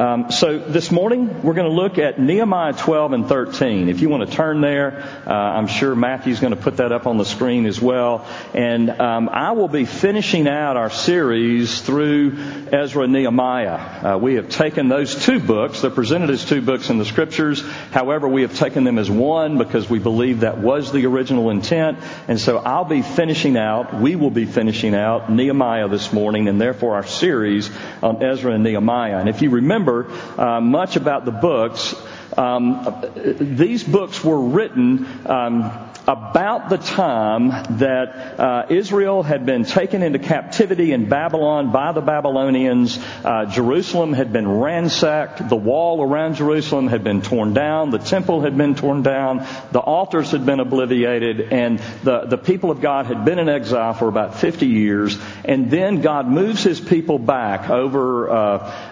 Um, 0.00 0.30
so 0.30 0.58
this 0.58 0.90
morning 0.90 1.42
we're 1.42 1.52
going 1.52 1.68
to 1.68 1.76
look 1.76 1.98
at 1.98 2.18
Nehemiah 2.18 2.72
12 2.72 3.12
and 3.12 3.28
13. 3.28 3.90
If 3.90 4.00
you 4.00 4.08
want 4.08 4.26
to 4.26 4.34
turn 4.34 4.62
there, 4.62 5.02
uh, 5.26 5.30
I'm 5.30 5.66
sure 5.66 5.94
Matthew's 5.94 6.40
going 6.40 6.54
to 6.54 6.58
put 6.58 6.78
that 6.78 6.90
up 6.90 7.06
on 7.06 7.18
the 7.18 7.26
screen 7.26 7.66
as 7.66 7.82
well. 7.82 8.26
And 8.54 8.88
um, 8.88 9.28
I 9.28 9.52
will 9.52 9.68
be 9.68 9.84
finishing 9.84 10.48
out 10.48 10.78
our 10.78 10.88
series 10.88 11.82
through 11.82 12.38
Ezra 12.72 13.02
and 13.02 13.12
Nehemiah. 13.12 14.14
Uh, 14.14 14.16
we 14.16 14.36
have 14.36 14.48
taken 14.48 14.88
those 14.88 15.22
two 15.22 15.38
books; 15.38 15.82
they're 15.82 15.90
presented 15.90 16.30
as 16.30 16.46
two 16.46 16.62
books 16.62 16.88
in 16.88 16.96
the 16.96 17.04
scriptures. 17.04 17.60
However, 17.90 18.26
we 18.26 18.40
have 18.40 18.56
taken 18.56 18.84
them 18.84 18.96
as 18.96 19.10
one 19.10 19.58
because 19.58 19.90
we 19.90 19.98
believe 19.98 20.40
that 20.40 20.56
was 20.56 20.92
the 20.92 21.04
original 21.04 21.50
intent. 21.50 21.98
And 22.26 22.40
so 22.40 22.56
I'll 22.56 22.86
be 22.86 23.02
finishing 23.02 23.58
out. 23.58 24.00
We 24.00 24.16
will 24.16 24.30
be 24.30 24.46
finishing 24.46 24.94
out 24.94 25.30
Nehemiah 25.30 25.88
this 25.88 26.10
morning, 26.10 26.48
and 26.48 26.58
therefore 26.58 26.94
our 26.94 27.06
series 27.06 27.70
on 28.02 28.22
Ezra 28.22 28.54
and 28.54 28.64
Nehemiah. 28.64 29.18
And 29.18 29.28
if 29.28 29.42
you 29.42 29.50
remember 29.50 29.89
remember 29.90 30.40
uh, 30.40 30.60
much 30.60 30.96
about 30.96 31.24
the 31.24 31.30
books, 31.30 31.94
um, 32.36 33.04
these 33.14 33.84
books 33.84 34.22
were 34.24 34.40
written 34.40 35.06
um, 35.26 35.89
about 36.10 36.68
the 36.68 36.76
time 36.76 37.50
that 37.78 38.40
uh, 38.40 38.66
Israel 38.68 39.22
had 39.22 39.46
been 39.46 39.64
taken 39.64 40.02
into 40.02 40.18
captivity 40.18 40.92
in 40.92 41.08
Babylon 41.08 41.70
by 41.70 41.92
the 41.92 42.00
Babylonians. 42.00 42.98
Uh, 43.24 43.44
Jerusalem 43.46 44.12
had 44.12 44.32
been 44.32 44.48
ransacked. 44.48 45.48
The 45.48 45.56
wall 45.56 46.02
around 46.02 46.34
Jerusalem 46.34 46.88
had 46.88 47.04
been 47.04 47.22
torn 47.22 47.54
down. 47.54 47.90
The 47.90 47.98
temple 47.98 48.40
had 48.40 48.56
been 48.56 48.74
torn 48.74 49.02
down. 49.02 49.46
The 49.70 49.78
altars 49.78 50.32
had 50.32 50.44
been 50.44 50.58
obliterated. 50.58 51.52
And 51.52 51.78
the, 52.02 52.26
the 52.26 52.38
people 52.38 52.72
of 52.72 52.80
God 52.80 53.06
had 53.06 53.24
been 53.24 53.38
in 53.38 53.48
exile 53.48 53.94
for 53.94 54.08
about 54.08 54.34
50 54.34 54.66
years. 54.66 55.16
And 55.44 55.70
then 55.70 56.00
God 56.00 56.26
moves 56.26 56.64
his 56.64 56.80
people 56.80 57.20
back 57.20 57.70
over 57.70 58.30
uh, 58.30 58.36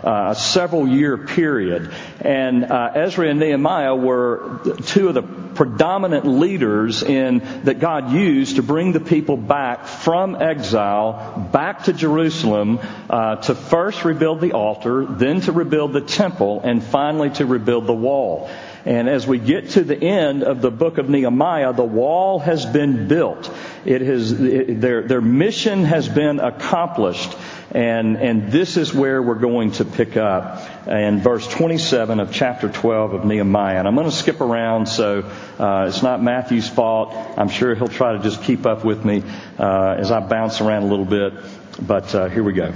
uh 0.04 0.28
a 0.28 0.34
several 0.34 0.86
year 0.86 1.16
period. 1.16 1.90
And 2.20 2.64
uh, 2.64 2.92
Ezra 2.94 3.28
and 3.28 3.38
Nehemiah 3.38 3.94
were 3.94 4.60
two 4.86 5.08
of 5.08 5.14
the 5.14 5.22
predominant 5.22 6.26
leaders 6.26 7.02
in 7.02 7.38
that 7.64 7.78
God 7.78 8.12
used 8.12 8.56
to 8.56 8.62
bring 8.62 8.92
the 8.92 9.00
people 9.00 9.36
back 9.36 9.86
from 9.86 10.36
exile 10.36 11.48
back 11.52 11.84
to 11.84 11.92
Jerusalem 11.92 12.80
uh, 13.08 13.36
to 13.36 13.54
first 13.54 14.04
rebuild 14.04 14.40
the 14.40 14.52
altar, 14.52 15.04
then 15.04 15.40
to 15.42 15.52
rebuild 15.52 15.92
the 15.92 16.00
temple, 16.00 16.60
and 16.62 16.82
finally 16.82 17.30
to 17.30 17.46
rebuild 17.46 17.86
the 17.86 17.94
wall. 17.94 18.50
And 18.84 19.08
as 19.08 19.26
we 19.26 19.38
get 19.38 19.70
to 19.70 19.84
the 19.84 20.00
end 20.00 20.42
of 20.42 20.62
the 20.62 20.70
book 20.70 20.98
of 20.98 21.08
Nehemiah, 21.08 21.72
the 21.72 21.84
wall 21.84 22.38
has 22.38 22.64
been 22.64 23.06
built. 23.06 23.52
It 23.84 24.00
has, 24.00 24.32
it, 24.32 24.80
their, 24.80 25.02
their 25.02 25.20
mission 25.20 25.84
has 25.84 26.08
been 26.08 26.40
accomplished. 26.40 27.36
And, 27.70 28.16
and 28.16 28.50
this 28.50 28.78
is 28.78 28.94
where 28.94 29.22
we're 29.22 29.34
going 29.34 29.72
to 29.72 29.84
pick 29.84 30.16
up 30.16 30.88
in 30.88 31.20
verse 31.20 31.46
27 31.46 32.18
of 32.18 32.32
chapter 32.32 32.70
12 32.70 33.12
of 33.12 33.24
Nehemiah. 33.26 33.78
And 33.78 33.86
I'm 33.86 33.94
going 33.94 34.08
to 34.08 34.16
skip 34.16 34.40
around, 34.40 34.86
so 34.86 35.30
uh, 35.58 35.86
it's 35.88 36.02
not 36.02 36.22
Matthew's 36.22 36.68
fault. 36.68 37.14
I'm 37.36 37.50
sure 37.50 37.74
he'll 37.74 37.88
try 37.88 38.12
to 38.16 38.20
just 38.20 38.42
keep 38.42 38.64
up 38.64 38.86
with 38.86 39.04
me 39.04 39.22
uh, 39.58 39.96
as 39.98 40.10
I 40.10 40.20
bounce 40.20 40.62
around 40.62 40.84
a 40.84 40.86
little 40.86 41.04
bit. 41.04 41.34
But 41.80 42.14
uh, 42.14 42.28
here 42.30 42.42
we 42.42 42.54
go. 42.54 42.72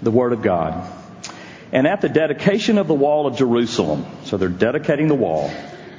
The 0.00 0.10
Word 0.10 0.32
of 0.32 0.40
God. 0.40 0.90
And 1.70 1.86
at 1.86 2.00
the 2.00 2.08
dedication 2.08 2.78
of 2.78 2.88
the 2.88 2.94
wall 2.94 3.26
of 3.26 3.36
Jerusalem, 3.36 4.06
so 4.24 4.38
they're 4.38 4.48
dedicating 4.48 5.08
the 5.08 5.14
wall, 5.14 5.52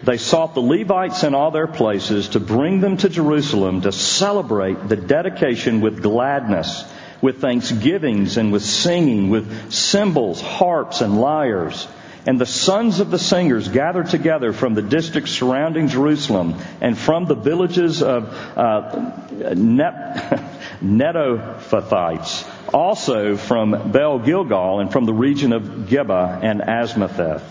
they 0.03 0.17
sought 0.17 0.55
the 0.55 0.61
Levites 0.61 1.23
in 1.23 1.35
all 1.35 1.51
their 1.51 1.67
places 1.67 2.29
to 2.29 2.39
bring 2.39 2.81
them 2.81 2.97
to 2.97 3.07
Jerusalem 3.07 3.81
to 3.81 3.91
celebrate 3.91 4.89
the 4.89 4.95
dedication 4.95 5.79
with 5.79 6.01
gladness 6.01 6.91
with 7.21 7.41
thanksgivings 7.41 8.37
and 8.37 8.51
with 8.51 8.63
singing, 8.63 9.29
with 9.29 9.71
cymbals, 9.71 10.41
harps, 10.41 11.01
and 11.01 11.19
lyres. 11.19 11.87
And 12.25 12.39
the 12.39 12.45
sons 12.45 12.99
of 12.99 13.09
the 13.09 13.17
singers 13.17 13.67
gathered 13.67 14.09
together 14.09 14.53
from 14.53 14.75
the 14.75 14.83
districts 14.83 15.31
surrounding 15.31 15.87
Jerusalem 15.87 16.55
and 16.79 16.95
from 16.95 17.25
the 17.25 17.33
villages 17.33 18.03
of 18.03 18.27
uh, 18.55 19.13
Net- 19.55 20.49
Netophathites, 20.83 22.47
also 22.73 23.37
from 23.37 23.91
Bel 23.91 24.19
Gilgal 24.19 24.81
and 24.81 24.91
from 24.91 25.05
the 25.05 25.13
region 25.13 25.51
of 25.51 25.63
Geba 25.63 26.43
and 26.43 26.61
Azmaveth. 26.61 27.43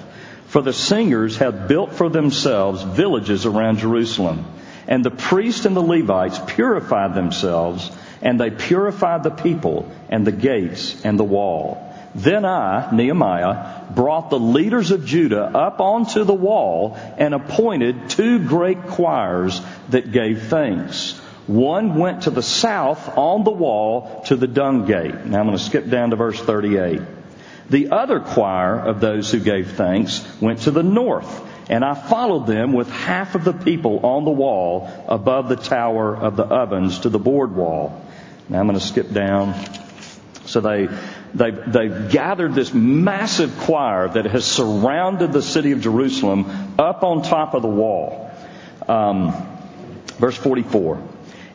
For 0.47 0.63
the 0.63 0.73
singers 0.73 1.37
had 1.37 1.67
built 1.67 1.93
for 1.93 2.09
themselves 2.09 2.83
villages 2.83 3.47
around 3.47 3.79
Jerusalem. 3.79 4.45
And 4.91 5.05
the 5.05 5.11
priests 5.11 5.65
and 5.65 5.77
the 5.77 5.81
Levites 5.81 6.41
purified 6.47 7.15
themselves 7.15 7.91
and 8.21 8.39
they 8.39 8.51
purified 8.51 9.23
the 9.23 9.31
people 9.31 9.91
and 10.11 10.27
the 10.27 10.33
gates 10.33 11.05
and 11.05 11.19
the 11.19 11.25
wall. 11.25 11.87
Then 12.15 12.45
I, 12.45 12.91
Nehemiah, 12.93 13.85
brought 13.95 14.31
the 14.31 14.39
leaders 14.39 14.91
of 14.91 15.07
Judah 15.07 15.45
up 15.45 15.81
onto 15.81 16.25
the 16.25 16.35
wall 16.35 16.99
and 17.17 17.35
appointed 17.35 18.11
two 18.11 18.41
great 18.41 18.89
choirs 18.89 19.61
that 19.91 20.11
gave 20.11 20.43
thanks. 20.43 21.17
One 21.47 21.97
went 21.97 22.23
to 22.23 22.31
the 22.31 22.43
south 22.43 23.17
on 23.17 23.45
the 23.45 23.51
wall 23.51 24.23
to 24.27 24.37
the 24.37 24.49
dung 24.49 24.87
gate. 24.87 25.25
Now 25.25 25.41
I'm 25.41 25.47
going 25.47 25.57
to 25.57 25.63
skip 25.63 25.89
down 25.89 26.11
to 26.11 26.17
verse 26.17 26.39
38. 26.39 27.01
The 27.71 27.91
other 27.93 28.19
choir 28.19 28.79
of 28.79 29.01
those 29.01 29.31
who 29.31 29.39
gave 29.39 29.73
thanks 29.73 30.27
went 30.41 30.63
to 30.63 30.73
the 30.73 30.83
north, 30.83 31.50
and 31.71 31.85
I 31.85 31.95
followed 31.95 32.49
them 32.49 32.73
with 32.73 32.91
half 32.91 33.37
of 33.37 33.45
the 33.45 33.53
people 33.53 34.05
on 34.05 34.25
the 34.25 34.33
wall 34.33 34.91
above 35.07 35.49
the 35.49 35.55
tower 35.55 36.17
of 36.17 36.35
the 36.35 36.43
ovens 36.43 36.99
to 37.01 37.11
the 37.11 37.21
broad 37.21 37.53
wall. 37.53 38.05
Now 38.49 38.59
I'm 38.59 38.67
going 38.67 38.77
to 38.77 38.85
skip 38.85 39.13
down. 39.13 39.55
So 40.47 40.61
they, 40.61 40.89
they, 41.33 41.53
they've 41.53 42.11
gathered 42.11 42.55
this 42.55 42.75
massive 42.75 43.57
choir 43.61 44.09
that 44.09 44.25
has 44.25 44.45
surrounded 44.45 45.33
the 45.33 45.43
city 45.43 45.71
of 45.71 45.81
Jerusalem 45.81 46.75
up 46.77 47.05
on 47.05 47.23
top 47.23 47.55
of 47.55 47.63
the 47.63 47.69
wall. 47.69 48.33
Um, 48.89 49.33
verse 50.19 50.37
44. 50.37 51.01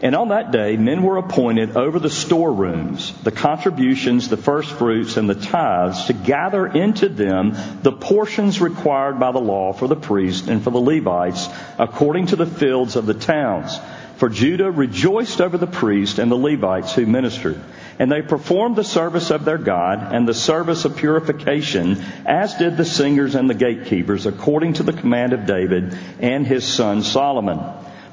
And 0.06 0.14
on 0.16 0.28
that 0.28 0.52
day, 0.52 0.78
men 0.78 1.02
were 1.02 1.18
appointed 1.18 1.76
over 1.76 1.98
the 1.98 2.12
storerooms, 2.12 3.12
the 3.24 3.32
contributions, 3.32 4.30
the 4.30 4.38
first 4.38 4.70
fruits, 4.70 5.18
and 5.18 5.28
the 5.28 5.34
tithes 5.34 6.06
to 6.06 6.14
gather 6.14 6.68
into 6.68 7.10
them 7.10 7.56
the 7.82 7.92
portions 7.92 8.62
required 8.62 9.20
by 9.20 9.32
the 9.32 9.40
law 9.40 9.74
for 9.74 9.88
the 9.88 9.96
priests 9.96 10.48
and 10.48 10.64
for 10.64 10.70
the 10.70 10.78
Levites 10.78 11.50
according 11.80 12.28
to 12.28 12.36
the 12.36 12.46
fields 12.46 12.96
of 12.96 13.08
the 13.08 13.16
towns 13.16 13.80
for 14.18 14.30
Judah 14.30 14.70
rejoiced 14.70 15.42
over 15.42 15.58
the 15.58 15.66
priests 15.66 16.20
and 16.20 16.32
the 16.32 16.36
Levites 16.36 16.94
who 16.94 17.08
ministered. 17.08 17.60
And 17.98 18.12
they 18.12 18.22
performed 18.22 18.76
the 18.76 18.84
service 18.84 19.32
of 19.32 19.44
their 19.44 19.58
God 19.58 20.14
and 20.14 20.28
the 20.28 20.36
service 20.36 20.86
of 20.86 20.98
purification, 20.98 22.04
as 22.28 22.54
did 22.56 22.78
the 22.78 22.86
singers 22.86 23.34
and 23.34 23.50
the 23.50 23.56
gatekeepers, 23.56 24.28
according 24.28 24.74
to 24.74 24.84
the 24.84 24.94
command 24.94 25.34
of 25.34 25.48
David 25.48 25.98
and 26.20 26.46
his 26.46 26.64
son 26.64 27.02
Solomon. 27.02 27.60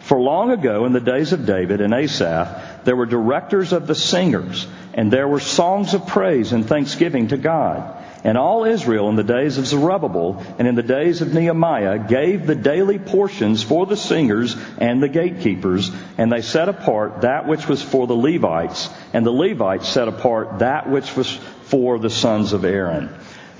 For 0.02 0.20
long 0.20 0.50
ago, 0.50 0.84
in 0.84 0.92
the 0.92 1.00
days 1.00 1.32
of 1.32 1.46
David 1.46 1.80
and 1.80 1.94
Asaph, 1.94 2.84
there 2.84 2.96
were 2.96 3.06
directors 3.06 3.72
of 3.72 3.86
the 3.86 3.94
singers, 3.94 4.66
and 4.94 5.12
there 5.12 5.28
were 5.28 5.38
songs 5.38 5.94
of 5.94 6.08
praise 6.08 6.52
and 6.52 6.66
thanksgiving 6.66 7.28
to 7.28 7.36
God. 7.36 8.02
And 8.24 8.36
all 8.36 8.64
Israel 8.64 9.08
in 9.08 9.16
the 9.16 9.24
days 9.24 9.58
of 9.58 9.66
Zerubbabel 9.66 10.44
and 10.58 10.66
in 10.66 10.74
the 10.74 10.82
days 10.82 11.22
of 11.22 11.32
Nehemiah 11.32 11.98
gave 11.98 12.46
the 12.46 12.54
daily 12.54 12.98
portions 12.98 13.62
for 13.62 13.86
the 13.86 13.96
singers 13.96 14.56
and 14.78 15.00
the 15.02 15.08
gatekeepers, 15.08 15.90
and 16.18 16.32
they 16.32 16.42
set 16.42 16.68
apart 16.68 17.22
that 17.22 17.46
which 17.46 17.68
was 17.68 17.80
for 17.80 18.06
the 18.08 18.16
Levites, 18.16 18.88
and 19.12 19.24
the 19.24 19.30
Levites 19.30 19.88
set 19.88 20.08
apart 20.08 20.58
that 20.58 20.90
which 20.90 21.16
was 21.16 21.32
for 21.64 21.98
the 21.98 22.10
sons 22.10 22.52
of 22.52 22.64
Aaron. 22.64 23.08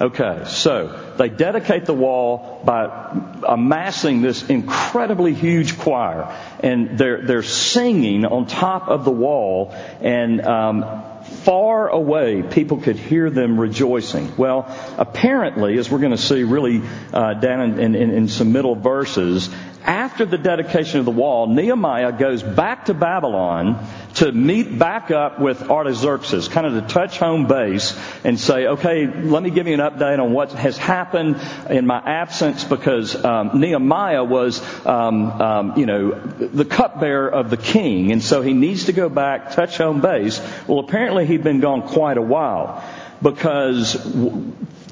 Okay, 0.03 0.43
so 0.49 1.15
they 1.17 1.29
dedicate 1.29 1.85
the 1.87 1.95
wall 1.95 2.61
by 2.65 3.13
amassing 3.47 4.21
this 4.21 4.43
incredibly 4.51 5.33
huge 5.33 5.79
choir, 5.79 6.37
and 6.59 6.99
they're 6.99 7.25
they're 7.25 7.45
singing 7.45 8.25
on 8.25 8.47
top 8.47 8.89
of 8.89 9.05
the 9.05 9.13
wall, 9.13 9.73
and 10.01 10.41
um, 10.45 11.05
far 11.45 11.89
away, 11.89 12.43
people 12.43 12.79
could 12.79 12.97
hear 12.97 13.31
them 13.31 13.61
rejoicing. 13.61 14.37
Well, 14.37 14.67
apparently, 14.99 15.79
as 15.79 15.89
we're 15.89 16.01
going 16.01 16.11
to 16.11 16.19
see 16.19 16.43
really 16.43 16.83
uh, 17.13 17.35
down 17.35 17.79
in, 17.79 17.95
in, 17.95 18.11
in 18.11 18.29
some 18.29 18.51
middle 18.51 18.75
verses, 18.75 19.51
after 19.85 20.25
the 20.25 20.39
dedication 20.39 20.99
of 21.01 21.05
the 21.05 21.11
wall, 21.11 21.47
Nehemiah 21.47 22.13
goes 22.13 22.43
back 22.43 22.87
to 22.87 22.95
Babylon 22.95 23.85
to 24.15 24.31
meet 24.31 24.79
back 24.79 25.11
up 25.11 25.41
with 25.41 25.71
Artaxerxes, 25.71 26.49
kind 26.49 26.67
of 26.67 26.75
to 26.75 26.93
touch 26.93 27.19
home 27.19 27.47
base 27.47 27.99
and 28.25 28.39
say, 28.39 28.67
okay, 28.67 29.07
let 29.07 29.43
me 29.43 29.51
give 29.51 29.67
you 29.67 29.75
an 29.75 29.81
update 29.81 30.19
on 30.19 30.33
what 30.33 30.53
has 30.53 30.77
happened 30.77 31.41
in 31.71 31.87
my 31.87 31.99
absence 31.99 32.65
because 32.65 33.23
um, 33.25 33.61
Nehemiah 33.61 34.25
was, 34.25 34.61
um, 34.87 35.31
um, 35.41 35.79
you 35.79 35.87
know, 35.87 36.13
the 36.13 36.65
cupbearer 36.65 37.29
of 37.29 37.51
the 37.51 37.57
king, 37.57 38.13
and 38.13 38.23
so 38.23 38.43
he 38.43 38.53
needs 38.53 38.87
to 38.87 38.93
go 38.93 39.09
back, 39.09 39.53
touch 39.53 39.79
home 39.79 40.01
base. 40.01 40.41
Well, 40.67 40.79
apparently 40.79 41.27
he'd 41.27 41.43
been 41.43 41.61
gone 41.61 41.83
quite 41.83 42.19
a 42.19 42.23
while 42.23 42.85
because 43.23 43.95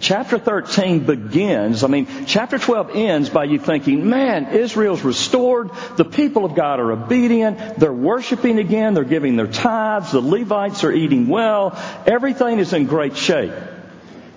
chapter 0.00 0.38
13 0.38 1.00
begins, 1.00 1.85
I 1.85 1.88
mean, 1.88 2.06
chapter 2.26 2.58
12 2.58 2.91
ends 2.94 3.29
by 3.29 3.44
you 3.44 3.58
thinking, 3.58 4.08
man, 4.08 4.47
Israel's 4.47 5.02
restored. 5.02 5.70
The 5.97 6.05
people 6.05 6.44
of 6.44 6.55
God 6.55 6.81
are 6.81 6.93
obedient. 6.93 7.79
They're 7.79 7.93
worshiping 7.93 8.58
again. 8.58 8.94
They're 8.94 9.05
giving 9.05 9.37
their 9.37 9.47
tithes. 9.47 10.12
The 10.12 10.20
Levites 10.20 10.85
are 10.85 10.93
eating 10.93 11.29
well. 11.29 11.79
Everything 12.06 12.58
is 12.58 12.73
in 12.73 12.87
great 12.87 13.17
shape. 13.17 13.52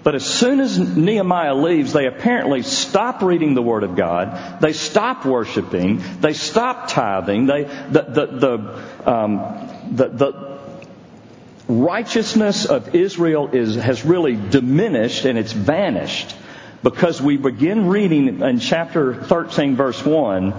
But 0.04 0.16
as 0.16 0.26
soon 0.26 0.60
as 0.60 0.78
Nehemiah 0.78 1.56
leaves, 1.56 1.94
they 1.94 2.08
apparently 2.08 2.62
stop 2.62 3.22
reading 3.22 3.54
the 3.54 3.62
Word 3.62 3.84
of 3.84 3.96
God. 3.96 4.60
They 4.60 4.74
stop 4.74 5.26
worshiping. 5.26 6.04
They 6.20 6.34
stop 6.34 6.90
tithing. 6.90 7.46
They, 7.46 7.64
the, 7.64 8.02
the, 8.02 8.26
the, 8.26 9.10
um, 9.10 9.70
the, 9.92 10.10
the 10.10 10.53
righteousness 11.68 12.66
of 12.66 12.96
Israel 12.96 13.50
is, 13.54 13.76
has 13.76 14.06
really 14.06 14.36
diminished 14.36 15.26
and 15.26 15.38
it's 15.38 15.54
vanished 15.54 16.36
because 16.84 17.22
we 17.22 17.38
begin 17.38 17.88
reading 17.88 18.42
in 18.42 18.60
chapter 18.60 19.16
13 19.16 19.76
verse 19.76 20.06
1, 20.06 20.54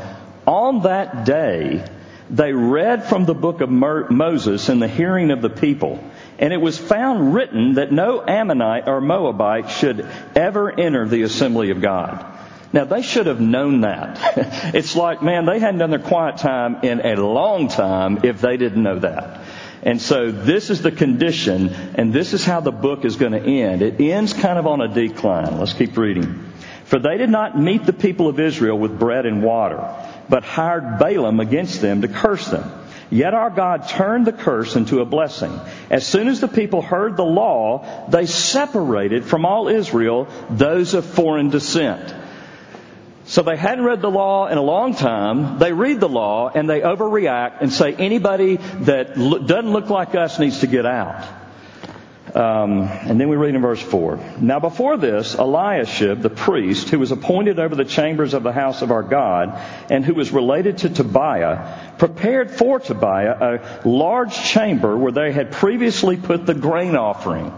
on 0.47 0.83
that 0.83 1.25
day, 1.27 1.87
they 2.31 2.53
read 2.53 3.05
from 3.05 3.27
the 3.27 3.35
book 3.35 3.61
of 3.61 3.69
Moses 3.69 4.71
in 4.71 4.79
the 4.79 4.89
hearing 4.89 5.31
of 5.31 5.43
the 5.43 5.51
people. 5.51 6.03
And 6.39 6.53
it 6.53 6.61
was 6.61 6.79
found 6.79 7.35
written 7.35 7.75
that 7.75 7.93
no 7.93 8.25
Ammonite 8.27 8.89
or 8.89 9.01
Moabite 9.01 9.71
should 9.71 10.09
ever 10.35 10.71
enter 10.71 11.07
the 11.07 11.23
assembly 11.23 11.71
of 11.71 11.83
God. 11.83 12.25
Now 12.73 12.85
they 12.85 13.03
should 13.03 13.27
have 13.27 13.41
known 13.41 13.83
that. 13.83 14.19
it's 14.75 14.97
like, 14.97 15.23
man, 15.23 15.45
they 15.45 15.61
hadn't 15.61 15.79
done 15.79 15.91
their 15.91 15.99
quiet 16.01 16.39
time 16.39 16.79
in 16.83 17.01
a 17.01 17.15
long 17.15 17.69
time 17.69 18.25
if 18.25 18.41
they 18.41 18.57
didn't 18.57 18.83
know 18.83 18.99
that. 18.99 19.44
And 19.85 20.01
so 20.01 20.31
this 20.31 20.71
is 20.71 20.81
the 20.81 20.91
condition, 20.91 21.69
and 21.95 22.11
this 22.11 22.33
is 22.33 22.43
how 22.43 22.61
the 22.61 22.73
book 22.73 23.05
is 23.05 23.17
going 23.17 23.33
to 23.33 23.41
end. 23.41 23.83
It 23.83 24.01
ends 24.01 24.33
kind 24.33 24.59
of 24.59 24.67
on 24.67 24.81
a 24.81 24.89
decline. 24.89 25.59
Let's 25.59 25.75
keep 25.75 25.97
reading. 25.99 26.53
For 26.85 26.99
they 26.99 27.19
did 27.19 27.29
not 27.29 27.59
meet 27.59 27.85
the 27.85 27.93
people 27.93 28.29
of 28.29 28.41
Israel 28.41 28.79
with 28.79 28.99
bread 28.99 29.27
and 29.27 29.43
water, 29.43 29.85
but 30.29 30.43
hired 30.43 30.99
Balaam 30.99 31.39
against 31.39 31.83
them 31.83 32.01
to 32.01 32.09
curse 32.09 32.49
them. 32.49 32.71
Yet 33.11 33.35
our 33.35 33.51
God 33.51 33.87
turned 33.87 34.27
the 34.27 34.33
curse 34.33 34.75
into 34.75 35.01
a 35.01 35.05
blessing. 35.05 35.61
As 35.91 36.07
soon 36.07 36.29
as 36.29 36.41
the 36.41 36.49
people 36.49 36.81
heard 36.81 37.17
the 37.17 37.25
law, 37.25 38.09
they 38.09 38.25
separated 38.25 39.25
from 39.25 39.45
all 39.45 39.69
Israel 39.69 40.29
those 40.51 40.95
of 40.95 41.05
foreign 41.05 41.51
descent. 41.51 42.24
So 43.27 43.43
they 43.43 43.57
hadn't 43.57 43.85
read 43.85 44.03
the 44.03 44.11
law 44.11 44.49
in 44.49 44.59
a 44.59 44.63
long 44.63 44.95
time. 44.95 45.59
They 45.59 45.73
read 45.73 45.99
the 45.99 46.09
law 46.09 46.51
and 46.55 46.69
they 46.69 46.81
overreact 46.81 47.63
and 47.63 47.73
say 47.73 47.95
anybody 47.95 48.57
that 48.57 49.15
doesn't 49.15 49.73
look 49.73 49.89
like 49.89 50.15
us 50.15 50.39
needs 50.39 50.61
to 50.61 50.67
get 50.67 50.85
out. 50.85 51.27
Um, 52.35 52.83
and 52.83 53.21
then 53.21 53.29
we 53.29 53.37
read 53.37 53.55
in 53.55 53.63
verse 53.63 53.81
4. 53.81 54.19
Now 54.41 54.59
before 54.59 54.97
this, 54.97 55.37
Eliashib, 55.37 56.21
the 56.21 56.31
priest, 56.31 56.89
who 56.89 56.99
was 56.99 57.13
appointed 57.13 57.61
over 57.61 57.77
the 57.77 57.85
chambers 57.85 58.35
of 58.35 58.43
the 58.43 58.53
house 58.53 58.83
of 58.83 58.91
our 58.91 59.05
God, 59.05 59.57
and 59.89 60.05
who 60.05 60.15
was 60.15 60.33
related 60.33 60.79
to 60.79 60.89
Tobiah, 60.89 61.95
prepared 61.97 62.51
for 62.51 62.81
Tobiah 62.81 63.61
a 63.85 63.89
large 63.89 64.35
chamber 64.35 64.97
where 64.97 65.13
they 65.13 65.31
had 65.31 65.53
previously 65.53 66.17
put 66.17 66.45
the 66.45 66.55
grain 66.55 66.97
offering. 66.97 67.53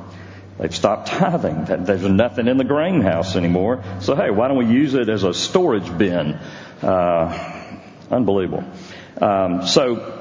They've 0.58 0.74
stopped 0.74 1.08
tithing. 1.08 1.84
There's 1.84 2.02
nothing 2.02 2.48
in 2.48 2.56
the 2.56 2.64
grain 2.64 3.00
house 3.00 3.36
anymore. 3.36 3.82
So 4.00 4.16
hey, 4.16 4.30
why 4.30 4.48
don't 4.48 4.56
we 4.56 4.66
use 4.66 4.94
it 4.94 5.08
as 5.08 5.22
a 5.22 5.34
storage 5.34 5.96
bin? 5.96 6.38
Uh, 6.82 7.78
unbelievable. 8.10 8.64
Um, 9.20 9.66
so 9.66 10.16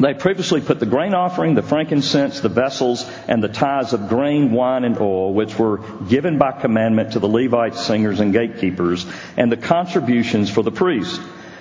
they 0.00 0.14
previously 0.14 0.60
put 0.60 0.80
the 0.80 0.86
grain 0.86 1.14
offering, 1.14 1.54
the 1.54 1.62
frankincense, 1.62 2.40
the 2.40 2.48
vessels, 2.48 3.08
and 3.28 3.42
the 3.42 3.48
tithes 3.48 3.92
of 3.92 4.08
grain, 4.08 4.52
wine, 4.52 4.84
and 4.84 4.98
oil, 4.98 5.34
which 5.34 5.58
were 5.58 5.78
given 6.08 6.38
by 6.38 6.52
commandment 6.52 7.12
to 7.12 7.18
the 7.18 7.28
Levites, 7.28 7.84
singers, 7.84 8.20
and 8.20 8.32
gatekeepers, 8.32 9.04
and 9.36 9.52
the 9.52 9.56
contributions 9.56 10.50
for 10.50 10.62
the 10.62 10.72
priests. 10.72 11.18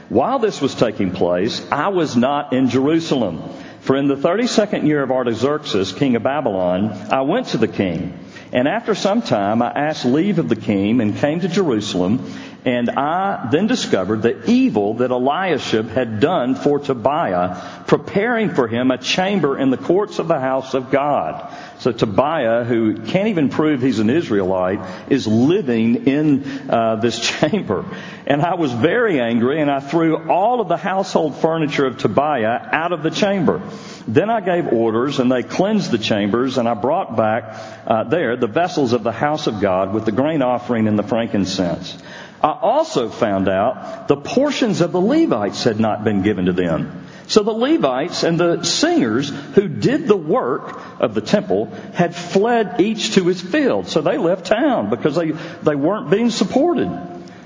While 0.09 0.39
this 0.39 0.61
was 0.61 0.73
taking 0.73 1.11
place, 1.11 1.63
I 1.71 1.89
was 1.89 2.15
not 2.15 2.53
in 2.53 2.69
Jerusalem. 2.69 3.43
For 3.89 3.95
in 3.95 4.07
the 4.07 4.15
32nd 4.15 4.85
year 4.85 5.01
of 5.01 5.09
Artaxerxes, 5.09 5.93
king 5.93 6.15
of 6.15 6.21
Babylon, 6.21 6.91
I 7.09 7.21
went 7.21 7.47
to 7.47 7.57
the 7.57 7.67
king. 7.67 8.19
And 8.53 8.67
after 8.67 8.93
some 8.93 9.23
time, 9.23 9.63
I 9.63 9.71
asked 9.71 10.05
leave 10.05 10.37
of 10.37 10.47
the 10.47 10.55
king 10.55 11.01
and 11.01 11.17
came 11.17 11.39
to 11.39 11.47
Jerusalem. 11.47 12.31
And 12.65 12.91
I 12.91 13.49
then 13.51 13.65
discovered 13.65 14.21
the 14.21 14.47
evil 14.47 14.93
that 14.97 15.09
Eliashib 15.09 15.89
had 15.89 16.19
done 16.19 16.53
for 16.53 16.77
Tobiah, 16.77 17.83
preparing 17.87 18.53
for 18.53 18.67
him 18.67 18.91
a 18.91 18.99
chamber 18.99 19.57
in 19.57 19.71
the 19.71 19.77
courts 19.77 20.19
of 20.19 20.27
the 20.27 20.39
house 20.39 20.75
of 20.75 20.91
God. 20.91 21.51
So 21.79 21.93
Tobiah, 21.93 22.65
who 22.65 22.97
can't 22.97 23.29
even 23.29 23.47
prove 23.47 23.81
he's 23.81 23.99
an 23.99 24.09
Israelite, 24.09 24.79
is 25.09 25.25
living 25.27 26.07
in 26.07 26.69
uh, 26.69 26.97
this 26.97 27.19
chamber. 27.39 27.85
And 28.27 28.41
I 28.41 28.55
was 28.55 28.73
very 28.73 29.21
angry, 29.21 29.61
and 29.61 29.71
I 29.71 29.79
threw 29.79 30.29
all 30.29 30.59
of 30.59 30.67
the 30.67 30.75
household 30.75 31.37
furniture 31.37 31.85
of 31.85 31.97
Tobiah 31.97 32.67
out 32.73 32.91
of 32.91 33.01
the 33.01 33.09
chamber. 33.09 33.61
Then 34.09 34.29
I 34.29 34.41
gave 34.41 34.73
orders, 34.73 35.19
and 35.19 35.31
they 35.31 35.41
cleansed 35.41 35.89
the 35.89 35.97
chambers, 35.97 36.57
and 36.57 36.67
I 36.67 36.73
brought 36.73 37.15
back 37.15 37.55
uh, 37.87 38.03
there 38.03 38.35
the 38.35 38.47
vessels 38.47 38.91
of 38.91 39.03
the 39.03 39.13
house 39.13 39.47
of 39.47 39.61
God 39.61 39.93
with 39.93 40.03
the 40.03 40.11
grain 40.11 40.41
offering 40.41 40.85
and 40.85 40.99
the 40.99 41.03
frankincense. 41.03 41.97
I 42.41 42.51
also 42.51 43.09
found 43.09 43.47
out 43.47 44.09
the 44.09 44.17
portions 44.17 44.81
of 44.81 44.91
the 44.91 45.01
Levites 45.01 45.63
had 45.63 45.79
not 45.79 46.03
been 46.03 46.23
given 46.23 46.45
to 46.45 46.53
them. 46.53 47.05
So 47.29 47.43
the 47.43 47.51
Levites 47.51 48.23
and 48.23 48.39
the 48.39 48.63
singers 48.63 49.29
who 49.29 49.67
did 49.67 50.07
the 50.07 50.17
work 50.17 50.81
of 50.99 51.13
the 51.13 51.21
temple 51.21 51.67
had 51.93 52.15
fled 52.15 52.81
each 52.81 53.13
to 53.13 53.27
his 53.27 53.39
field. 53.39 53.87
So 53.87 54.01
they 54.01 54.17
left 54.17 54.47
town 54.47 54.89
because 54.89 55.15
they, 55.15 55.31
they 55.61 55.75
weren't 55.75 56.09
being 56.09 56.31
supported. 56.31 56.89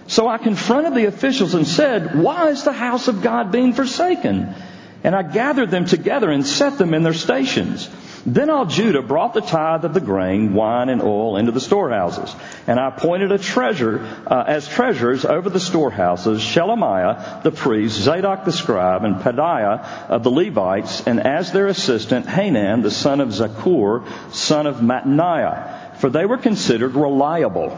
So 0.07 0.29
I 0.29 0.37
confronted 0.37 0.95
the 0.95 1.07
officials 1.07 1.53
and 1.53 1.67
said, 1.67 2.17
why 2.17 2.47
is 2.47 2.63
the 2.63 2.71
house 2.71 3.09
of 3.09 3.21
God 3.21 3.51
being 3.51 3.73
forsaken? 3.73 4.55
And 5.03 5.15
I 5.15 5.23
gathered 5.23 5.69
them 5.69 5.85
together 5.85 6.29
and 6.29 6.45
set 6.45 6.77
them 6.77 6.93
in 6.93 7.03
their 7.03 7.13
stations. 7.13 7.89
Then 8.25 8.49
all 8.49 8.65
Judah 8.65 9.01
brought 9.01 9.33
the 9.33 9.41
tithe 9.41 9.83
of 9.83 9.93
the 9.93 9.99
grain, 9.99 10.53
wine, 10.53 10.87
and 10.87 11.01
oil 11.01 11.35
into 11.35 11.51
the 11.51 11.59
storehouses. 11.59 12.33
And 12.67 12.79
I 12.79 12.87
appointed 12.87 13.33
a 13.33 13.37
treasure, 13.37 13.99
uh, 14.25 14.45
as 14.47 14.65
treasurers 14.65 15.25
over 15.25 15.49
the 15.49 15.59
storehouses, 15.59 16.39
Shelemiah 16.39 17.43
the 17.43 17.51
priest, 17.51 17.99
Zadok 17.99 18.45
the 18.45 18.53
scribe, 18.53 19.03
and 19.03 19.17
Pedaiah 19.17 20.07
of 20.07 20.23
the 20.23 20.31
Levites, 20.31 21.05
and 21.05 21.19
as 21.19 21.51
their 21.51 21.67
assistant, 21.67 22.29
Hanan 22.29 22.81
the 22.81 22.91
son 22.91 23.19
of 23.19 23.29
Zaccur, 23.29 24.07
son 24.31 24.67
of 24.67 24.77
Mattaniah. 24.77 25.97
For 25.97 26.09
they 26.09 26.25
were 26.25 26.37
considered 26.37 26.95
reliable. 26.95 27.77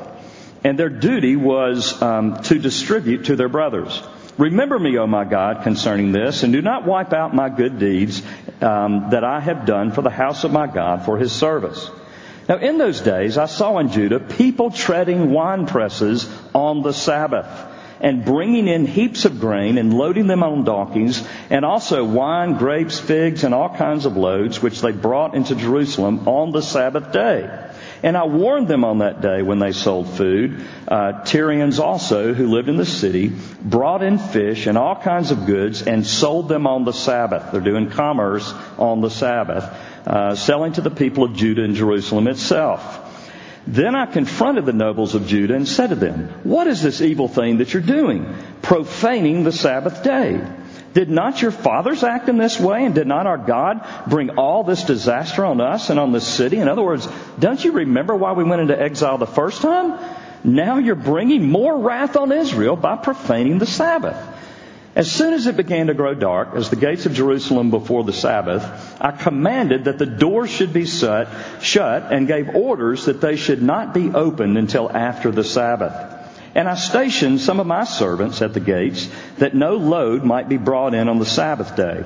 And 0.63 0.77
their 0.77 0.89
duty 0.89 1.35
was 1.35 2.01
um, 2.01 2.41
to 2.43 2.59
distribute 2.59 3.25
to 3.25 3.35
their 3.35 3.49
brothers. 3.49 4.01
Remember 4.37 4.77
me, 4.77 4.97
O 4.97 5.07
my 5.07 5.23
God, 5.23 5.63
concerning 5.63 6.11
this, 6.11 6.43
and 6.43 6.51
do 6.51 6.61
not 6.61 6.85
wipe 6.85 7.13
out 7.13 7.33
my 7.33 7.47
good 7.47 7.79
deeds 7.79 8.21
um, 8.61 9.09
that 9.11 9.23
I 9.23 9.39
have 9.39 9.65
done 9.65 9.91
for 9.91 10.01
the 10.01 10.09
house 10.09 10.43
of 10.43 10.51
my 10.51 10.67
God 10.67 11.05
for 11.05 11.17
his 11.17 11.31
service. 11.31 11.89
Now, 12.49 12.57
in 12.57 12.77
those 12.77 13.01
days, 13.01 13.37
I 13.37 13.45
saw 13.45 13.79
in 13.79 13.89
Judah 13.89 14.19
people 14.19 14.71
treading 14.71 15.31
wine 15.31 15.67
presses 15.67 16.29
on 16.53 16.83
the 16.83 16.93
Sabbath 16.93 17.47
and 18.01 18.25
bringing 18.25 18.67
in 18.67 18.85
heaps 18.85 19.23
of 19.23 19.39
grain 19.39 19.77
and 19.77 19.93
loading 19.93 20.27
them 20.27 20.43
on 20.43 20.65
donkeys, 20.65 21.25
and 21.49 21.63
also 21.63 22.03
wine, 22.03 22.55
grapes, 22.57 22.99
figs, 22.99 23.45
and 23.45 23.53
all 23.53 23.69
kinds 23.69 24.05
of 24.05 24.17
loads, 24.17 24.61
which 24.61 24.81
they 24.81 24.91
brought 24.91 25.33
into 25.33 25.55
Jerusalem 25.55 26.27
on 26.27 26.51
the 26.51 26.61
Sabbath 26.61 27.13
day. 27.13 27.49
And 28.05 28.15
I 28.15 28.25
warned 28.25 28.67
them 28.67 28.83
on 28.85 28.99
that 28.99 29.21
day 29.21 29.41
when 29.41 29.57
they 29.57 29.71
sold 29.71 30.07
food. 30.07 30.63
Uh, 30.87 31.23
Tyrians 31.23 31.79
also, 31.79 32.35
who 32.35 32.49
lived 32.49 32.69
in 32.69 32.77
the 32.77 32.85
city, 32.85 33.31
brought 33.63 34.03
in 34.03 34.19
fish 34.19 34.67
and 34.67 34.77
all 34.77 34.95
kinds 34.95 35.31
of 35.31 35.47
goods 35.47 35.81
and 35.81 36.05
sold 36.05 36.47
them 36.47 36.67
on 36.67 36.85
the 36.85 36.91
Sabbath. 36.91 37.51
They're 37.51 37.61
doing 37.61 37.89
commerce 37.89 38.53
on 38.77 39.01
the 39.01 39.09
Sabbath, 39.09 39.63
uh, 40.05 40.35
selling 40.35 40.73
to 40.73 40.81
the 40.81 40.91
people 40.91 41.23
of 41.23 41.35
Judah 41.35 41.63
and 41.63 41.73
Jerusalem 41.73 42.27
itself. 42.27 43.01
Then 43.65 43.95
I 43.95 44.05
confronted 44.05 44.67
the 44.67 44.73
nobles 44.73 45.15
of 45.15 45.25
Judah 45.25 45.55
and 45.55 45.67
said 45.67 45.87
to 45.87 45.95
them, 45.95 46.27
What 46.43 46.67
is 46.67 46.83
this 46.83 47.01
evil 47.01 47.27
thing 47.27 47.57
that 47.57 47.73
you're 47.73 47.81
doing? 47.81 48.35
Profaning 48.61 49.43
the 49.43 49.51
Sabbath 49.51 50.03
day. 50.03 50.45
Did 50.95 51.09
not 51.09 51.41
your 51.41 51.51
fathers 51.51 52.05
act 52.05 52.29
in 52.29 52.37
this 52.37 52.57
way? 52.57 52.85
And 52.85 52.95
did 52.95 53.05
not 53.05 53.27
our 53.27 53.37
God 53.37 53.85
bring 54.07 54.37
all 54.37 54.63
this 54.63 54.85
disaster 54.85 55.43
on 55.43 55.59
us 55.59 55.89
and 55.89 55.99
on 55.99 56.13
this 56.13 56.25
city? 56.25 56.57
In 56.57 56.69
other 56.69 56.81
words, 56.81 57.05
don't 57.37 57.63
you 57.63 57.73
remember 57.73 58.15
why 58.15 58.31
we 58.31 58.45
went 58.45 58.61
into 58.61 58.81
exile 58.81 59.17
the 59.17 59.27
first 59.27 59.61
time? 59.61 59.99
Now 60.45 60.77
you're 60.77 60.95
bringing 60.95 61.49
more 61.49 61.77
wrath 61.77 62.15
on 62.15 62.31
Israel 62.31 62.77
by 62.77 62.95
profaning 62.95 63.59
the 63.59 63.65
Sabbath. 63.65 64.15
As 64.95 65.11
soon 65.11 65.33
as 65.33 65.47
it 65.47 65.57
began 65.57 65.87
to 65.87 65.93
grow 65.93 66.13
dark, 66.13 66.55
as 66.55 66.69
the 66.69 66.77
gates 66.77 67.05
of 67.05 67.11
Jerusalem 67.13 67.71
before 67.71 68.05
the 68.05 68.13
Sabbath, 68.13 68.63
I 69.01 69.11
commanded 69.11 69.85
that 69.85 69.97
the 69.97 70.05
doors 70.05 70.49
should 70.49 70.71
be 70.71 70.85
shut, 70.85 71.27
shut 71.59 72.13
and 72.13 72.25
gave 72.25 72.55
orders 72.55 73.03
that 73.07 73.19
they 73.19 73.35
should 73.35 73.61
not 73.61 73.93
be 73.93 74.11
opened 74.11 74.57
until 74.57 74.89
after 74.89 75.29
the 75.29 75.43
Sabbath. 75.43 76.14
And 76.55 76.69
I 76.69 76.75
stationed 76.75 77.41
some 77.41 77.59
of 77.59 77.67
my 77.67 77.83
servants 77.83 78.41
at 78.41 78.53
the 78.53 78.61
gates 78.61 79.09
that 79.39 79.53
no 79.53 79.75
load 79.75 80.23
might 80.23 80.47
be 80.47 80.55
brought 80.55 80.93
in 80.93 81.09
on 81.09 81.19
the 81.19 81.25
Sabbath 81.25 81.75
day. 81.75 82.05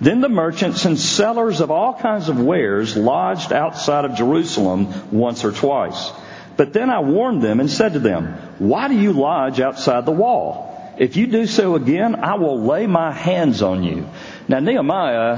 Then 0.00 0.22
the 0.22 0.30
merchants 0.30 0.86
and 0.86 0.98
sellers 0.98 1.60
of 1.60 1.70
all 1.70 1.92
kinds 1.92 2.30
of 2.30 2.40
wares 2.40 2.96
lodged 2.96 3.52
outside 3.52 4.06
of 4.06 4.14
Jerusalem 4.14 5.12
once 5.12 5.44
or 5.44 5.52
twice. 5.52 6.10
But 6.56 6.72
then 6.72 6.88
I 6.88 7.00
warned 7.00 7.42
them 7.42 7.60
and 7.60 7.70
said 7.70 7.92
to 7.92 7.98
them, 7.98 8.34
Why 8.58 8.88
do 8.88 8.94
you 8.94 9.12
lodge 9.12 9.60
outside 9.60 10.06
the 10.06 10.12
wall? 10.12 10.94
If 10.98 11.16
you 11.16 11.26
do 11.26 11.46
so 11.46 11.74
again, 11.74 12.14
I 12.16 12.36
will 12.36 12.62
lay 12.62 12.86
my 12.86 13.12
hands 13.12 13.60
on 13.60 13.84
you. 13.84 14.08
Now 14.48 14.60
Nehemiah, 14.60 15.32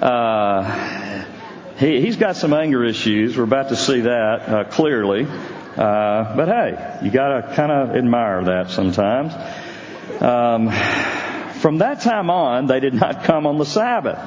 uh, 0.00 1.24
he, 1.78 2.06
has 2.06 2.16
got 2.16 2.36
some 2.36 2.54
anger 2.54 2.82
issues. 2.84 3.36
We're 3.36 3.44
about 3.44 3.68
to 3.68 3.76
see 3.76 4.00
that 4.00 4.48
uh, 4.48 4.64
clearly. 4.64 5.26
Uh, 5.76 6.34
but 6.34 6.48
hey, 6.48 6.98
you 7.04 7.10
gotta 7.10 7.54
kind 7.54 7.70
of 7.70 7.96
admire 7.96 8.44
that 8.44 8.70
sometimes. 8.70 9.34
Um, 10.22 10.70
from 11.60 11.78
that 11.78 12.00
time 12.00 12.30
on, 12.30 12.66
they 12.66 12.80
did 12.80 12.94
not 12.94 13.24
come 13.24 13.46
on 13.46 13.58
the 13.58 13.66
Sabbath. 13.66 14.18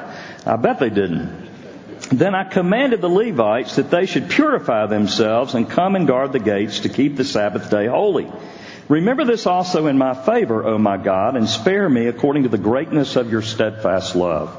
I 0.45 0.55
bet 0.57 0.79
they 0.79 0.89
didn't. 0.89 1.47
Then 2.11 2.35
I 2.35 2.43
commanded 2.43 3.01
the 3.01 3.09
Levites 3.09 3.75
that 3.75 3.89
they 3.89 4.05
should 4.05 4.29
purify 4.29 4.85
themselves 4.85 5.55
and 5.55 5.69
come 5.69 5.95
and 5.95 6.07
guard 6.07 6.33
the 6.33 6.39
gates 6.39 6.81
to 6.81 6.89
keep 6.89 7.15
the 7.17 7.25
Sabbath 7.25 7.69
day 7.69 7.87
holy. 7.87 8.31
Remember 8.87 9.25
this 9.25 9.45
also 9.45 9.87
in 9.87 9.97
my 9.97 10.13
favor, 10.13 10.65
O 10.65 10.77
my 10.77 10.97
God, 10.97 11.35
and 11.35 11.47
spare 11.47 11.87
me 11.87 12.07
according 12.07 12.43
to 12.43 12.49
the 12.49 12.57
greatness 12.57 13.15
of 13.15 13.31
your 13.31 13.41
steadfast 13.41 14.15
love. 14.15 14.55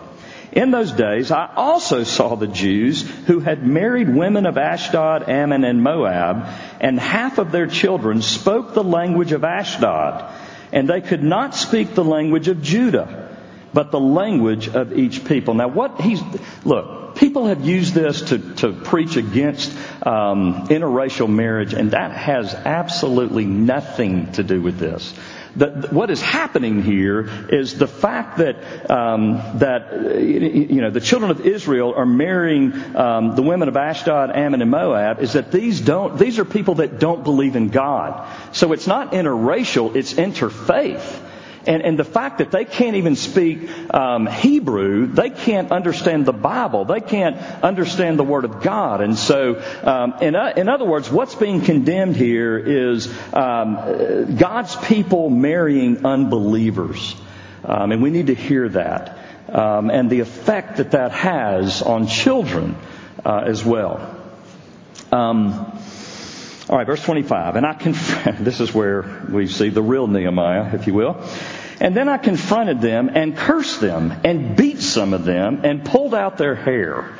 In 0.52 0.72
those 0.72 0.90
days, 0.90 1.30
I 1.30 1.48
also 1.54 2.02
saw 2.02 2.34
the 2.34 2.48
Jews 2.48 3.08
who 3.26 3.38
had 3.38 3.64
married 3.64 4.08
women 4.08 4.46
of 4.46 4.58
Ashdod, 4.58 5.28
Ammon, 5.28 5.64
and 5.64 5.82
Moab, 5.82 6.48
and 6.80 6.98
half 6.98 7.38
of 7.38 7.52
their 7.52 7.68
children 7.68 8.20
spoke 8.20 8.74
the 8.74 8.82
language 8.82 9.30
of 9.30 9.44
Ashdod, 9.44 10.24
and 10.72 10.88
they 10.88 11.02
could 11.02 11.22
not 11.22 11.54
speak 11.54 11.94
the 11.94 12.04
language 12.04 12.48
of 12.48 12.62
Judah, 12.62 13.36
but 13.72 13.92
the 13.92 14.00
language 14.00 14.68
of 14.68 14.92
each 14.92 15.24
people. 15.24 15.54
Now 15.54 15.68
what 15.68 16.00
he's, 16.00 16.20
look, 16.64 17.14
people 17.14 17.46
have 17.46 17.64
used 17.64 17.94
this 17.94 18.22
to, 18.22 18.38
to 18.56 18.72
preach 18.72 19.16
against 19.16 19.70
um, 20.04 20.66
interracial 20.66 21.28
marriage, 21.28 21.74
and 21.74 21.92
that 21.92 22.10
has 22.12 22.54
absolutely 22.54 23.44
nothing 23.44 24.32
to 24.32 24.42
do 24.42 24.60
with 24.60 24.78
this. 24.78 25.14
What 25.54 26.10
is 26.10 26.20
happening 26.20 26.82
here 26.82 27.28
is 27.48 27.76
the 27.76 27.86
fact 27.86 28.38
that 28.38 28.90
um, 28.90 29.34
that 29.58 30.20
you 30.20 30.80
know 30.80 30.90
the 30.90 31.00
children 31.00 31.30
of 31.30 31.44
Israel 31.46 31.94
are 31.96 32.06
marrying 32.06 32.72
um, 32.96 33.34
the 33.34 33.42
women 33.42 33.68
of 33.68 33.76
Ashdod, 33.76 34.30
Ammon, 34.30 34.62
and 34.62 34.70
Moab. 34.70 35.20
Is 35.20 35.32
that 35.32 35.50
these 35.50 35.80
don't 35.80 36.18
these 36.18 36.38
are 36.38 36.44
people 36.44 36.76
that 36.76 36.98
don't 36.98 37.24
believe 37.24 37.56
in 37.56 37.68
God. 37.68 38.28
So 38.52 38.72
it's 38.72 38.86
not 38.86 39.12
interracial; 39.12 39.96
it's 39.96 40.14
interfaith. 40.14 41.29
And, 41.66 41.82
and 41.82 41.98
the 41.98 42.04
fact 42.04 42.38
that 42.38 42.50
they 42.50 42.64
can't 42.64 42.96
even 42.96 43.16
speak 43.16 43.68
um, 43.92 44.26
Hebrew, 44.26 45.06
they 45.06 45.28
can't 45.28 45.70
understand 45.70 46.24
the 46.24 46.32
Bible, 46.32 46.86
they 46.86 47.00
can't 47.00 47.36
understand 47.62 48.18
the 48.18 48.24
Word 48.24 48.44
of 48.44 48.62
God. 48.62 49.02
And 49.02 49.18
so, 49.18 49.62
um, 49.82 50.14
in, 50.22 50.34
uh, 50.34 50.54
in 50.56 50.68
other 50.68 50.86
words, 50.86 51.10
what's 51.10 51.34
being 51.34 51.60
condemned 51.60 52.16
here 52.16 52.56
is 52.56 53.12
um, 53.34 54.36
God's 54.36 54.74
people 54.76 55.28
marrying 55.28 56.06
unbelievers. 56.06 57.14
Um, 57.64 57.92
and 57.92 58.02
we 58.02 58.10
need 58.10 58.28
to 58.28 58.34
hear 58.34 58.68
that. 58.70 59.18
Um, 59.48 59.90
and 59.90 60.08
the 60.08 60.20
effect 60.20 60.78
that 60.78 60.92
that 60.92 61.12
has 61.12 61.82
on 61.82 62.06
children 62.06 62.76
uh, 63.24 63.42
as 63.44 63.64
well. 63.64 64.16
Um, 65.12 65.79
all 66.70 66.78
right, 66.78 66.86
verse 66.86 67.02
25. 67.02 67.56
And 67.56 67.66
I 67.66 67.74
conf- 67.74 68.38
this 68.38 68.60
is 68.60 68.72
where 68.72 69.02
we 69.28 69.48
see 69.48 69.70
the 69.70 69.82
real 69.82 70.06
Nehemiah, 70.06 70.72
if 70.72 70.86
you 70.86 70.94
will. 70.94 71.20
And 71.80 71.96
then 71.96 72.08
I 72.08 72.16
confronted 72.16 72.80
them 72.80 73.10
and 73.12 73.36
cursed 73.36 73.80
them 73.80 74.14
and 74.22 74.56
beat 74.56 74.80
some 74.80 75.12
of 75.12 75.24
them 75.24 75.62
and 75.64 75.84
pulled 75.84 76.14
out 76.14 76.38
their 76.38 76.54
hair 76.54 77.10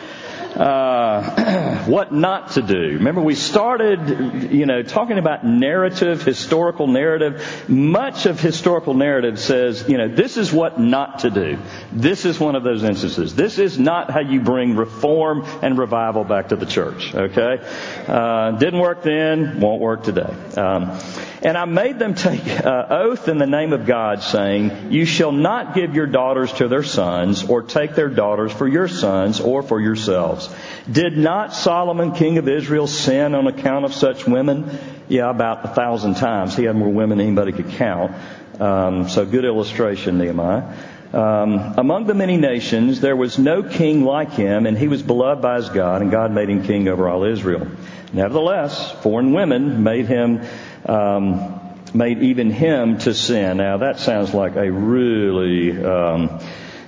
uh, 0.56 1.84
what 1.86 2.12
not 2.12 2.52
to 2.52 2.62
do. 2.62 2.94
Remember, 2.94 3.20
we 3.20 3.34
started, 3.34 4.52
you 4.52 4.66
know, 4.66 4.82
talking 4.82 5.18
about 5.18 5.44
narrative, 5.44 6.22
historical 6.22 6.86
narrative. 6.86 7.68
Much 7.68 8.26
of 8.26 8.40
historical 8.40 8.94
narrative 8.94 9.38
says, 9.38 9.88
you 9.88 9.98
know, 9.98 10.08
this 10.08 10.36
is 10.36 10.52
what 10.52 10.78
not 10.78 11.20
to 11.20 11.30
do. 11.30 11.58
This 11.92 12.24
is 12.24 12.38
one 12.38 12.56
of 12.56 12.64
those 12.64 12.82
instances. 12.82 13.34
This 13.34 13.58
is 13.58 13.78
not 13.78 14.10
how 14.10 14.20
you 14.20 14.40
bring 14.40 14.76
reform 14.76 15.44
and 15.62 15.78
revival 15.78 16.24
back 16.24 16.48
to 16.48 16.56
the 16.56 16.66
church. 16.66 17.14
Okay, 17.14 17.58
uh, 18.06 18.52
didn't 18.52 18.80
work 18.80 19.02
then, 19.02 19.60
won't 19.60 19.80
work 19.80 20.02
today. 20.04 20.34
Um, 20.56 20.98
and 21.42 21.56
I 21.56 21.64
made 21.64 21.98
them 21.98 22.14
take 22.14 22.46
uh, 22.46 22.86
oath 22.90 23.28
in 23.28 23.38
the 23.38 23.46
name 23.46 23.72
of 23.72 23.86
God, 23.86 24.22
saying, 24.22 24.92
You 24.92 25.06
shall 25.06 25.32
not 25.32 25.74
give 25.74 25.94
your 25.94 26.06
daughters 26.06 26.52
to 26.54 26.68
their 26.68 26.82
sons, 26.82 27.44
or 27.44 27.62
take 27.62 27.94
their 27.94 28.08
daughters 28.08 28.52
for 28.52 28.68
your 28.68 28.88
sons, 28.88 29.40
or 29.40 29.62
for 29.62 29.80
yourselves. 29.80 30.54
Did 30.90 31.16
not 31.16 31.54
Solomon, 31.54 32.12
king 32.12 32.38
of 32.38 32.48
Israel, 32.48 32.86
sin 32.86 33.34
on 33.34 33.46
account 33.46 33.84
of 33.84 33.94
such 33.94 34.26
women? 34.26 34.78
Yeah, 35.08 35.30
about 35.30 35.64
a 35.64 35.68
thousand 35.68 36.14
times. 36.16 36.56
He 36.56 36.64
had 36.64 36.76
more 36.76 36.92
women 36.92 37.18
than 37.18 37.26
anybody 37.28 37.52
could 37.52 37.70
count. 37.70 38.12
Um, 38.60 39.08
so 39.08 39.24
good 39.24 39.46
illustration, 39.46 40.18
Nehemiah. 40.18 40.74
Um, 41.12 41.74
among 41.76 42.06
the 42.06 42.14
many 42.14 42.36
nations, 42.36 43.00
there 43.00 43.16
was 43.16 43.38
no 43.38 43.64
king 43.64 44.04
like 44.04 44.32
him, 44.32 44.66
and 44.66 44.78
he 44.78 44.86
was 44.86 45.02
beloved 45.02 45.42
by 45.42 45.56
his 45.56 45.68
God, 45.70 46.02
and 46.02 46.10
God 46.10 46.30
made 46.32 46.48
him 46.48 46.64
king 46.64 46.86
over 46.86 47.08
all 47.08 47.24
Israel. 47.24 47.66
Nevertheless, 48.12 48.92
foreign 49.02 49.32
women 49.32 49.82
made 49.82 50.06
him 50.06 50.42
um, 50.90 51.60
made 51.94 52.22
even 52.22 52.50
him 52.50 52.98
to 52.98 53.14
sin. 53.14 53.58
Now 53.58 53.78
that 53.78 54.00
sounds 54.00 54.34
like 54.34 54.56
a 54.56 54.70
really 54.70 55.82
um, 55.82 56.40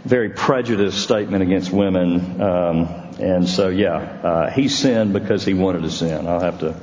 very 0.04 0.30
prejudiced 0.30 1.00
statement 1.00 1.42
against 1.42 1.70
women. 1.70 2.40
Um, 2.40 2.88
and 3.20 3.48
so, 3.48 3.68
yeah, 3.68 3.96
uh, 3.96 4.50
he 4.50 4.68
sinned 4.68 5.12
because 5.12 5.44
he 5.44 5.54
wanted 5.54 5.82
to 5.82 5.90
sin. 5.90 6.26
I'll 6.26 6.40
have 6.40 6.60
to 6.60 6.74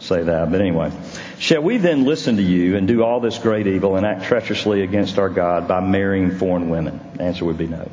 say 0.00 0.22
that. 0.22 0.50
But 0.50 0.60
anyway, 0.60 0.90
shall 1.38 1.62
we 1.62 1.76
then 1.76 2.04
listen 2.04 2.36
to 2.36 2.42
you 2.42 2.76
and 2.76 2.88
do 2.88 3.02
all 3.02 3.20
this 3.20 3.38
great 3.38 3.66
evil 3.66 3.96
and 3.96 4.06
act 4.06 4.24
treacherously 4.24 4.82
against 4.82 5.18
our 5.18 5.28
God 5.28 5.68
by 5.68 5.80
marrying 5.80 6.38
foreign 6.38 6.70
women? 6.70 7.00
The 7.14 7.24
answer 7.24 7.44
would 7.44 7.58
be 7.58 7.66
no. 7.66 7.90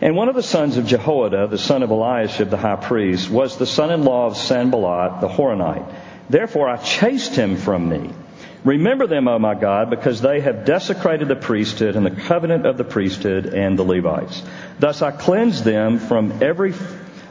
And 0.00 0.16
one 0.16 0.28
of 0.28 0.34
the 0.34 0.42
sons 0.42 0.76
of 0.76 0.86
Jehoiada, 0.86 1.46
the 1.46 1.56
son 1.56 1.82
of 1.82 1.90
Eliashib 1.90 2.50
the 2.50 2.58
high 2.58 2.76
priest, 2.76 3.30
was 3.30 3.56
the 3.56 3.66
son-in-law 3.66 4.26
of 4.26 4.36
Sanballat 4.36 5.22
the 5.22 5.28
Horonite. 5.28 5.90
Therefore 6.28 6.68
I 6.68 6.76
chased 6.76 7.36
him 7.36 7.56
from 7.56 7.88
me. 7.88 8.10
Remember 8.64 9.06
them, 9.06 9.28
O 9.28 9.38
my 9.38 9.54
God, 9.54 9.90
because 9.90 10.22
they 10.22 10.40
have 10.40 10.64
desecrated 10.64 11.28
the 11.28 11.36
priesthood 11.36 11.96
and 11.96 12.06
the 12.06 12.10
covenant 12.10 12.64
of 12.64 12.78
the 12.78 12.84
priesthood 12.84 13.46
and 13.46 13.78
the 13.78 13.82
Levites. 13.82 14.42
Thus 14.78 15.02
I 15.02 15.10
cleansed 15.10 15.64
them 15.64 15.98
from 15.98 16.42
every 16.42 16.72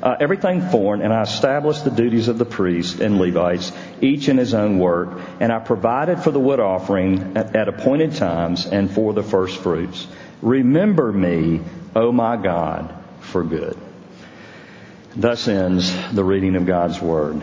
uh, 0.04 0.18
everything 0.20 0.62
foreign, 0.62 1.02
and 1.02 1.14
I 1.14 1.22
established 1.22 1.86
the 1.86 1.90
duties 1.90 2.28
of 2.28 2.38
the 2.38 2.46
priests 2.46 3.00
and 3.00 3.18
Levites, 3.18 3.72
each 4.02 4.28
in 4.28 4.38
his 4.38 4.54
own 4.54 4.78
work, 4.78 5.18
and 5.40 5.50
I 5.50 5.60
provided 5.60 6.20
for 6.20 6.30
the 6.30 6.42
wood 6.42 6.60
offering 6.60 7.38
at, 7.38 7.56
at 7.56 7.70
appointed 7.70 8.16
times 8.16 8.66
and 8.66 8.92
for 8.92 9.14
the 9.14 9.24
first 9.24 9.58
fruits. 9.62 10.06
Remember 10.42 11.10
me, 11.10 11.62
O 11.96 12.12
my 12.12 12.36
God, 12.36 12.94
for 13.22 13.46
good. 13.46 13.78
Thus 15.16 15.48
ends 15.48 15.90
the 16.12 16.24
reading 16.24 16.58
of 16.58 16.66
God's 16.66 17.00
Word. 17.02 17.42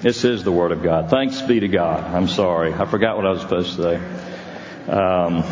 This 0.00 0.22
is 0.22 0.44
the 0.44 0.52
Word 0.52 0.70
of 0.70 0.84
God. 0.84 1.10
Thanks 1.10 1.42
be 1.42 1.58
to 1.58 1.66
God. 1.66 2.04
I'm 2.04 2.28
sorry. 2.28 2.72
I 2.72 2.84
forgot 2.84 3.16
what 3.16 3.26
I 3.26 3.30
was 3.30 3.40
supposed 3.40 3.74
to 3.76 3.82
say. 3.82 3.96
Um, 4.92 5.42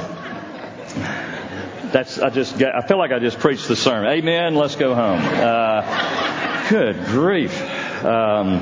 that's, 1.91 2.21
I 2.21 2.31
just, 2.31 2.62
I 2.62 2.87
feel 2.87 2.97
like 2.97 3.11
I 3.11 3.19
just 3.19 3.41
preached 3.41 3.67
the 3.67 3.75
sermon. 3.75 4.09
Amen. 4.09 4.55
Let's 4.55 4.76
go 4.76 4.95
home. 4.95 5.19
Uh, 5.21 6.69
good 6.71 6.97
grief. 7.07 7.61
Um, 8.05 8.61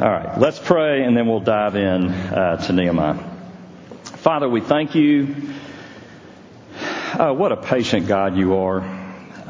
all 0.00 0.10
right. 0.10 0.38
Let's 0.38 0.58
pray 0.58 1.04
and 1.04 1.14
then 1.14 1.28
we'll 1.28 1.40
dive 1.40 1.76
in 1.76 2.08
uh, 2.08 2.56
to 2.66 2.72
Nehemiah. 2.72 3.22
Father, 4.04 4.48
we 4.48 4.62
thank 4.62 4.94
you. 4.94 5.34
Oh, 7.18 7.34
what 7.34 7.52
a 7.52 7.58
patient 7.58 8.06
God 8.06 8.38
you 8.38 8.56
are. 8.56 9.01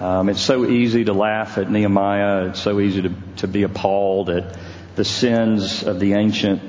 Um, 0.02 0.30
it's 0.30 0.40
so 0.40 0.66
easy 0.66 1.04
to 1.04 1.12
laugh 1.12 1.58
at 1.58 1.70
Nehemiah. 1.70 2.48
It's 2.48 2.60
so 2.60 2.80
easy 2.80 3.02
to, 3.02 3.14
to 3.36 3.46
be 3.46 3.62
appalled 3.62 4.30
at 4.30 4.58
the 4.96 5.04
sins 5.04 5.84
of 5.84 6.00
the 6.00 6.14
ancient 6.14 6.60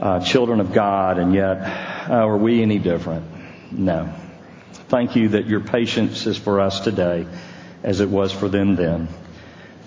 uh, 0.00 0.20
children 0.20 0.60
of 0.60 0.72
God, 0.72 1.18
and 1.18 1.34
yet, 1.34 1.56
uh, 2.08 2.12
are 2.12 2.36
we 2.36 2.62
any 2.62 2.78
different? 2.78 3.24
No. 3.72 4.14
Thank 4.88 5.16
you 5.16 5.30
that 5.30 5.46
your 5.46 5.58
patience 5.58 6.24
is 6.28 6.38
for 6.38 6.60
us 6.60 6.78
today 6.78 7.26
as 7.82 7.98
it 7.98 8.08
was 8.08 8.30
for 8.30 8.48
them 8.48 8.76
then. 8.76 9.08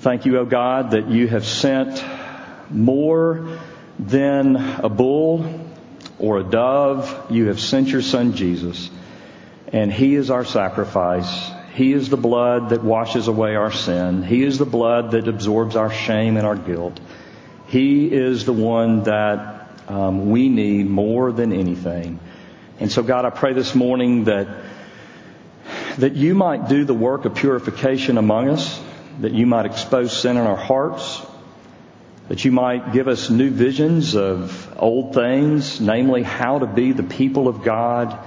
Thank 0.02 0.26
you, 0.26 0.40
O 0.40 0.46
God, 0.46 0.92
that 0.92 1.08
you 1.08 1.30
have 1.30 1.46
sent 1.46 2.04
more 2.70 3.58
than 3.98 4.58
a 4.58 4.90
bull 4.90 5.66
or 6.20 6.40
a 6.40 6.44
dove. 6.44 7.28
You 7.32 7.48
have 7.48 7.62
sent 7.62 7.88
your 7.88 8.02
son 8.02 8.36
Jesus, 8.36 8.90
and 9.72 9.94
he 9.94 10.16
is 10.16 10.30
our 10.30 10.44
sacrifice. 10.44 11.52
He 11.74 11.94
is 11.94 12.10
the 12.10 12.18
blood 12.18 12.70
that 12.70 12.84
washes 12.84 13.28
away 13.28 13.56
our 13.56 13.72
sin. 13.72 14.24
He 14.24 14.44
is 14.44 14.58
the 14.58 14.66
blood 14.66 15.12
that 15.12 15.28
absorbs 15.28 15.76
our 15.76 15.92
shame 15.92 16.38
and 16.38 16.46
our 16.46 16.56
guilt. 16.56 17.00
He 17.68 18.12
is 18.12 18.46
the 18.46 18.54
one 18.54 19.04
that 19.04 19.70
um, 19.88 20.30
we 20.32 20.50
need 20.50 20.90
more 20.90 21.32
than 21.32 21.54
anything. 21.54 22.20
And 22.80 22.92
so, 22.92 23.04
God, 23.04 23.26
I 23.26 23.30
pray 23.30 23.54
this 23.54 23.76
morning 23.76 24.26
that 24.26 24.48
that 25.98 26.16
you 26.16 26.34
might 26.34 26.70
do 26.70 26.86
the 26.86 26.94
work 26.94 27.26
of 27.26 27.36
purification 27.36 28.18
among 28.18 28.50
us, 28.50 28.82
that 29.20 29.34
you 29.34 29.46
might 29.46 29.66
expose 29.66 30.18
sin 30.18 30.38
in 30.38 30.48
our 30.48 30.56
hearts, 30.56 31.22
that 32.30 32.46
you 32.46 32.52
might 32.52 32.94
give 32.94 33.08
us 33.08 33.30
new 33.30 33.50
visions 33.50 34.16
of 34.16 34.74
old 34.78 35.14
things, 35.14 35.82
namely 35.82 36.24
how 36.24 36.60
to 36.60 36.66
be 36.66 36.94
the 36.94 37.04
people 37.04 37.48
of 37.48 37.64
God 37.64 38.18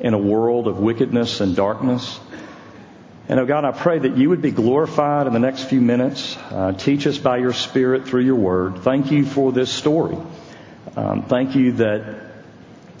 in 0.00 0.14
a 0.14 0.18
world 0.18 0.68
of 0.68 0.78
wickedness 0.78 1.40
and 1.40 1.54
darkness. 1.54 2.18
And 3.30 3.38
oh 3.38 3.44
God, 3.44 3.66
I 3.66 3.72
pray 3.72 3.98
that 3.98 4.16
you 4.16 4.30
would 4.30 4.40
be 4.40 4.52
glorified 4.52 5.26
in 5.26 5.34
the 5.34 5.38
next 5.38 5.64
few 5.64 5.82
minutes. 5.82 6.34
Uh, 6.50 6.72
teach 6.72 7.06
us 7.06 7.18
by 7.18 7.36
your 7.36 7.52
Spirit 7.52 8.08
through 8.08 8.22
your 8.22 8.36
word. 8.36 8.78
Thank 8.78 9.12
you 9.12 9.26
for 9.26 9.52
this 9.52 9.70
story. 9.70 10.16
Um, 10.96 11.24
thank 11.24 11.54
you 11.54 11.72
that 11.72 12.22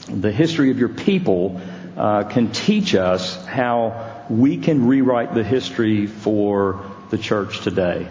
the 0.06 0.30
history 0.30 0.70
of 0.70 0.78
your 0.78 0.90
people 0.90 1.58
uh, 1.96 2.24
can 2.24 2.52
teach 2.52 2.94
us 2.94 3.42
how 3.46 4.26
we 4.28 4.58
can 4.58 4.86
rewrite 4.86 5.32
the 5.32 5.42
history 5.42 6.06
for 6.06 6.84
the 7.08 7.16
church 7.16 7.62
today. 7.62 8.10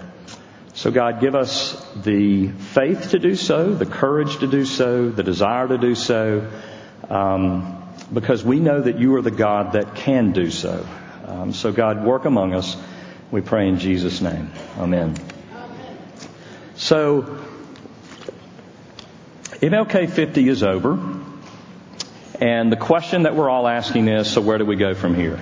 So 0.73 0.89
God, 0.89 1.21
give 1.21 1.35
us 1.35 1.79
the 1.95 2.47
faith 2.47 3.11
to 3.11 3.19
do 3.19 3.35
so, 3.35 3.75
the 3.75 3.85
courage 3.85 4.39
to 4.39 4.47
do 4.47 4.65
so, 4.65 5.11
the 5.11 5.21
desire 5.21 5.67
to 5.67 5.77
do 5.77 5.93
so, 5.93 6.49
um, 7.11 7.83
because 8.11 8.43
we 8.43 8.59
know 8.59 8.81
that 8.81 8.97
you 8.97 9.15
are 9.17 9.21
the 9.21 9.29
God 9.29 9.73
that 9.73 9.93
can 9.93 10.31
do 10.31 10.49
so. 10.49 10.83
Um, 11.27 11.51
so, 11.53 11.71
God, 11.73 12.03
work 12.03 12.25
among 12.25 12.53
us. 12.53 12.77
We 13.31 13.41
pray 13.41 13.67
in 13.67 13.79
Jesus' 13.79 14.21
name. 14.21 14.49
Amen. 14.77 15.15
So, 16.75 17.43
MLK 19.61 20.09
50 20.09 20.47
is 20.47 20.63
over. 20.63 20.97
And 22.39 22.71
the 22.71 22.77
question 22.77 23.23
that 23.23 23.35
we're 23.35 23.49
all 23.49 23.67
asking 23.67 24.07
is 24.07 24.31
so, 24.31 24.41
where 24.41 24.57
do 24.57 24.65
we 24.65 24.75
go 24.75 24.93
from 24.93 25.15
here? 25.15 25.39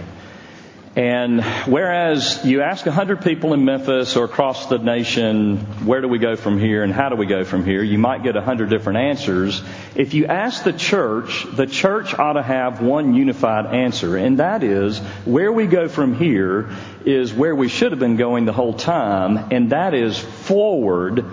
And 0.96 1.44
whereas 1.68 2.46
you 2.46 2.62
ask 2.62 2.86
100 2.86 3.22
people 3.22 3.54
in 3.54 3.66
Memphis 3.66 4.16
or 4.16 4.24
across 4.24 4.68
the 4.68 4.78
nation, 4.78 5.58
where 5.86 6.00
do 6.00 6.08
we 6.08 6.20
go 6.20 6.38
from 6.38 6.58
here 6.58 6.84
and 6.84 6.94
how 6.94 7.10
do 7.10 7.18
we 7.18 7.25
go 7.25 7.44
from 7.44 7.66
here, 7.66 7.84
you 7.84 7.98
might 7.98 8.24
get 8.24 8.36
100 8.36 8.70
different 8.70 9.00
answers. 9.00 9.62
If 9.94 10.14
you 10.14 10.28
ask 10.28 10.64
the 10.64 10.72
church, 10.72 11.46
the 11.52 11.68
church 11.68 12.18
ought 12.18 12.34
to 12.34 12.42
have 12.42 12.82
one 12.82 13.14
unified 13.14 13.66
answer, 13.75 14.16
and 14.16 14.40
that 14.40 14.64
is 14.64 15.00
where 15.25 15.52
we 15.52 15.68
go 15.68 15.90
from 15.90 16.16
here 16.16 16.70
is 17.04 17.34
where 17.34 17.56
we 17.56 17.68
should 17.68 17.92
have 17.92 18.00
been 18.00 18.16
going 18.16 18.46
the 18.46 18.54
whole 18.54 18.74
time, 18.74 19.50
and 19.52 19.72
that 19.72 19.94
is 19.94 20.18
forward 20.18 21.25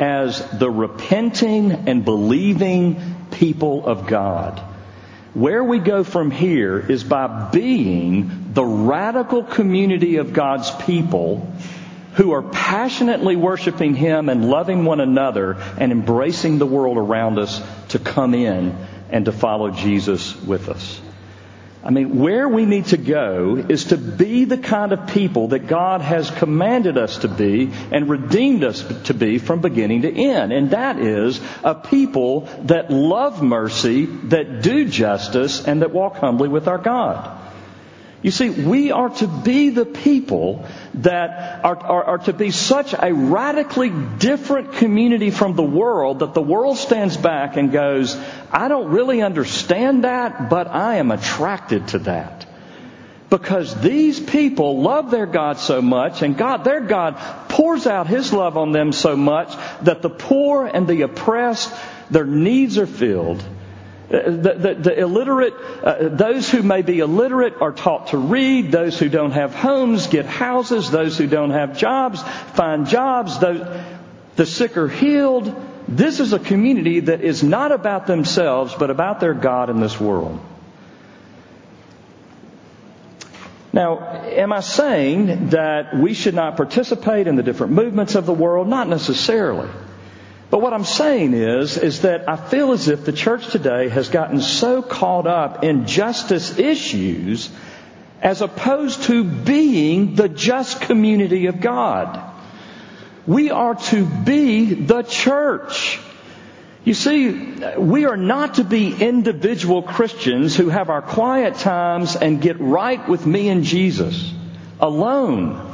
as 0.00 0.44
the 0.58 0.68
repenting 0.68 1.70
and 1.70 2.04
believing 2.04 3.00
people 3.30 3.86
of 3.86 4.08
God. 4.08 4.60
Where 5.34 5.64
we 5.64 5.80
go 5.80 6.04
from 6.04 6.30
here 6.30 6.78
is 6.78 7.02
by 7.02 7.50
being 7.50 8.52
the 8.52 8.64
radical 8.64 9.42
community 9.42 10.16
of 10.16 10.32
God's 10.32 10.70
people 10.70 11.52
who 12.14 12.32
are 12.32 12.42
passionately 12.42 13.34
worshiping 13.34 13.94
Him 13.94 14.28
and 14.28 14.48
loving 14.48 14.84
one 14.84 15.00
another 15.00 15.56
and 15.76 15.90
embracing 15.90 16.58
the 16.58 16.66
world 16.66 16.98
around 16.98 17.40
us 17.40 17.60
to 17.88 17.98
come 17.98 18.34
in 18.34 18.76
and 19.10 19.24
to 19.24 19.32
follow 19.32 19.70
Jesus 19.70 20.40
with 20.40 20.68
us. 20.68 21.00
I 21.84 21.90
mean, 21.90 22.18
where 22.18 22.48
we 22.48 22.64
need 22.64 22.86
to 22.86 22.96
go 22.96 23.56
is 23.56 23.86
to 23.86 23.98
be 23.98 24.46
the 24.46 24.56
kind 24.56 24.92
of 24.92 25.08
people 25.08 25.48
that 25.48 25.66
God 25.66 26.00
has 26.00 26.30
commanded 26.30 26.96
us 26.96 27.18
to 27.18 27.28
be 27.28 27.70
and 27.92 28.08
redeemed 28.08 28.64
us 28.64 28.82
to 29.04 29.12
be 29.12 29.36
from 29.36 29.60
beginning 29.60 30.02
to 30.02 30.10
end. 30.10 30.50
And 30.50 30.70
that 30.70 30.98
is 30.98 31.40
a 31.62 31.74
people 31.74 32.48
that 32.62 32.90
love 32.90 33.42
mercy, 33.42 34.06
that 34.06 34.62
do 34.62 34.88
justice, 34.88 35.66
and 35.66 35.82
that 35.82 35.92
walk 35.92 36.16
humbly 36.16 36.48
with 36.48 36.68
our 36.68 36.78
God. 36.78 37.43
You 38.24 38.30
see, 38.30 38.48
we 38.48 38.90
are 38.90 39.10
to 39.10 39.26
be 39.26 39.68
the 39.68 39.84
people 39.84 40.64
that 40.94 41.62
are, 41.62 41.76
are, 41.76 42.04
are, 42.04 42.18
to 42.20 42.32
be 42.32 42.52
such 42.52 42.94
a 42.94 43.12
radically 43.12 43.90
different 43.90 44.72
community 44.72 45.30
from 45.30 45.56
the 45.56 45.62
world 45.62 46.20
that 46.20 46.32
the 46.32 46.40
world 46.40 46.78
stands 46.78 47.18
back 47.18 47.58
and 47.58 47.70
goes, 47.70 48.16
I 48.50 48.68
don't 48.68 48.88
really 48.92 49.20
understand 49.20 50.04
that, 50.04 50.48
but 50.48 50.68
I 50.68 50.96
am 50.96 51.10
attracted 51.10 51.88
to 51.88 51.98
that. 52.10 52.46
Because 53.28 53.78
these 53.82 54.18
people 54.20 54.80
love 54.80 55.10
their 55.10 55.26
God 55.26 55.58
so 55.58 55.82
much, 55.82 56.22
and 56.22 56.34
God, 56.34 56.64
their 56.64 56.80
God 56.80 57.18
pours 57.50 57.86
out 57.86 58.06
His 58.06 58.32
love 58.32 58.56
on 58.56 58.72
them 58.72 58.92
so 58.92 59.16
much 59.16 59.54
that 59.82 60.00
the 60.00 60.08
poor 60.08 60.64
and 60.64 60.88
the 60.88 61.02
oppressed, 61.02 61.70
their 62.10 62.24
needs 62.24 62.78
are 62.78 62.86
filled 62.86 63.44
the, 64.08 64.54
the, 64.58 64.74
the 64.74 65.00
illiterate, 65.00 65.54
uh, 65.82 66.08
those 66.08 66.50
who 66.50 66.62
may 66.62 66.82
be 66.82 66.98
illiterate 66.98 67.60
are 67.60 67.72
taught 67.72 68.08
to 68.08 68.18
read. 68.18 68.70
Those 68.70 68.98
who 68.98 69.08
don't 69.08 69.32
have 69.32 69.54
homes 69.54 70.06
get 70.08 70.26
houses. 70.26 70.90
Those 70.90 71.16
who 71.16 71.26
don't 71.26 71.50
have 71.50 71.78
jobs 71.78 72.22
find 72.22 72.86
jobs. 72.86 73.38
Those, 73.38 73.66
the 74.36 74.46
sick 74.46 74.76
are 74.76 74.88
healed. 74.88 75.54
This 75.88 76.20
is 76.20 76.32
a 76.32 76.38
community 76.38 77.00
that 77.00 77.20
is 77.20 77.42
not 77.42 77.72
about 77.72 78.06
themselves, 78.06 78.74
but 78.74 78.90
about 78.90 79.20
their 79.20 79.34
God 79.34 79.70
in 79.70 79.80
this 79.80 79.98
world. 80.00 80.40
Now, 83.72 83.98
am 83.98 84.52
I 84.52 84.60
saying 84.60 85.48
that 85.48 85.96
we 85.96 86.14
should 86.14 86.34
not 86.34 86.56
participate 86.56 87.26
in 87.26 87.34
the 87.36 87.42
different 87.42 87.72
movements 87.72 88.14
of 88.14 88.24
the 88.24 88.32
world? 88.32 88.68
Not 88.68 88.88
necessarily. 88.88 89.68
But 90.54 90.60
what 90.60 90.72
I'm 90.72 90.84
saying 90.84 91.34
is, 91.34 91.76
is 91.78 92.02
that 92.02 92.28
I 92.28 92.36
feel 92.36 92.70
as 92.70 92.86
if 92.86 93.04
the 93.04 93.12
church 93.12 93.48
today 93.48 93.88
has 93.88 94.08
gotten 94.08 94.40
so 94.40 94.82
caught 94.82 95.26
up 95.26 95.64
in 95.64 95.88
justice 95.88 96.60
issues 96.60 97.50
as 98.22 98.40
opposed 98.40 99.02
to 99.08 99.24
being 99.24 100.14
the 100.14 100.28
just 100.28 100.82
community 100.82 101.46
of 101.46 101.60
God. 101.60 102.22
We 103.26 103.50
are 103.50 103.74
to 103.74 104.04
be 104.04 104.74
the 104.74 105.02
church. 105.02 105.98
You 106.84 106.94
see, 106.94 107.32
we 107.76 108.04
are 108.04 108.16
not 108.16 108.54
to 108.54 108.62
be 108.62 108.94
individual 108.94 109.82
Christians 109.82 110.54
who 110.54 110.68
have 110.68 110.88
our 110.88 111.02
quiet 111.02 111.56
times 111.56 112.14
and 112.14 112.40
get 112.40 112.60
right 112.60 113.08
with 113.08 113.26
me 113.26 113.48
and 113.48 113.64
Jesus 113.64 114.32
alone. 114.78 115.73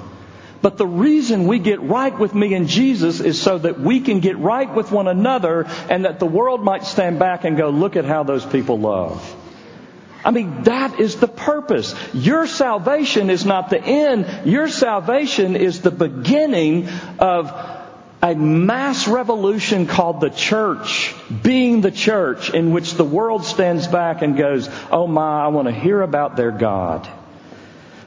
But 0.63 0.77
the 0.77 0.87
reason 0.87 1.47
we 1.47 1.59
get 1.59 1.81
right 1.81 2.17
with 2.17 2.35
me 2.35 2.55
and 2.55 2.69
Jesus 2.69 3.21
is 3.21 3.41
so 3.41 3.59
that 3.59 3.81
we 3.81 4.01
can 4.01 4.21
get 4.21 4.37
right 4.39 4.73
with 4.73 4.93
one 4.93 5.09
another 5.09 5.67
and 5.89 6.05
that 6.05 6.19
the 6.19 6.27
world 6.27 6.63
might 6.63 6.85
stand 6.85 7.19
back 7.19 7.45
and 7.45 7.57
go, 7.57 7.71
look 7.71 7.97
at 7.97 8.05
how 8.05 8.25
those 8.25 8.45
people 8.45 8.79
love. 8.79 9.37
I 10.23 10.33
mean, 10.33 10.65
that 10.65 11.01
is 11.01 11.17
the 11.17 11.29
purpose. 11.29 11.95
Your 12.13 12.47
salvation 12.47 13.31
is 13.31 13.47
not 13.47 13.71
the 13.71 13.83
end. 13.83 14.47
Your 14.47 14.69
salvation 14.69 15.57
is 15.57 15.81
the 15.81 15.91
beginning 15.91 16.89
of 17.19 17.51
a 18.23 18.35
mass 18.35 19.09
revolution 19.09 19.87
called 19.87 20.21
the 20.21 20.29
church, 20.29 21.15
being 21.43 21.81
the 21.81 21.91
church 21.91 22.53
in 22.53 22.71
which 22.71 22.95
the 22.95 23.05
world 23.05 23.47
stands 23.47 23.87
back 23.87 24.21
and 24.21 24.37
goes, 24.37 24.69
oh 24.91 25.07
my, 25.07 25.45
I 25.45 25.49
want 25.49 25.69
to 25.69 25.75
hear 25.75 26.03
about 26.03 26.37
their 26.37 26.51
God. 26.51 27.09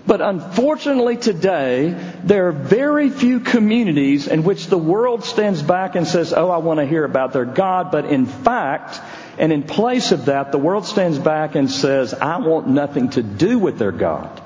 But 0.05 0.21
unfortunately 0.21 1.15
today, 1.15 1.95
there 2.23 2.49
are 2.49 2.51
very 2.51 3.09
few 3.09 3.39
communities 3.39 4.27
in 4.27 4.43
which 4.43 4.67
the 4.67 4.77
world 4.77 5.23
stands 5.23 5.61
back 5.61 5.95
and 5.95 6.05
says, 6.05 6.33
oh, 6.33 6.49
I 6.49 6.57
want 6.57 6.79
to 6.79 6.85
hear 6.85 7.05
about 7.05 7.31
their 7.31 7.45
God. 7.45 7.89
But 7.89 8.05
in 8.05 8.25
fact, 8.25 8.99
and 9.37 9.53
in 9.53 9.63
place 9.63 10.11
of 10.11 10.25
that, 10.25 10.51
the 10.51 10.57
world 10.57 10.85
stands 10.85 11.17
back 11.17 11.55
and 11.55 11.71
says, 11.71 12.13
I 12.13 12.37
want 12.37 12.67
nothing 12.67 13.09
to 13.11 13.23
do 13.23 13.57
with 13.57 13.79
their 13.79 13.93
God. 13.93 14.41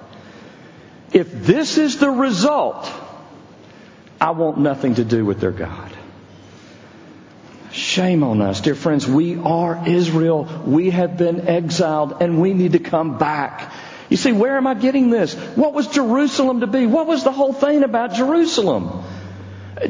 If 1.11 1.31
this 1.31 1.77
is 1.79 1.97
the 1.97 2.11
result, 2.11 2.91
I 4.21 4.31
want 4.31 4.59
nothing 4.59 4.95
to 4.95 5.03
do 5.03 5.25
with 5.25 5.39
their 5.39 5.51
God. 5.51 5.91
Shame 7.71 8.23
on 8.23 8.41
us, 8.41 8.61
dear 8.61 8.75
friends. 8.75 9.07
We 9.07 9.37
are 9.37 9.87
Israel. 9.87 10.63
We 10.65 10.91
have 10.91 11.17
been 11.17 11.47
exiled 11.47 12.21
and 12.21 12.41
we 12.41 12.53
need 12.53 12.73
to 12.73 12.79
come 12.79 13.17
back. 13.17 13.71
You 14.09 14.17
see, 14.17 14.31
where 14.31 14.57
am 14.57 14.67
I 14.67 14.73
getting 14.73 15.09
this? 15.09 15.33
What 15.33 15.73
was 15.73 15.87
Jerusalem 15.87 16.61
to 16.61 16.67
be? 16.67 16.85
What 16.85 17.07
was 17.07 17.23
the 17.23 17.31
whole 17.31 17.53
thing 17.53 17.83
about 17.83 18.13
Jerusalem? 18.13 19.03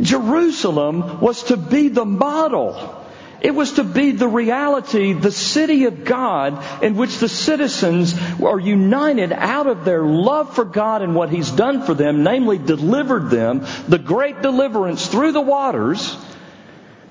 Jerusalem 0.02 1.22
was 1.22 1.44
to 1.44 1.58
be 1.58 1.90
the 1.90 2.06
model. 2.06 2.96
It 3.40 3.54
was 3.54 3.74
to 3.74 3.84
be 3.84 4.12
the 4.12 4.28
reality, 4.28 5.14
the 5.14 5.32
city 5.32 5.86
of 5.86 6.04
God 6.04 6.84
in 6.84 6.96
which 6.96 7.20
the 7.20 7.30
citizens 7.30 8.16
are 8.42 8.60
united 8.60 9.32
out 9.32 9.68
of 9.68 9.86
their 9.86 10.04
love 10.04 10.56
for 10.56 10.66
God 10.66 11.04
and 11.04 11.14
what 11.14 11.30
He's 11.30 11.52
done 11.52 11.84
for 11.84 11.94
them, 11.94 12.24
namely 12.24 12.58
delivered 12.58 13.30
them, 13.30 13.66
the 13.88 14.00
great 14.00 14.42
deliverance 14.42 15.06
through 15.06 15.34
the 15.34 15.42
waters. 15.42 16.18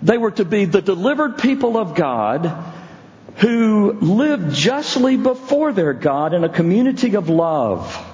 They 0.03 0.19
were 0.19 0.33
to 0.33 0.45
be 0.45 0.65
the 0.65 0.83
delivered 0.83 1.39
people 1.39 1.77
of 1.77 1.95
God 1.95 2.75
who 3.37 3.93
lived 3.93 4.55
justly 4.55 5.17
before 5.17 5.73
their 5.73 5.93
God 5.93 6.33
in 6.33 6.45
a 6.45 6.49
community 6.49 7.15
of 7.17 7.29
love. 7.29 8.13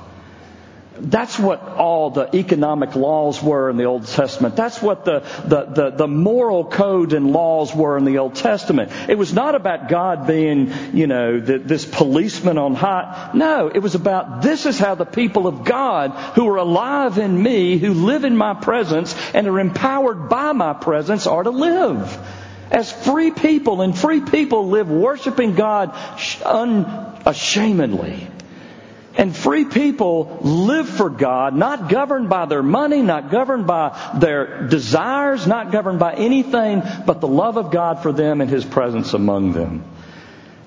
That's 0.98 1.38
what 1.38 1.62
all 1.62 2.10
the 2.10 2.34
economic 2.36 2.94
laws 2.94 3.42
were 3.42 3.70
in 3.70 3.76
the 3.76 3.84
Old 3.84 4.06
Testament. 4.06 4.56
That's 4.56 4.80
what 4.82 5.04
the, 5.04 5.20
the, 5.44 5.64
the, 5.64 5.90
the, 5.90 6.08
moral 6.08 6.64
code 6.64 7.12
and 7.12 7.32
laws 7.32 7.74
were 7.74 7.96
in 7.96 8.04
the 8.04 8.18
Old 8.18 8.34
Testament. 8.34 8.92
It 9.08 9.16
was 9.16 9.32
not 9.32 9.54
about 9.54 9.88
God 9.88 10.26
being, 10.26 10.72
you 10.92 11.06
know, 11.06 11.40
the, 11.40 11.58
this 11.58 11.86
policeman 11.86 12.58
on 12.58 12.74
high. 12.74 13.30
No, 13.34 13.68
it 13.68 13.78
was 13.78 13.94
about 13.94 14.42
this 14.42 14.66
is 14.66 14.78
how 14.78 14.94
the 14.94 15.06
people 15.06 15.46
of 15.46 15.64
God 15.64 16.10
who 16.34 16.48
are 16.48 16.58
alive 16.58 17.18
in 17.18 17.42
me, 17.42 17.78
who 17.78 17.94
live 17.94 18.24
in 18.24 18.36
my 18.36 18.54
presence 18.54 19.16
and 19.34 19.48
are 19.48 19.60
empowered 19.60 20.28
by 20.28 20.52
my 20.52 20.74
presence 20.74 21.26
are 21.26 21.42
to 21.42 21.50
live 21.50 22.41
as 22.72 22.90
free 22.90 23.30
people, 23.30 23.82
and 23.82 23.96
free 23.96 24.22
people 24.22 24.68
live 24.68 24.90
worshiping 24.90 25.54
God 25.54 25.94
unashamedly. 26.44 28.26
And 29.14 29.36
free 29.36 29.66
people 29.66 30.38
live 30.40 30.88
for 30.88 31.10
God, 31.10 31.54
not 31.54 31.90
governed 31.90 32.30
by 32.30 32.46
their 32.46 32.62
money, 32.62 33.02
not 33.02 33.30
governed 33.30 33.66
by 33.66 33.94
their 34.18 34.66
desires, 34.68 35.46
not 35.46 35.70
governed 35.70 35.98
by 35.98 36.14
anything 36.14 36.82
but 37.04 37.20
the 37.20 37.28
love 37.28 37.58
of 37.58 37.70
God 37.70 38.02
for 38.02 38.10
them 38.10 38.40
and 38.40 38.48
His 38.48 38.64
presence 38.64 39.12
among 39.12 39.52
them. 39.52 39.84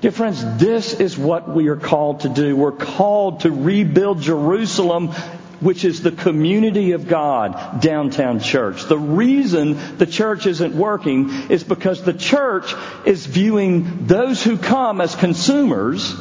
Dear 0.01 0.11
friends, 0.11 0.45
this 0.57 0.93
is 0.93 1.17
what 1.17 1.49
we 1.49 1.69
are 1.69 1.75
called 1.75 2.19
to 2.19 2.29
do. 2.29 2.55
We're 2.55 2.71
called 2.71 3.39
to 3.39 3.51
rebuild 3.51 4.21
Jerusalem 4.21 5.11
which 5.59 5.85
is 5.85 6.01
the 6.01 6.11
community 6.11 6.91
of 6.91 7.07
God 7.07 7.81
downtown 7.81 8.39
church. 8.39 8.85
The 8.85 8.97
reason 8.97 9.97
the 9.97 10.05
church 10.05 10.45
isn't 10.45 10.75
working 10.75 11.29
is 11.49 11.63
because 11.63 12.03
the 12.03 12.13
church 12.13 12.73
is 13.05 13.25
viewing 13.25 14.07
those 14.07 14.43
who 14.43 14.57
come 14.57 15.01
as 15.01 15.15
consumers 15.15 16.15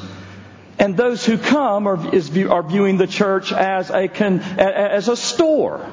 and 0.79 0.97
those 0.97 1.25
who 1.25 1.39
come 1.39 1.87
are, 1.87 2.15
is, 2.15 2.37
are 2.37 2.63
viewing 2.63 2.97
the 2.97 3.07
church 3.07 3.53
as 3.53 3.91
a, 3.91 4.11
as 4.21 5.09
a 5.09 5.17
store. 5.17 5.87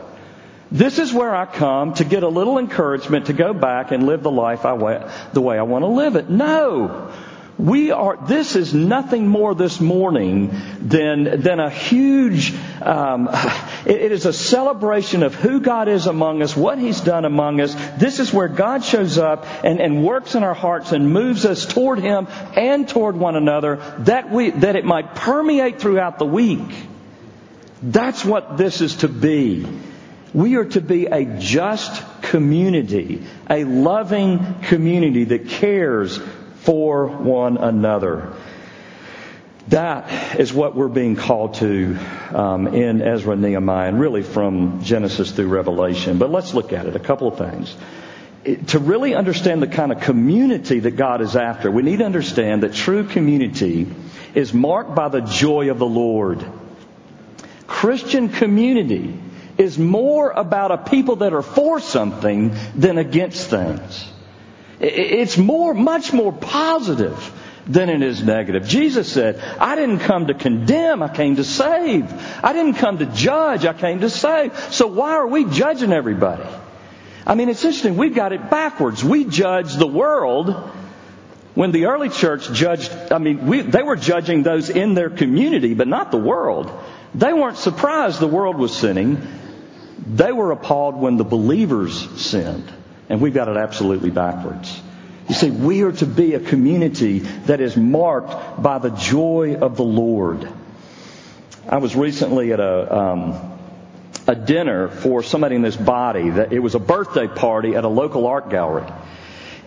This 0.71 0.99
is 0.99 1.13
where 1.13 1.35
I 1.35 1.45
come 1.45 1.93
to 1.95 2.05
get 2.05 2.23
a 2.23 2.29
little 2.29 2.57
encouragement 2.57 3.25
to 3.25 3.33
go 3.33 3.53
back 3.53 3.91
and 3.91 4.05
live 4.05 4.23
the 4.23 4.31
life 4.31 4.65
I, 4.65 4.75
the 5.33 5.41
way 5.41 5.59
I 5.59 5.63
want 5.63 5.83
to 5.83 5.87
live 5.87 6.15
it. 6.15 6.29
No. 6.29 7.11
We 7.61 7.91
are, 7.91 8.17
this 8.17 8.55
is 8.55 8.73
nothing 8.73 9.27
more 9.27 9.53
this 9.53 9.79
morning 9.79 10.49
than, 10.79 11.41
than 11.41 11.59
a 11.59 11.69
huge, 11.69 12.55
um, 12.81 13.29
it, 13.85 14.01
it 14.01 14.11
is 14.11 14.25
a 14.25 14.33
celebration 14.33 15.21
of 15.21 15.35
who 15.35 15.59
God 15.59 15.87
is 15.87 16.07
among 16.07 16.41
us, 16.41 16.57
what 16.57 16.79
He's 16.79 17.01
done 17.01 17.23
among 17.23 17.61
us. 17.61 17.75
This 17.99 18.19
is 18.19 18.33
where 18.33 18.47
God 18.47 18.83
shows 18.83 19.19
up 19.19 19.45
and, 19.63 19.79
and 19.79 20.03
works 20.03 20.33
in 20.33 20.41
our 20.41 20.55
hearts 20.55 20.91
and 20.91 21.13
moves 21.13 21.45
us 21.45 21.67
toward 21.67 21.99
Him 21.99 22.27
and 22.55 22.89
toward 22.89 23.15
one 23.15 23.35
another 23.35 23.75
that 23.99 24.31
we, 24.31 24.49
that 24.49 24.75
it 24.75 24.83
might 24.83 25.13
permeate 25.13 25.79
throughout 25.79 26.17
the 26.17 26.25
week. 26.25 26.67
That's 27.83 28.25
what 28.25 28.57
this 28.57 28.81
is 28.81 28.95
to 28.97 29.07
be. 29.07 29.67
We 30.33 30.55
are 30.55 30.65
to 30.65 30.81
be 30.81 31.05
a 31.05 31.25
just 31.37 32.03
community, 32.23 33.23
a 33.47 33.65
loving 33.65 34.61
community 34.63 35.25
that 35.25 35.47
cares 35.47 36.19
for 36.61 37.07
one 37.07 37.57
another. 37.57 38.33
That 39.67 40.39
is 40.39 40.53
what 40.53 40.75
we're 40.75 40.87
being 40.87 41.15
called 41.15 41.55
to 41.55 41.97
um, 42.33 42.67
in 42.67 43.01
Ezra 43.01 43.33
and 43.33 43.41
Nehemiah, 43.41 43.89
and 43.89 43.99
really 43.99 44.23
from 44.23 44.83
Genesis 44.83 45.31
through 45.31 45.47
Revelation. 45.47 46.17
But 46.17 46.31
let's 46.31 46.53
look 46.53 46.73
at 46.73 46.85
it. 46.87 46.95
A 46.95 46.99
couple 46.99 47.27
of 47.27 47.37
things. 47.37 47.75
It, 48.43 48.69
to 48.69 48.79
really 48.79 49.13
understand 49.13 49.61
the 49.61 49.67
kind 49.67 49.91
of 49.91 50.01
community 50.01 50.79
that 50.79 50.91
God 50.91 51.21
is 51.21 51.35
after, 51.35 51.69
we 51.69 51.83
need 51.83 51.99
to 51.99 52.05
understand 52.05 52.63
that 52.63 52.73
true 52.73 53.03
community 53.03 53.87
is 54.33 54.53
marked 54.53 54.95
by 54.95 55.09
the 55.09 55.21
joy 55.21 55.69
of 55.69 55.77
the 55.77 55.85
Lord. 55.85 56.43
Christian 57.67 58.29
community 58.29 59.17
is 59.57 59.77
more 59.77 60.31
about 60.31 60.71
a 60.71 60.77
people 60.77 61.17
that 61.17 61.33
are 61.33 61.43
for 61.43 61.79
something 61.79 62.55
than 62.75 62.97
against 62.97 63.49
things. 63.49 64.10
It's 64.81 65.37
more, 65.37 65.73
much 65.73 66.11
more 66.11 66.33
positive 66.33 67.31
than 67.67 67.89
it 67.89 68.01
is 68.01 68.23
negative. 68.23 68.67
Jesus 68.67 69.11
said, 69.11 69.39
I 69.59 69.75
didn't 69.75 69.99
come 69.99 70.27
to 70.27 70.33
condemn, 70.33 71.03
I 71.03 71.13
came 71.13 71.35
to 71.35 71.43
save. 71.43 72.11
I 72.43 72.53
didn't 72.53 72.75
come 72.75 72.97
to 72.97 73.05
judge, 73.05 73.65
I 73.65 73.73
came 73.73 74.01
to 74.01 74.09
save. 74.09 74.57
So 74.73 74.87
why 74.87 75.11
are 75.11 75.27
we 75.27 75.45
judging 75.45 75.93
everybody? 75.93 76.49
I 77.25 77.35
mean, 77.35 77.49
it's 77.49 77.63
interesting, 77.63 77.97
we've 77.97 78.15
got 78.15 78.33
it 78.33 78.49
backwards. 78.49 79.03
We 79.03 79.25
judge 79.25 79.75
the 79.75 79.87
world 79.87 80.49
when 81.53 81.71
the 81.71 81.85
early 81.85 82.09
church 82.09 82.51
judged, 82.51 82.91
I 83.11 83.17
mean, 83.17 83.45
we, 83.45 83.61
they 83.61 83.83
were 83.83 83.97
judging 83.97 84.41
those 84.41 84.69
in 84.69 84.93
their 84.93 85.09
community, 85.09 85.73
but 85.73 85.87
not 85.87 86.09
the 86.09 86.17
world. 86.17 86.71
They 87.13 87.33
weren't 87.33 87.57
surprised 87.57 88.19
the 88.19 88.27
world 88.27 88.57
was 88.57 88.75
sinning. 88.75 89.21
They 90.07 90.31
were 90.31 90.51
appalled 90.51 90.95
when 90.95 91.17
the 91.17 91.25
believers 91.25 92.09
sinned. 92.21 92.71
And 93.11 93.19
we've 93.19 93.33
got 93.33 93.49
it 93.49 93.57
absolutely 93.57 94.09
backwards. 94.09 94.81
You 95.27 95.35
see, 95.35 95.49
we 95.49 95.81
are 95.81 95.91
to 95.91 96.05
be 96.05 96.33
a 96.33 96.39
community 96.39 97.19
that 97.19 97.59
is 97.59 97.75
marked 97.75 98.63
by 98.63 98.77
the 98.77 98.89
joy 98.89 99.57
of 99.57 99.75
the 99.75 99.83
Lord. 99.83 100.47
I 101.67 101.79
was 101.79 101.93
recently 101.93 102.53
at 102.53 102.61
a, 102.61 102.97
um, 102.97 103.59
a 104.27 104.35
dinner 104.35 104.87
for 104.87 105.23
somebody 105.23 105.57
in 105.57 105.61
this 105.61 105.75
body. 105.75 106.29
That 106.29 106.53
it 106.53 106.59
was 106.59 106.73
a 106.73 106.79
birthday 106.79 107.27
party 107.27 107.75
at 107.75 107.83
a 107.83 107.89
local 107.89 108.27
art 108.27 108.49
gallery. 108.49 108.87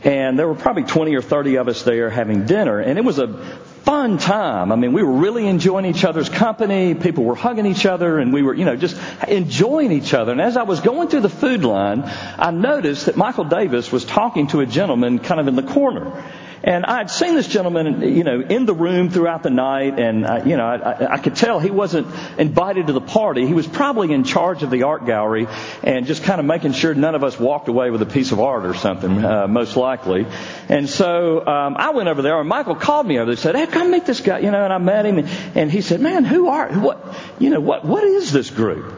And 0.03 0.39
there 0.39 0.49
were 0.49 0.55
probably 0.55 0.85
20 0.85 1.15
or 1.15 1.21
30 1.21 1.57
of 1.57 1.69
us 1.69 1.83
there 1.83 2.09
having 2.09 2.47
dinner. 2.47 2.81
And 2.81 2.99
it 2.99 3.05
was 3.05 3.19
a 3.19 3.59
fun 3.85 4.17
time. 4.17 4.73
I 4.73 4.77
mean, 4.77 4.93
we 4.95 5.03
were 5.03 5.13
really 5.13 5.47
enjoying 5.47 5.85
each 5.85 6.05
other's 6.05 6.31
company. 6.31 6.95
People 6.95 7.25
were 7.25 7.35
hugging 7.35 7.67
each 7.67 7.85
other 7.85 8.19
and 8.19 8.33
we 8.33 8.43
were, 8.43 8.55
you 8.55 8.65
know, 8.65 8.77
just 8.77 8.99
enjoying 9.29 9.93
each 9.93 10.15
other. 10.15 10.33
And 10.33 10.41
as 10.41 10.57
I 10.57 10.63
was 10.63 10.81
going 10.81 11.09
through 11.09 11.21
the 11.21 11.29
food 11.29 11.65
line, 11.65 12.03
I 12.03 12.51
noticed 12.51 13.07
that 13.07 13.17
Michael 13.17 13.45
Davis 13.45 13.93
was 13.93 14.05
talking 14.05 14.47
to 14.49 14.61
a 14.61 14.67
gentleman 14.67 15.19
kind 15.19 15.39
of 15.39 15.49
in 15.49 15.55
the 15.55 15.63
corner. 15.63 16.25
And 16.67 16.87
I 16.87 16.97
had 16.97 17.11
seen 17.11 17.35
this 17.35 17.47
gentleman, 17.47 18.01
you 18.01 18.25
know, 18.25 18.41
in 18.41 18.65
the 18.65 18.73
room 18.73 19.11
throughout 19.11 19.43
the 19.43 19.51
night, 19.51 19.99
and 20.01 20.25
uh, 20.25 20.43
you 20.47 20.57
know, 20.57 20.65
I, 20.65 21.13
I 21.13 21.19
could 21.19 21.37
tell 21.37 21.61
he 21.61 21.71
wasn't 21.71 22.07
invited 22.39 22.87
to 22.87 22.95
the 22.95 23.03
party. 23.03 23.47
He 23.47 23.53
was 23.53 23.67
probably 23.67 24.11
in 24.15 24.25
charge 24.25 24.63
of 24.63 24.71
the 24.71 24.85
art 24.85 25.05
gallery 25.05 25.47
and 25.83 26.07
just 26.07 26.23
kind 26.23 26.41
of 26.41 26.47
making 26.47 26.73
sure 26.73 26.95
none 26.95 27.15
of 27.15 27.23
us 27.23 27.39
walked 27.39 27.69
away 27.69 27.91
with 27.91 28.01
a 28.01 28.07
piece 28.07 28.33
of 28.33 28.41
art 28.41 28.65
or 28.65 28.73
something, 28.73 29.23
uh, 29.23 29.47
most 29.47 29.77
likely. 29.77 30.25
And 30.71 30.89
so 30.89 31.47
um, 31.47 31.77
I 31.77 31.91
went 31.91 32.09
over 32.09 32.23
there, 32.23 32.41
and 32.41 32.49
Michael 32.49 32.77
called 32.77 33.07
me 33.07 33.19
over 33.19 33.27
there 33.27 33.33
and 33.33 33.39
said, 33.39 33.57
"Hey, 33.57 33.67
come 33.67 33.91
meet 33.91 34.07
this 34.07 34.23
guy," 34.23 34.39
you 34.39 34.51
know. 34.51 34.65
And 34.65 34.73
I 34.73 34.79
met 34.79 35.05
him, 35.05 35.19
and, 35.19 35.29
and 35.55 35.71
he 35.71 35.83
said, 35.83 36.01
"Man, 36.01 36.25
who 36.25 36.49
are 36.49 36.73
what? 36.73 37.15
You 37.39 37.51
know, 37.51 37.61
what 37.61 37.85
what 37.85 38.05
is 38.05 38.33
this 38.33 38.49
group?" 38.49 38.91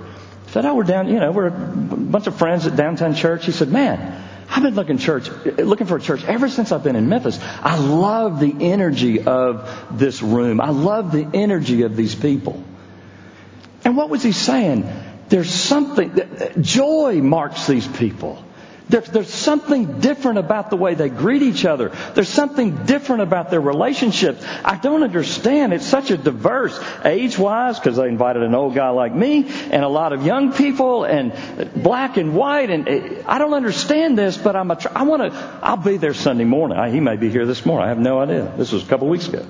I 0.46 0.50
said, 0.52 0.66
"Oh, 0.66 0.76
we're 0.76 0.85
down. 0.85 1.09
You 1.09 1.18
know, 1.18 1.33
we're 1.33 1.48
a 1.48 1.50
bunch 1.50 2.29
of 2.29 2.38
friends 2.38 2.64
at 2.68 2.76
downtown 2.76 3.16
church." 3.16 3.44
He 3.44 3.50
said, 3.50 3.72
"Man." 3.72 4.22
I've 4.49 4.63
been 4.63 4.75
looking 4.75 4.99
church, 4.99 5.29
looking 5.59 5.87
for 5.87 5.97
a 5.97 6.01
church 6.01 6.25
ever 6.25 6.49
since 6.49 6.73
I've 6.73 6.85
been 6.85 6.97
in 6.97 7.09
Memphis. 7.09 7.39
I 7.43 7.79
love 7.79 8.41
the 8.41 8.55
energy 8.61 9.23
of 9.23 9.99
this 9.99 10.23
room. 10.23 10.61
I 10.61 10.71
love 10.71 11.13
the 11.13 11.29
energy 11.35 11.83
of 11.83 11.97
these 11.97 12.15
people. 12.15 12.63
And 13.85 13.97
what 13.97 14.09
was 14.09 14.23
he 14.23 14.33
saying? 14.33 14.89
There's 15.29 15.51
something, 15.51 16.15
that 16.15 16.61
joy 16.61 17.21
marks 17.23 17.67
these 17.67 17.87
people. 17.87 18.43
There's, 18.88 19.09
there's 19.09 19.35
something 19.35 19.99
different 20.01 20.38
about 20.38 20.70
the 20.70 20.77
way 20.77 20.94
they 20.94 21.09
greet 21.09 21.42
each 21.42 21.64
other. 21.64 21.90
There's 22.14 22.29
something 22.29 22.85
different 22.85 23.22
about 23.22 23.51
their 23.51 23.61
relationships. 23.61 24.44
I 24.64 24.77
don't 24.77 25.03
understand. 25.03 25.72
It's 25.72 25.87
such 25.87 26.12
a 26.12 26.16
diverse, 26.16 26.79
age-wise, 27.05 27.81
because 27.81 27.96
they 27.96 28.07
invited 28.07 28.44
an 28.44 28.55
old 28.55 28.75
guy 28.77 28.90
like 28.90 29.12
me, 29.12 29.49
and 29.49 29.83
a 29.83 29.88
lot 29.88 30.12
of 30.12 30.25
young 30.25 30.53
people, 30.53 31.03
and 31.03 31.33
black 31.75 32.16
and 32.16 32.37
white, 32.37 32.70
and 32.70 32.88
eh, 32.88 33.22
I 33.27 33.38
don't 33.38 33.55
understand 33.55 34.16
this, 34.16 34.37
but 34.37 34.55
I'm 34.55 34.70
a, 34.70 34.79
I 34.94 35.03
want 35.03 35.33
to, 35.33 35.59
I'll 35.62 35.77
be 35.77 35.96
there 35.96 36.14
Sunday 36.14 36.44
morning. 36.44 36.79
I, 36.79 36.90
he 36.90 37.01
may 37.01 37.16
be 37.16 37.29
here 37.29 37.44
this 37.44 37.66
morning. 37.66 37.87
I 37.87 37.88
have 37.88 37.99
no 37.99 38.20
idea. 38.20 38.53
This 38.57 38.70
was 38.70 38.85
a 38.85 38.87
couple 38.87 39.09
weeks 39.09 39.27
ago. 39.27 39.44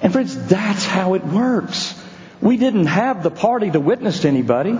And 0.00 0.10
friends, 0.10 0.46
that's 0.46 0.86
how 0.86 1.14
it 1.14 1.24
works. 1.24 1.94
We 2.40 2.56
didn't 2.56 2.86
have 2.86 3.22
the 3.22 3.30
party 3.30 3.70
to 3.70 3.78
witness 3.78 4.20
to 4.20 4.28
anybody. 4.28 4.78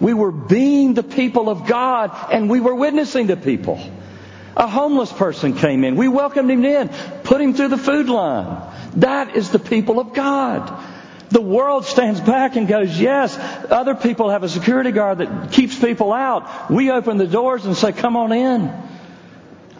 We 0.00 0.14
were 0.14 0.32
being 0.32 0.94
the 0.94 1.02
people 1.02 1.48
of 1.48 1.66
God 1.66 2.10
and 2.32 2.48
we 2.48 2.60
were 2.60 2.74
witnessing 2.74 3.28
to 3.28 3.36
people. 3.36 3.80
A 4.56 4.66
homeless 4.66 5.12
person 5.12 5.54
came 5.54 5.84
in. 5.84 5.96
We 5.96 6.08
welcomed 6.08 6.50
him 6.50 6.64
in, 6.64 6.88
put 7.22 7.40
him 7.40 7.54
through 7.54 7.68
the 7.68 7.78
food 7.78 8.08
line. 8.08 8.62
That 8.96 9.36
is 9.36 9.50
the 9.50 9.58
people 9.58 10.00
of 10.00 10.14
God. 10.14 10.86
The 11.30 11.40
world 11.40 11.84
stands 11.84 12.20
back 12.20 12.56
and 12.56 12.66
goes, 12.66 12.98
yes, 12.98 13.38
other 13.70 13.94
people 13.94 14.30
have 14.30 14.42
a 14.42 14.48
security 14.48 14.90
guard 14.90 15.18
that 15.18 15.52
keeps 15.52 15.78
people 15.78 16.12
out. 16.12 16.70
We 16.70 16.90
open 16.90 17.18
the 17.18 17.26
doors 17.26 17.64
and 17.64 17.76
say, 17.76 17.92
come 17.92 18.16
on 18.16 18.32
in. 18.32 18.89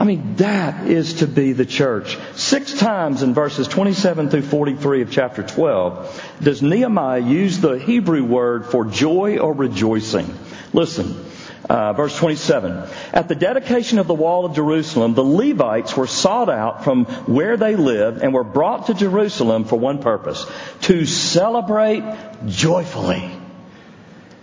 I 0.01 0.05
mean, 0.05 0.37
that 0.37 0.87
is 0.87 1.15
to 1.15 1.27
be 1.27 1.53
the 1.53 1.67
church. 1.67 2.17
Six 2.35 2.73
times 2.73 3.23
in 3.23 3.35
verses 3.35 3.69
27 3.69 4.31
through 4.31 4.43
43 4.43 5.03
of 5.03 5.11
chapter 5.11 5.43
12 5.43 6.39
does 6.43 6.63
Nehemiah 6.63 7.21
use 7.21 7.61
the 7.61 7.79
Hebrew 7.79 8.25
word 8.25 8.65
for 8.65 8.87
joy 8.87 9.37
or 9.37 9.53
rejoicing. 9.53 10.35
Listen, 10.73 11.23
uh, 11.69 11.93
verse 11.93 12.17
27. 12.17 12.89
At 13.13 13.29
the 13.29 13.35
dedication 13.35 13.99
of 13.99 14.07
the 14.07 14.15
wall 14.15 14.47
of 14.47 14.55
Jerusalem, 14.55 15.13
the 15.13 15.23
Levites 15.23 15.95
were 15.95 16.07
sought 16.07 16.49
out 16.49 16.83
from 16.83 17.05
where 17.27 17.59
they 17.59 17.77
lived 17.77 18.23
and 18.23 18.33
were 18.33 18.43
brought 18.43 18.87
to 18.87 18.95
Jerusalem 18.95 19.67
for 19.67 19.77
one 19.77 20.01
purpose, 20.01 20.47
to 20.81 21.05
celebrate 21.05 22.03
joyfully 22.47 23.39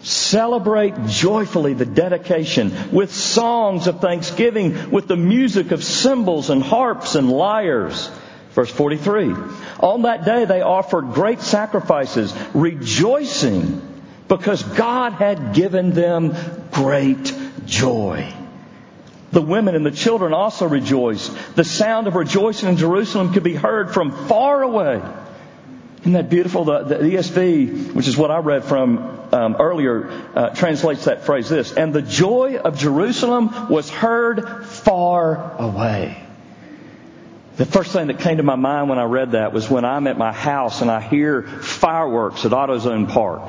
Celebrate 0.08 1.08
joyfully 1.08 1.74
the 1.74 1.86
dedication 1.86 2.94
with 2.94 3.14
songs 3.14 3.88
of 3.88 4.00
thanksgiving, 4.00 4.90
with 4.90 5.10
the 5.10 5.18
music 5.18 5.72
of 5.72 5.84
cymbals 5.84 6.50
and 6.50 6.64
harps 6.64 7.16
and 7.16 7.30
lyres. 7.30 8.10
Verse 8.52 8.72
43. 8.72 9.36
On 9.82 10.04
that 10.04 10.24
day 10.24 10.46
they 10.46 10.62
offered 10.62 11.12
great 11.14 11.42
sacrifices, 11.42 12.34
rejoicing 12.54 13.82
because 14.30 14.64
God 14.64 15.12
had 15.12 15.54
given 15.54 15.92
them 15.92 16.34
great 16.72 17.34
joy. 17.66 18.34
The 19.32 19.42
women 19.42 19.76
and 19.76 19.86
the 19.86 19.92
children 19.92 20.32
also 20.32 20.70
rejoiced. 20.70 21.36
The 21.58 21.66
sound 21.66 22.08
of 22.08 22.16
rejoicing 22.16 22.70
in 22.70 22.78
Jerusalem 22.78 23.34
could 23.34 23.44
be 23.44 23.56
heard 23.56 23.94
from 23.94 24.12
far 24.30 24.62
away. 24.62 25.02
Isn't 26.08 26.14
that 26.14 26.30
beautiful? 26.30 26.64
The, 26.64 26.84
the 26.84 26.96
ESV, 27.00 27.92
which 27.92 28.08
is 28.08 28.16
what 28.16 28.32
I 28.32 28.38
read 28.38 28.64
from 28.64 29.28
um, 29.34 29.58
earlier, 29.60 30.10
uh, 30.34 30.52
translates 30.52 31.04
that 31.04 31.26
phrase 31.26 31.50
this. 31.50 31.74
And 31.74 31.94
the 31.94 32.02
joy 32.02 32.56
of 32.56 32.78
Jerusalem 32.78 33.68
was 33.68 33.90
heard 33.90 34.66
far 34.66 35.58
away. 35.60 36.26
The 37.58 37.66
first 37.66 37.92
thing 37.92 38.08
that 38.08 38.20
came 38.20 38.38
to 38.38 38.44
my 38.44 38.56
mind 38.56 38.88
when 38.88 39.00
I 39.00 39.04
read 39.04 39.32
that 39.32 39.52
was 39.52 39.70
when 39.70 39.84
I'm 39.84 40.08
at 40.08 40.18
my 40.18 40.32
house 40.32 40.82
and 40.82 40.90
I 40.90 41.02
hear 41.02 41.42
fireworks 41.42 42.46
at 42.46 42.54
AutoZone 42.54 43.10
Park. 43.10 43.42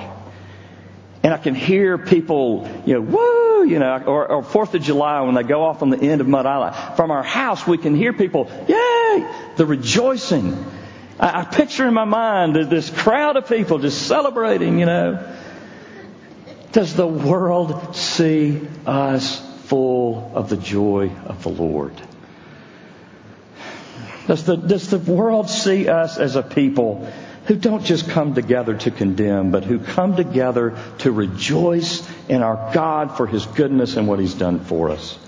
And 1.23 1.33
I 1.33 1.39
can 1.39 1.55
hear 1.55 1.97
people, 1.97 2.69
you 2.85 2.95
know, 2.95 3.03
woo, 3.03 3.67
you 3.69 3.79
know, 3.79 4.03
or, 4.05 4.27
or 4.33 4.43
Fourth 4.43 4.75
of 4.75 4.83
July 4.83 5.21
when 5.21 5.37
they 5.37 5.45
go 5.45 5.63
off 5.63 5.83
on 5.83 5.91
the 5.91 6.01
end 6.01 6.21
of 6.21 6.27
Mud 6.27 6.45
Island. 6.45 6.97
From 6.97 7.13
our 7.13 7.23
house, 7.23 7.65
we 7.69 7.79
can 7.79 7.95
hear 7.95 8.13
people, 8.13 8.51
yay, 8.67 9.31
the 9.55 9.65
rejoicing. 9.65 10.57
I, 11.19 11.41
I 11.41 11.45
picture 11.45 11.87
in 11.87 11.95
my 11.95 12.05
mind 12.05 12.55
this 12.55 12.91
crowd 12.91 13.37
of 13.37 13.49
people 13.49 13.79
just 13.79 14.07
celebrating, 14.07 14.79
you 14.79 14.87
know. 14.87 15.35
Does 16.73 16.95
the 16.95 17.07
world 17.07 17.97
see 17.97 18.61
us 18.87 19.41
full 19.65 20.31
of 20.35 20.49
the 20.49 20.57
joy 20.57 21.11
of 21.27 21.43
the 21.43 21.49
Lord? 21.49 21.95
Does 24.27 24.45
the, 24.45 24.57
does 24.57 24.91
the 24.91 24.99
world 24.99 25.49
see 25.49 25.89
us 25.89 26.19
as 26.19 26.37
a 26.37 26.43
people 26.43 27.11
who 27.47 27.57
don't 27.57 27.83
just 27.83 28.11
come 28.11 28.35
together 28.35 28.75
to 28.77 28.91
condemn, 28.91 29.51
but 29.51 29.65
who 29.65 29.79
come 29.79 30.17
together 30.17 30.77
to 30.99 31.11
rejoice 31.11 32.07
in 32.29 32.43
our 32.43 32.73
God 32.75 33.17
for 33.17 33.27
His 33.27 33.47
goodness 33.47 33.97
and 33.97 34.07
what 34.07 34.19
He's 34.19 34.35
done 34.35 34.61
for 34.61 34.91
us? 34.91 35.19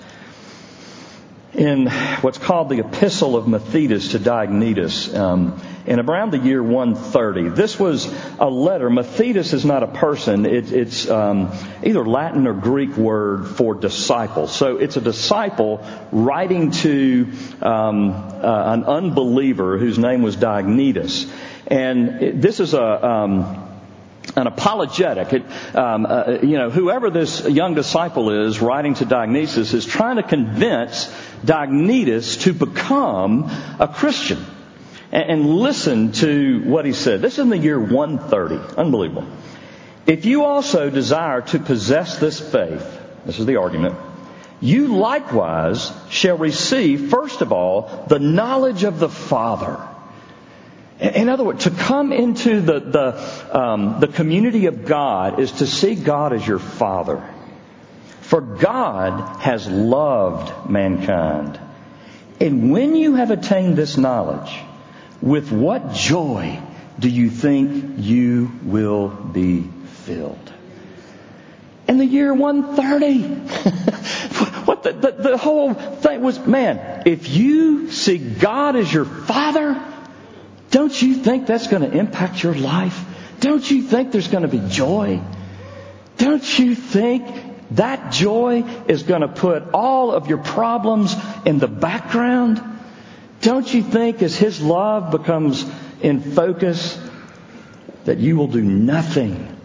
In 1.61 1.89
what's 2.23 2.39
called 2.39 2.71
the 2.71 2.79
Epistle 2.79 3.37
of 3.37 3.45
Mathetes 3.45 4.13
to 4.13 4.19
Diognetus 4.19 5.15
um, 5.15 5.61
in 5.85 6.01
around 6.01 6.31
the 6.31 6.39
year 6.39 6.63
130. 6.63 7.51
This 7.51 7.79
was 7.79 8.11
a 8.39 8.49
letter. 8.49 8.89
Mathetes 8.89 9.53
is 9.53 9.63
not 9.63 9.83
a 9.83 9.89
person. 9.89 10.47
It, 10.47 10.73
it's 10.73 11.07
um, 11.11 11.53
either 11.85 12.03
Latin 12.03 12.47
or 12.47 12.55
Greek 12.55 12.97
word 12.97 13.47
for 13.47 13.75
disciple. 13.75 14.47
So 14.47 14.79
it's 14.79 14.97
a 14.97 15.03
disciple 15.03 15.87
writing 16.11 16.71
to 16.71 17.31
um, 17.61 18.13
uh, 18.13 18.73
an 18.73 18.85
unbeliever 18.85 19.77
whose 19.77 19.99
name 19.99 20.23
was 20.23 20.39
Diognetus. 20.39 21.31
And 21.67 22.23
it, 22.23 22.41
this 22.41 22.61
is 22.61 22.73
a 22.73 23.07
um, 23.07 23.70
an 24.37 24.47
apologetic. 24.47 25.33
It, 25.33 25.77
um, 25.77 26.07
uh, 26.07 26.39
you 26.43 26.57
know, 26.59 26.71
whoever 26.71 27.11
this 27.11 27.47
young 27.47 27.75
disciple 27.75 28.31
is 28.47 28.61
writing 28.61 28.95
to 28.95 29.07
Diognetus 29.07 29.75
is 29.75 29.87
trying 29.87 30.17
to 30.17 30.23
convince 30.23 31.07
Diognetus 31.45 32.43
to 32.43 32.53
become 32.53 33.51
a 33.79 33.89
Christian. 33.89 34.45
And, 35.13 35.31
and 35.31 35.57
listen 35.57 36.13
to 36.13 36.63
what 36.65 36.85
he 36.85 36.93
said. 36.93 37.21
This 37.21 37.35
is 37.35 37.39
in 37.41 37.49
the 37.51 37.59
year 37.59 37.81
130. 37.81 38.77
Unbelievable. 38.77 39.27
If 40.07 40.25
you 40.25 40.45
also 40.45 40.91
desire 40.91 41.43
to 41.43 41.59
possess 41.59 42.19
this 42.19 42.41
faith, 42.41 43.01
this 43.27 43.39
is 43.39 43.47
the 43.47 43.57
argument, 43.57 43.97
you 44.61 44.97
likewise 44.97 45.91
shall 46.11 46.37
receive, 46.37 47.11
first 47.11 47.41
of 47.41 47.53
all, 47.53 48.05
the 48.09 48.19
knowledge 48.19 48.85
of 48.85 48.99
the 48.99 49.09
Father. 49.09 49.87
In 51.01 51.31
other 51.31 51.45
words, 51.45 51.65
to 51.65 51.71
come 51.71 52.13
into 52.13 52.61
the, 52.61 52.79
the, 52.79 53.59
um, 53.59 54.01
the 54.01 54.09
community 54.09 54.67
of 54.67 54.85
God 54.85 55.41
is 55.41 55.51
to 55.53 55.67
see 55.67 55.95
God 55.95 56.35
as 56.35 56.47
your 56.47 56.59
Father. 56.59 57.27
For 58.21 58.43
God 58.43 59.41
has 59.41 59.67
loved 59.67 60.71
mankind. 60.71 61.59
And 62.39 62.71
when 62.71 62.97
you 62.97 63.15
have 63.15 63.31
attained 63.31 63.77
this 63.77 63.97
knowledge, 63.97 64.53
with 65.23 65.51
what 65.51 65.95
joy 65.95 66.61
do 66.99 67.09
you 67.09 67.31
think 67.31 67.95
you 67.99 68.53
will 68.63 69.09
be 69.09 69.63
filled? 70.05 70.53
In 71.89 71.97
the 71.97 72.05
year 72.05 72.35
130. 72.35 73.23
what 74.67 74.83
the, 74.83 74.93
the, 74.93 75.11
the 75.13 75.39
whole 75.39 75.73
thing 75.73 76.21
was, 76.21 76.39
man, 76.39 77.05
if 77.07 77.31
you 77.31 77.91
see 77.91 78.19
God 78.19 78.77
as 78.77 78.93
your 78.93 79.07
Father, 79.07 79.83
don't 80.71 81.01
you 81.03 81.15
think 81.17 81.47
that's 81.47 81.67
going 81.67 81.89
to 81.89 81.97
impact 81.97 82.43
your 82.43 82.55
life? 82.55 83.05
Don't 83.41 83.69
you 83.69 83.83
think 83.83 84.13
there's 84.13 84.29
going 84.29 84.43
to 84.43 84.49
be 84.49 84.63
joy? 84.69 85.21
Don't 86.17 86.59
you 86.59 86.75
think 86.75 87.27
that 87.73 88.13
joy 88.13 88.65
is 88.87 89.03
going 89.03 89.23
to 89.23 89.29
put 89.29 89.73
all 89.73 90.13
of 90.13 90.29
your 90.29 90.39
problems 90.39 91.15
in 91.45 91.59
the 91.59 91.69
background? 91.69 92.63
Don't 93.41 93.73
you 93.73 93.83
think 93.83 94.23
as 94.23 94.37
His 94.37 94.61
love 94.61 95.11
becomes 95.11 95.65
in 96.03 96.21
focus 96.21 97.01
that 98.05 98.19
you 98.19 98.37
will 98.37 98.49
do 98.49 98.63
nothing 98.63 99.57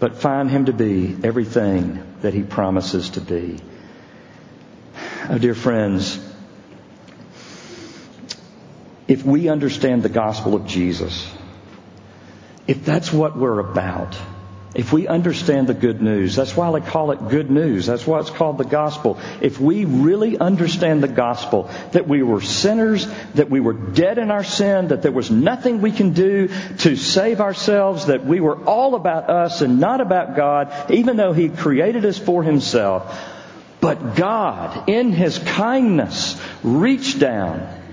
but 0.00 0.16
find 0.16 0.50
Him 0.50 0.66
to 0.66 0.72
be 0.72 1.16
everything 1.22 2.02
that 2.22 2.34
He 2.34 2.42
promises 2.42 3.10
to 3.10 3.20
be? 3.20 3.58
Oh, 5.28 5.38
dear 5.38 5.54
friends, 5.54 6.18
if 9.06 9.24
we 9.24 9.48
understand 9.48 10.02
the 10.02 10.08
gospel 10.08 10.54
of 10.54 10.66
Jesus, 10.66 11.30
if 12.66 12.84
that's 12.84 13.12
what 13.12 13.36
we're 13.36 13.60
about, 13.60 14.16
if 14.74 14.92
we 14.92 15.06
understand 15.06 15.68
the 15.68 15.74
good 15.74 16.02
news, 16.02 16.34
that's 16.34 16.56
why 16.56 16.72
they 16.72 16.84
call 16.84 17.12
it 17.12 17.28
good 17.28 17.48
news. 17.48 17.86
That's 17.86 18.04
why 18.06 18.18
it's 18.18 18.30
called 18.30 18.58
the 18.58 18.64
gospel. 18.64 19.20
If 19.40 19.60
we 19.60 19.84
really 19.84 20.36
understand 20.36 21.00
the 21.00 21.08
gospel, 21.08 21.70
that 21.92 22.08
we 22.08 22.24
were 22.24 22.40
sinners, 22.40 23.06
that 23.34 23.50
we 23.50 23.60
were 23.60 23.72
dead 23.72 24.18
in 24.18 24.32
our 24.32 24.42
sin, 24.42 24.88
that 24.88 25.02
there 25.02 25.12
was 25.12 25.30
nothing 25.30 25.80
we 25.80 25.92
can 25.92 26.12
do 26.12 26.48
to 26.78 26.96
save 26.96 27.40
ourselves, 27.40 28.06
that 28.06 28.24
we 28.24 28.40
were 28.40 28.64
all 28.64 28.96
about 28.96 29.30
us 29.30 29.60
and 29.60 29.78
not 29.78 30.00
about 30.00 30.34
God, 30.34 30.90
even 30.90 31.16
though 31.16 31.32
He 31.32 31.50
created 31.50 32.04
us 32.04 32.18
for 32.18 32.42
Himself. 32.42 33.16
But 33.80 34.16
God, 34.16 34.88
in 34.88 35.12
His 35.12 35.38
kindness, 35.38 36.40
reached 36.64 37.20
down 37.20 37.83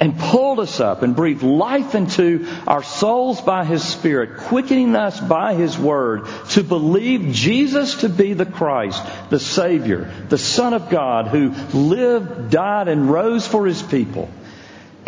and 0.00 0.18
pulled 0.18 0.60
us 0.60 0.80
up 0.80 1.02
and 1.02 1.16
breathed 1.16 1.42
life 1.42 1.94
into 1.94 2.46
our 2.66 2.82
souls 2.82 3.40
by 3.40 3.64
His 3.64 3.82
Spirit, 3.82 4.38
quickening 4.38 4.94
us 4.94 5.20
by 5.20 5.54
His 5.54 5.78
Word 5.78 6.26
to 6.50 6.62
believe 6.62 7.32
Jesus 7.34 8.00
to 8.02 8.08
be 8.08 8.32
the 8.32 8.46
Christ, 8.46 9.02
the 9.30 9.40
Savior, 9.40 10.10
the 10.28 10.38
Son 10.38 10.74
of 10.74 10.90
God 10.90 11.28
who 11.28 11.50
lived, 11.76 12.50
died, 12.50 12.88
and 12.88 13.10
rose 13.10 13.46
for 13.46 13.66
His 13.66 13.82
people 13.82 14.30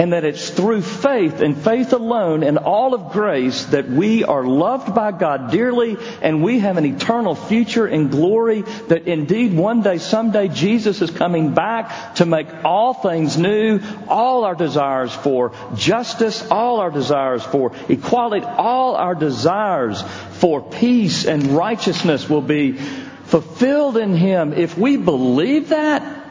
and 0.00 0.14
that 0.14 0.24
it's 0.24 0.48
through 0.48 0.80
faith 0.80 1.42
and 1.42 1.54
faith 1.54 1.92
alone 1.92 2.42
and 2.42 2.56
all 2.56 2.94
of 2.94 3.12
grace 3.12 3.66
that 3.66 3.86
we 3.86 4.24
are 4.24 4.42
loved 4.42 4.94
by 4.94 5.12
God 5.12 5.50
dearly 5.50 5.98
and 6.22 6.42
we 6.42 6.60
have 6.60 6.78
an 6.78 6.86
eternal 6.86 7.34
future 7.34 7.86
in 7.86 8.08
glory 8.08 8.62
that 8.88 9.06
indeed 9.06 9.52
one 9.52 9.82
day, 9.82 9.98
someday 9.98 10.48
Jesus 10.48 11.02
is 11.02 11.10
coming 11.10 11.52
back 11.52 12.14
to 12.14 12.24
make 12.24 12.48
all 12.64 12.94
things 12.94 13.36
new, 13.36 13.78
all 14.08 14.44
our 14.44 14.54
desires 14.54 15.12
for 15.12 15.52
justice, 15.74 16.50
all 16.50 16.80
our 16.80 16.90
desires 16.90 17.44
for 17.44 17.72
equality, 17.90 18.46
all 18.46 18.96
our 18.96 19.14
desires 19.14 20.00
for 20.38 20.62
peace 20.62 21.26
and 21.26 21.48
righteousness 21.48 22.26
will 22.26 22.40
be 22.40 22.72
fulfilled 22.72 23.98
in 23.98 24.16
Him. 24.16 24.54
If 24.54 24.78
we 24.78 24.96
believe 24.96 25.68
that, 25.68 26.24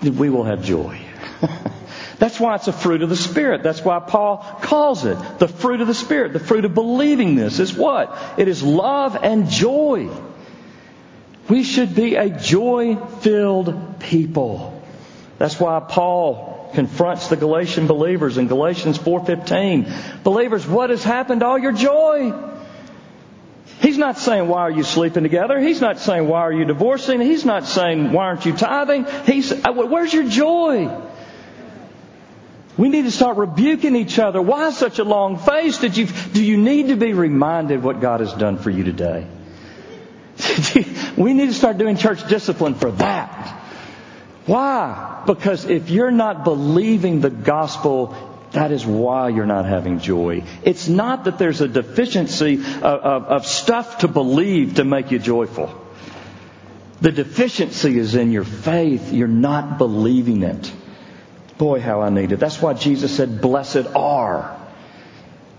we 0.00 0.30
will 0.30 0.44
have 0.44 0.62
joy. 0.62 1.09
That's 2.18 2.38
why 2.38 2.54
it's 2.56 2.68
a 2.68 2.72
fruit 2.72 3.02
of 3.02 3.08
the 3.08 3.16
Spirit. 3.16 3.62
That's 3.62 3.82
why 3.82 3.98
Paul 3.98 4.38
calls 4.62 5.04
it 5.04 5.16
the 5.38 5.48
fruit 5.48 5.80
of 5.80 5.86
the 5.86 5.94
Spirit. 5.94 6.32
The 6.32 6.40
fruit 6.40 6.64
of 6.64 6.74
believing 6.74 7.34
this 7.34 7.58
is 7.58 7.72
what? 7.72 8.16
It 8.36 8.46
is 8.48 8.62
love 8.62 9.16
and 9.22 9.48
joy. 9.48 10.10
We 11.48 11.64
should 11.64 11.94
be 11.94 12.16
a 12.16 12.28
joy 12.28 12.96
filled 12.96 14.00
people. 14.00 14.82
That's 15.38 15.58
why 15.58 15.80
Paul 15.80 16.70
confronts 16.74 17.28
the 17.28 17.36
Galatian 17.36 17.86
believers 17.86 18.38
in 18.38 18.46
Galatians 18.46 18.98
4:15. 18.98 20.22
Believers, 20.22 20.66
what 20.66 20.90
has 20.90 21.02
happened 21.02 21.40
to 21.40 21.46
all 21.46 21.58
your 21.58 21.72
joy? 21.72 22.32
He's 23.80 23.96
not 23.96 24.18
saying, 24.18 24.46
why 24.46 24.60
are 24.60 24.70
you 24.70 24.82
sleeping 24.82 25.22
together? 25.22 25.58
He's 25.58 25.80
not 25.80 25.98
saying, 25.98 26.28
why 26.28 26.40
are 26.40 26.52
you 26.52 26.66
divorcing? 26.66 27.20
He's 27.20 27.46
not 27.46 27.64
saying, 27.64 28.12
why 28.12 28.26
aren't 28.26 28.44
you 28.44 28.52
tithing? 28.52 29.06
He's, 29.24 29.50
uh, 29.52 29.72
where's 29.72 30.12
your 30.12 30.28
joy? 30.28 30.90
We 32.80 32.88
need 32.88 33.02
to 33.02 33.10
start 33.10 33.36
rebuking 33.36 33.94
each 33.94 34.18
other. 34.18 34.40
Why 34.40 34.70
such 34.70 34.98
a 35.00 35.04
long 35.04 35.36
face? 35.36 35.76
Did 35.76 35.98
you, 35.98 36.06
do 36.06 36.42
you 36.42 36.56
need 36.56 36.88
to 36.88 36.96
be 36.96 37.12
reminded 37.12 37.82
what 37.82 38.00
God 38.00 38.20
has 38.20 38.32
done 38.32 38.56
for 38.56 38.70
you 38.70 38.84
today? 38.84 39.26
we 41.18 41.34
need 41.34 41.48
to 41.48 41.52
start 41.52 41.76
doing 41.76 41.98
church 41.98 42.26
discipline 42.26 42.74
for 42.74 42.90
that. 42.92 43.48
Why? 44.46 45.24
Because 45.26 45.66
if 45.66 45.90
you're 45.90 46.10
not 46.10 46.42
believing 46.42 47.20
the 47.20 47.28
gospel, 47.28 48.16
that 48.52 48.72
is 48.72 48.86
why 48.86 49.28
you're 49.28 49.44
not 49.44 49.66
having 49.66 49.98
joy. 49.98 50.42
It's 50.62 50.88
not 50.88 51.24
that 51.24 51.36
there's 51.36 51.60
a 51.60 51.68
deficiency 51.68 52.54
of, 52.54 52.82
of, 52.82 53.24
of 53.24 53.46
stuff 53.46 53.98
to 53.98 54.08
believe 54.08 54.76
to 54.76 54.84
make 54.84 55.10
you 55.10 55.18
joyful. 55.18 55.68
The 57.02 57.12
deficiency 57.12 57.98
is 57.98 58.14
in 58.14 58.32
your 58.32 58.44
faith. 58.44 59.12
You're 59.12 59.28
not 59.28 59.76
believing 59.76 60.44
it. 60.44 60.72
Boy, 61.60 61.78
how 61.78 62.00
I 62.00 62.08
need 62.08 62.32
it. 62.32 62.38
That's 62.38 62.62
why 62.62 62.72
Jesus 62.72 63.14
said, 63.14 63.42
blessed 63.42 63.94
are 63.94 64.58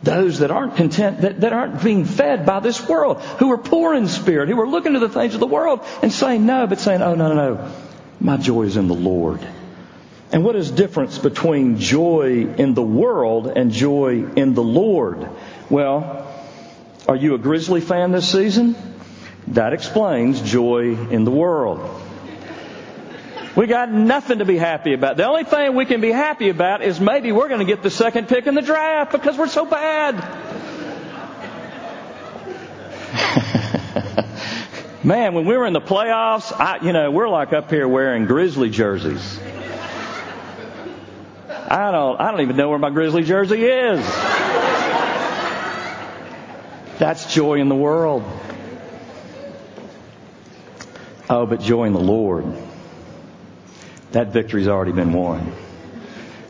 those 0.02 0.40
that 0.40 0.50
aren't 0.50 0.76
content, 0.76 1.22
that, 1.22 1.42
that 1.42 1.54
aren't 1.54 1.84
being 1.84 2.06
fed 2.06 2.44
by 2.44 2.60
this 2.60 2.90
world, 2.90 3.22
who 3.38 3.52
are 3.52 3.60
poor 3.60 3.94
in 3.94 4.08
spirit, 4.08 4.50
who 4.50 4.60
are 4.60 4.68
looking 4.68 4.94
to 4.94 5.00
the 5.00 5.10
things 5.10 5.36
of 5.36 5.40
the 5.40 5.46
world 5.46 5.82
and 6.02 6.12
saying 6.12 6.44
no, 6.44 6.66
but 6.66 6.80
saying, 6.80 7.04
oh, 7.04 7.14
no, 7.14 7.32
no, 7.32 7.54
no. 7.54 7.72
My 8.20 8.38
joy 8.38 8.64
is 8.64 8.78
in 8.78 8.88
the 8.88 8.96
Lord. 8.96 9.48
And 10.32 10.44
what 10.44 10.56
is 10.56 10.72
difference 10.72 11.20
between 11.20 11.78
joy 11.78 12.48
in 12.48 12.74
the 12.74 12.82
world 12.82 13.46
and 13.56 13.72
joy 13.72 14.26
in 14.36 14.56
the 14.56 14.64
Lord? 14.64 15.30
Well, 15.70 16.28
are 17.08 17.16
you 17.16 17.36
a 17.36 17.38
Grizzly 17.38 17.80
fan 17.80 18.12
this 18.12 18.28
season? 18.28 18.76
That 19.50 19.74
explains 19.74 20.42
joy 20.42 20.96
in 21.12 21.26
the 21.26 21.32
world. 21.32 21.88
We 23.56 23.68
got 23.68 23.92
nothing 23.92 24.40
to 24.40 24.46
be 24.46 24.56
happy 24.56 24.94
about. 24.94 25.18
The 25.18 25.26
only 25.26 25.44
thing 25.44 25.76
we 25.76 25.86
can 25.86 26.00
be 26.00 26.12
happy 26.12 26.48
about 26.50 26.82
is 26.82 27.02
maybe 27.02 27.34
we're 27.34 27.50
going 27.50 27.60
to 27.60 27.66
get 27.66 27.84
the 27.84 27.90
second 27.90 28.30
pick 28.30 28.48
in 28.48 28.56
the 28.56 28.62
draft 28.62 29.12
because 29.12 29.38
we're 29.38 29.50
so 29.50 29.66
bad. 29.66 30.16
Man, 35.04 35.34
when 35.34 35.46
we 35.46 35.58
were 35.58 35.66
in 35.66 35.74
the 35.74 35.82
playoffs, 35.82 36.54
I, 36.58 36.78
you 36.82 36.94
know, 36.94 37.12
we're 37.12 37.28
like 37.28 37.52
up 37.52 37.70
here 37.70 37.88
wearing 37.88 38.26
Grizzly 38.26 38.70
jerseys. 38.70 39.38
I 41.50 41.92
don't, 41.92 42.22
I 42.22 42.32
don't 42.32 42.42
even 42.42 42.56
know 42.56 42.70
where 42.70 42.80
my 42.80 42.90
Grizzly 42.90 43.24
jersey 43.24 43.66
is. 43.66 44.00
That's 47.00 47.34
joy 47.34 47.60
in 47.60 47.68
the 47.68 47.76
world. 47.76 48.24
Oh, 51.30 51.46
but 51.46 51.60
joy 51.60 51.86
in 51.86 51.94
the 51.94 52.00
Lord 52.00 52.70
that 54.12 54.28
victory's 54.34 54.67
already 54.67 54.91
been 54.91 55.13
won. 55.13 55.54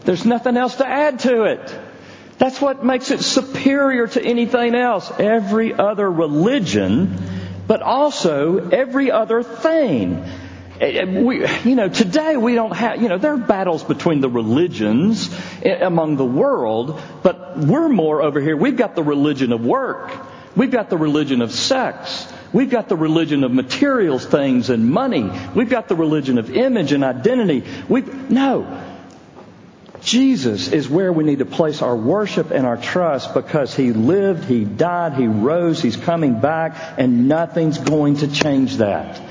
There's 0.03 0.25
nothing 0.25 0.57
else 0.57 0.75
to 0.75 0.87
add 0.87 1.19
to 1.19 1.43
it. 1.43 1.79
That's 2.37 2.59
what 2.59 2.83
makes 2.83 3.11
it 3.11 3.21
superior 3.21 4.07
to 4.07 4.23
anything 4.23 4.73
else. 4.73 5.11
Every 5.19 5.73
other 5.73 6.09
religion, 6.09 7.17
but 7.67 7.83
also 7.83 8.69
every 8.69 9.11
other 9.11 9.43
thing. 9.43 10.25
Eh, 10.79 11.01
eh, 11.01 11.21
we, 11.21 11.47
you 11.63 11.75
know, 11.75 11.87
today 11.87 12.37
we 12.37 12.55
don't 12.55 12.75
have, 12.75 12.99
you 12.99 13.09
know, 13.09 13.19
there 13.19 13.33
are 13.33 13.37
battles 13.37 13.83
between 13.83 14.21
the 14.21 14.29
religions 14.29 15.29
eh, 15.61 15.85
among 15.85 16.15
the 16.15 16.25
world, 16.25 16.99
but 17.21 17.59
we're 17.59 17.89
more 17.89 18.23
over 18.23 18.41
here. 18.41 18.57
We've 18.57 18.75
got 18.75 18.95
the 18.95 19.03
religion 19.03 19.51
of 19.51 19.63
work. 19.63 20.11
We've 20.55 20.71
got 20.71 20.89
the 20.89 20.97
religion 20.97 21.43
of 21.43 21.51
sex. 21.51 22.27
We've 22.53 22.69
got 22.69 22.89
the 22.89 22.97
religion 22.97 23.43
of 23.43 23.51
materials, 23.51 24.25
things, 24.25 24.69
and 24.69 24.89
money. 24.89 25.29
We've 25.55 25.69
got 25.69 25.87
the 25.87 25.95
religion 25.95 26.37
of 26.37 26.55
image 26.55 26.91
and 26.91 27.03
identity. 27.03 27.63
We've 27.87 28.29
no. 28.29 28.87
Jesus 30.01 30.69
is 30.69 30.89
where 30.89 31.13
we 31.13 31.23
need 31.23 31.39
to 31.39 31.45
place 31.45 31.81
our 31.81 31.95
worship 31.95 32.51
and 32.51 32.65
our 32.65 32.77
trust 32.77 33.33
because 33.33 33.75
He 33.75 33.93
lived, 33.93 34.45
He 34.45 34.65
died, 34.65 35.13
He 35.13 35.27
rose, 35.27 35.81
He's 35.81 35.95
coming 35.95 36.39
back, 36.39 36.75
and 36.97 37.27
nothing's 37.27 37.77
going 37.77 38.17
to 38.17 38.27
change 38.27 38.77
that. 38.77 39.21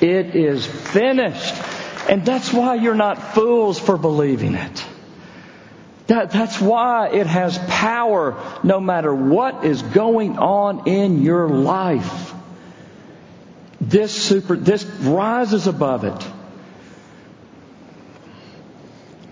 It 0.00 0.36
is 0.36 0.66
finished. 0.66 1.54
And 2.08 2.24
that's 2.24 2.52
why 2.52 2.74
you're 2.74 2.94
not 2.94 3.34
fools 3.34 3.78
for 3.78 3.96
believing 3.96 4.54
it. 4.54 4.84
That, 6.06 6.30
that's 6.30 6.58
why 6.58 7.10
it 7.10 7.26
has 7.26 7.58
power 7.68 8.42
no 8.62 8.80
matter 8.80 9.14
what 9.14 9.64
is 9.64 9.82
going 9.82 10.38
on 10.38 10.88
in 10.88 11.22
your 11.22 11.48
life. 11.48 12.34
This 13.80 14.12
super, 14.12 14.56
this 14.56 14.84
rises 14.84 15.66
above 15.66 16.04
it. 16.04 16.26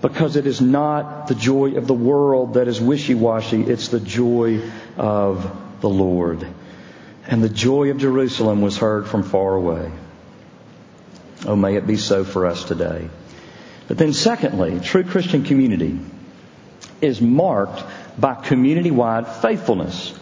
Because 0.00 0.36
it 0.36 0.46
is 0.46 0.60
not 0.60 1.26
the 1.26 1.34
joy 1.34 1.76
of 1.76 1.86
the 1.86 1.94
world 1.94 2.54
that 2.54 2.68
is 2.68 2.80
wishy-washy. 2.80 3.62
It's 3.62 3.88
the 3.88 3.98
joy 3.98 4.62
of 4.96 5.80
the 5.80 5.88
Lord. 5.88 6.46
And 7.26 7.42
the 7.42 7.48
joy 7.48 7.90
of 7.90 7.98
Jerusalem 7.98 8.60
was 8.60 8.76
heard 8.76 9.08
from 9.08 9.24
far 9.24 9.54
away. 9.54 9.90
Oh, 11.44 11.56
may 11.56 11.74
it 11.76 11.86
be 11.86 11.96
so 11.96 12.24
for 12.24 12.46
us 12.46 12.62
today. 12.64 13.08
But 13.88 13.98
then 13.98 14.12
secondly, 14.12 14.80
true 14.80 15.04
Christian 15.04 15.42
community 15.42 15.98
is 17.00 17.20
marked 17.20 17.82
by 18.18 18.34
community-wide 18.34 19.26
faithfulness. 19.26 20.18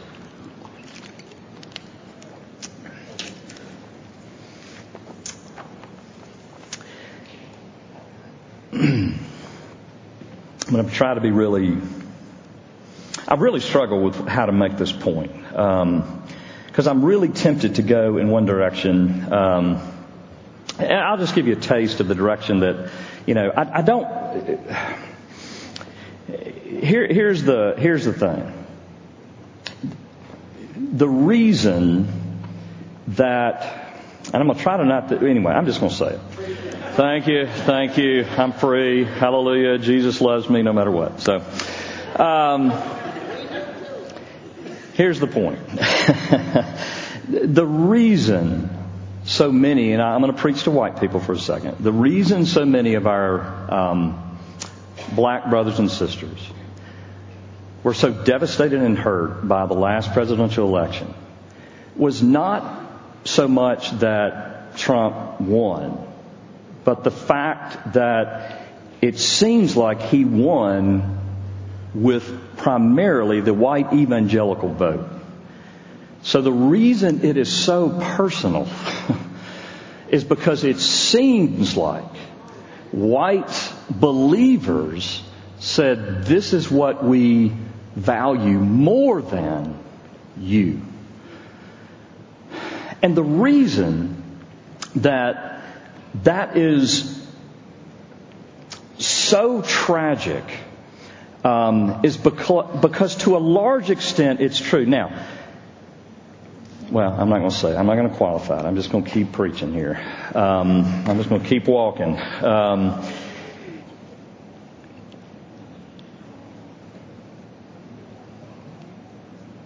Going 10.75 10.89
to 10.89 10.93
try 10.93 11.15
to 11.15 11.21
be 11.21 11.31
really. 11.31 11.79
I 13.27 13.35
really 13.35 13.61
struggle 13.61 14.03
with 14.03 14.29
how 14.29 14.45
to 14.47 14.53
make 14.53 14.77
this 14.77 14.93
point 14.93 15.33
because 15.35 15.81
um, 15.83 16.29
I'm 16.77 17.05
really 17.05 17.29
tempted 17.29 17.77
to 17.77 17.83
go 17.83 18.19
in 18.19 18.29
one 18.29 18.45
direction. 18.45 19.33
Um, 19.33 19.81
and 20.79 20.93
I'll 20.93 21.17
just 21.17 21.35
give 21.35 21.47
you 21.47 21.55
a 21.55 21.61
taste 21.61 22.01
of 22.01 22.09
the 22.09 22.15
direction 22.15 22.61
that, 22.61 22.91
you 23.27 23.35
know, 23.35 23.51
I, 23.51 23.79
I 23.79 23.83
don't. 23.83 24.07
Here, 26.67 27.07
here's 27.07 27.45
the 27.45 27.75
here's 27.79 28.05
the 28.05 28.13
thing. 28.13 28.53
The 30.77 31.09
reason 31.09 32.09
that, 33.09 33.63
and 34.27 34.37
I'm 34.37 34.47
going 34.47 34.59
to 34.59 34.63
try 34.63 34.77
to 34.77 34.85
not. 34.85 35.09
To, 35.09 35.19
anyway, 35.27 35.53
I'm 35.53 35.67
just 35.67 35.81
going 35.81 35.91
to 35.91 35.97
say 35.97 36.15
it. 36.15 36.21
Thank 36.64 37.27
you. 37.27 37.46
Thank 37.46 37.98
you. 37.98 38.24
I'm 38.24 38.53
free. 38.53 39.05
Hallelujah. 39.05 39.79
Jesus 39.79 40.20
loves 40.20 40.48
me 40.48 40.62
no 40.62 40.72
matter 40.72 40.90
what. 40.90 41.20
So, 41.20 41.42
um, 42.16 42.72
here's 44.94 45.20
the 45.20 45.27
point. 45.27 45.59
the 47.29 47.66
reason 47.66 48.70
so 49.24 49.53
many, 49.53 49.92
and 49.92 50.00
I'm 50.00 50.20
going 50.20 50.33
to 50.33 50.38
preach 50.38 50.64
to 50.64 50.70
white 50.70 51.00
people 51.00 51.20
for 51.20 51.33
a 51.33 51.38
second. 51.38 51.79
The 51.81 51.92
reason 51.92 52.46
so 52.46 52.64
many 52.64 52.94
of 52.94 53.07
our 53.07 53.72
um, 53.72 54.38
black 55.14 55.50
brothers 55.50 55.79
and 55.79 55.90
sisters 55.90 56.38
were 57.83 57.94
so 57.94 58.11
devastated 58.11 58.81
and 58.81 58.96
hurt 58.98 59.46
by 59.46 59.66
the 59.66 59.74
last 59.74 60.12
presidential 60.12 60.66
election 60.66 61.12
was 61.96 62.22
not 62.22 62.83
so 63.24 63.48
much 63.48 63.90
that 63.98 64.77
Trump 64.77 65.40
won 65.40 66.13
but 66.85 67.05
the 67.05 67.11
fact 67.11 67.94
that 67.94 68.61
it 69.01 69.18
seems 69.18 69.77
like 69.77 70.01
he 70.03 70.25
won 70.25 71.18
with 71.94 72.57
primarily 72.57 73.40
the 73.40 73.55
white 73.55 73.92
evangelical 73.92 74.68
vote. 74.68 75.09
So 76.23 76.40
the 76.40 76.53
reason 76.53 77.25
it 77.25 77.37
is 77.37 77.53
so 77.53 77.90
personal 78.16 78.68
is 80.09 80.25
because 80.25 80.64
it 80.64 80.81
seems 80.81 81.77
like 81.77 82.16
white 82.92 83.73
believers 83.90 85.23
said, 85.59 86.25
this 86.25 86.53
is 86.53 86.70
what 86.70 87.05
we 87.05 87.53
value 87.94 88.59
more 88.59 89.23
than 89.23 89.79
you. 90.38 90.81
And 93.03 93.16
the 93.16 93.23
reason 93.23 94.23
that 94.97 95.63
that 96.22 96.57
is 96.57 97.20
so 98.98 99.62
tragic 99.62 100.44
um, 101.42 102.00
is 102.05 102.16
because, 102.16 102.81
because 102.81 103.16
to 103.16 103.37
a 103.37 103.38
large 103.38 103.90
extent 103.90 104.40
it's 104.40 104.59
true. 104.59 104.87
Now, 104.87 105.27
well, 106.90 107.12
I'm 107.12 107.29
not 107.29 107.38
going 107.38 107.50
to 107.50 107.57
say. 107.57 107.77
I'm 107.77 107.87
not 107.87 107.96
going 107.96 108.09
to 108.09 108.14
qualify 108.14 108.61
it. 108.61 108.64
I'm 108.64 108.77
just 108.77 108.90
going 108.90 109.05
to 109.05 109.11
keep 109.11 109.33
preaching 109.33 109.72
here. 109.72 110.00
Um, 110.35 110.85
I'm 111.07 111.16
just 111.18 111.29
going 111.29 111.42
to 111.42 111.48
keep 111.48 111.66
walking. 111.66 112.18
Um, 112.42 113.03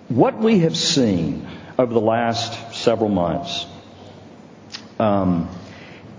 what 0.09 0.39
we 0.39 0.61
have 0.61 0.77
seen 0.77 1.47
over 1.79 1.93
the 1.93 2.01
last 2.01 2.75
several 2.75 3.11
months 3.11 3.66
um, 4.99 5.49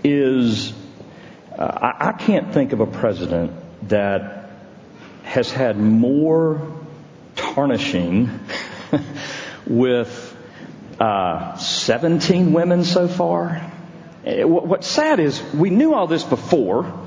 is 0.04 0.72
uh, 1.58 1.92
I, 1.98 2.12
can't 2.12 2.52
think 2.52 2.72
of 2.72 2.80
a 2.80 2.86
president 2.86 3.52
that 3.88 4.50
has 5.24 5.50
had 5.50 5.78
more 5.78 6.72
tarnishing 7.36 8.40
with 9.66 10.36
uh, 10.98 11.56
17 11.56 12.52
women 12.52 12.84
so 12.84 13.08
far. 13.08 13.72
Eh, 14.24 14.44
what's 14.44 14.86
sad 14.86 15.20
is 15.20 15.42
we 15.54 15.70
knew 15.70 15.94
all 15.94 16.06
this 16.06 16.24
before, 16.24 17.06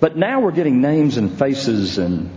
but 0.00 0.16
now 0.16 0.40
we're 0.40 0.52
getting 0.52 0.80
names 0.80 1.16
and 1.16 1.38
faces 1.38 1.98
and 1.98 2.30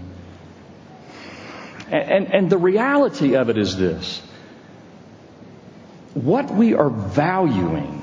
and, 1.89 2.33
and 2.33 2.49
the 2.49 2.57
reality 2.57 3.35
of 3.35 3.49
it 3.49 3.57
is 3.57 3.77
this. 3.77 4.21
What 6.13 6.51
we 6.51 6.73
are 6.73 6.89
valuing 6.89 7.96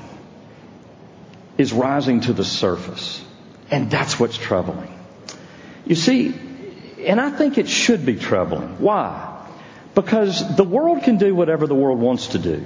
is 1.57 1.73
rising 1.73 2.21
to 2.21 2.33
the 2.33 2.43
surface. 2.43 3.23
And 3.71 3.89
that's 3.89 4.19
what's 4.19 4.37
troubling. 4.37 4.91
You 5.85 5.95
see, 5.95 6.33
and 7.05 7.19
I 7.19 7.29
think 7.29 7.57
it 7.57 7.69
should 7.69 8.05
be 8.05 8.15
troubling. 8.15 8.79
Why? 8.79 9.31
Because 9.93 10.55
the 10.55 10.63
world 10.63 11.03
can 11.03 11.17
do 11.17 11.33
whatever 11.33 11.67
the 11.67 11.75
world 11.75 11.99
wants 11.99 12.27
to 12.27 12.39
do. 12.39 12.65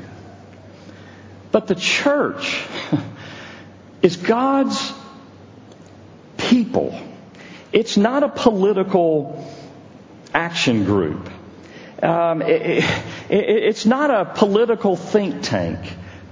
But 1.51 1.67
the 1.67 1.75
church 1.75 2.65
is 4.01 4.17
God's 4.17 4.93
people. 6.37 6.99
It's 7.71 7.97
not 7.97 8.23
a 8.23 8.29
political 8.29 9.45
action 10.33 10.85
group. 10.85 11.29
Um, 12.01 12.41
it, 12.41 12.61
it, 12.61 12.83
it's 13.29 13.85
not 13.85 14.09
a 14.09 14.25
political 14.25 14.95
think 14.95 15.43
tank. 15.43 15.79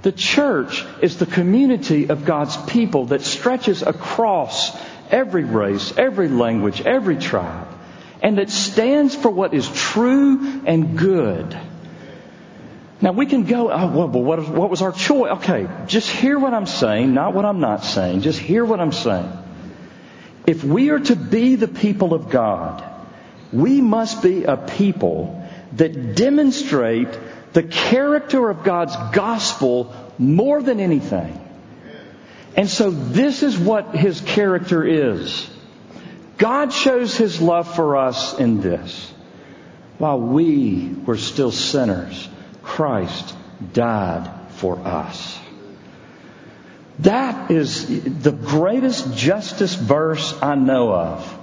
The 0.07 0.13
church 0.13 0.85
is 1.01 1.17
the 1.17 1.25
community 1.25 2.07
of 2.07 2.23
God's 2.23 2.55
people 2.55 3.07
that 3.07 3.23
stretches 3.23 3.81
across 3.81 4.71
every 5.11 5.43
race, 5.43 5.97
every 5.97 6.29
language, 6.29 6.79
every 6.79 7.17
tribe, 7.17 7.67
and 8.23 8.37
that 8.37 8.49
stands 8.49 9.17
for 9.17 9.29
what 9.29 9.53
is 9.53 9.67
true 9.67 10.61
and 10.65 10.97
good. 10.97 11.59
Now 13.01 13.11
we 13.11 13.25
can 13.25 13.43
go, 13.43 13.69
oh, 13.69 13.87
well, 13.91 14.07
what, 14.07 14.47
what 14.47 14.69
was 14.69 14.81
our 14.81 14.93
choice? 14.93 15.29
Okay, 15.39 15.67
just 15.87 16.09
hear 16.09 16.39
what 16.39 16.53
I'm 16.53 16.67
saying, 16.67 17.13
not 17.13 17.33
what 17.33 17.43
I'm 17.43 17.59
not 17.59 17.83
saying. 17.83 18.21
Just 18.21 18.39
hear 18.39 18.63
what 18.63 18.79
I'm 18.79 18.93
saying. 18.93 19.29
If 20.45 20.63
we 20.63 20.89
are 20.91 20.99
to 20.99 21.17
be 21.17 21.55
the 21.55 21.67
people 21.67 22.13
of 22.13 22.29
God, 22.29 22.81
we 23.51 23.81
must 23.81 24.23
be 24.23 24.45
a 24.45 24.55
people 24.55 25.45
that 25.73 26.15
demonstrate 26.15 27.09
the 27.53 27.63
character 27.63 28.49
of 28.49 28.63
God's 28.63 28.95
gospel 29.13 29.93
more 30.17 30.61
than 30.61 30.79
anything. 30.79 31.43
And 32.55 32.69
so 32.69 32.89
this 32.89 33.43
is 33.43 33.57
what 33.57 33.95
His 33.95 34.21
character 34.21 34.83
is. 34.83 35.49
God 36.37 36.73
shows 36.73 37.15
His 37.15 37.41
love 37.41 37.75
for 37.75 37.97
us 37.97 38.37
in 38.39 38.61
this. 38.61 39.13
While 39.97 40.19
we 40.19 40.93
were 41.05 41.17
still 41.17 41.51
sinners, 41.51 42.29
Christ 42.61 43.35
died 43.73 44.29
for 44.51 44.77
us. 44.79 45.39
That 46.99 47.51
is 47.51 47.87
the 48.21 48.31
greatest 48.31 49.15
justice 49.15 49.75
verse 49.75 50.35
I 50.41 50.55
know 50.55 50.91
of. 50.91 51.36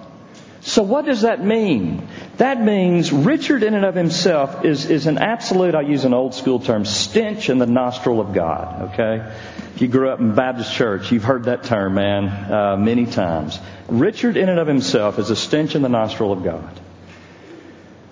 So 0.64 0.82
what 0.82 1.04
does 1.04 1.20
that 1.20 1.44
mean? 1.44 2.08
That 2.38 2.58
means 2.58 3.12
Richard 3.12 3.62
in 3.62 3.74
and 3.74 3.84
of 3.84 3.94
himself 3.94 4.64
is, 4.64 4.86
is 4.86 5.06
an 5.06 5.18
absolute, 5.18 5.74
I 5.74 5.82
use 5.82 6.06
an 6.06 6.14
old 6.14 6.34
school 6.34 6.58
term, 6.58 6.86
stench 6.86 7.50
in 7.50 7.58
the 7.58 7.66
nostril 7.66 8.18
of 8.18 8.32
God, 8.32 8.94
okay? 8.94 9.30
If 9.74 9.82
you 9.82 9.88
grew 9.88 10.08
up 10.08 10.20
in 10.20 10.34
Baptist 10.34 10.72
church, 10.72 11.12
you've 11.12 11.22
heard 11.22 11.44
that 11.44 11.64
term, 11.64 11.94
man, 11.94 12.28
uh, 12.50 12.76
many 12.78 13.04
times. 13.04 13.60
Richard 13.88 14.38
in 14.38 14.48
and 14.48 14.58
of 14.58 14.66
himself 14.66 15.18
is 15.18 15.28
a 15.28 15.36
stench 15.36 15.74
in 15.74 15.82
the 15.82 15.90
nostril 15.90 16.32
of 16.32 16.42
God. 16.42 16.80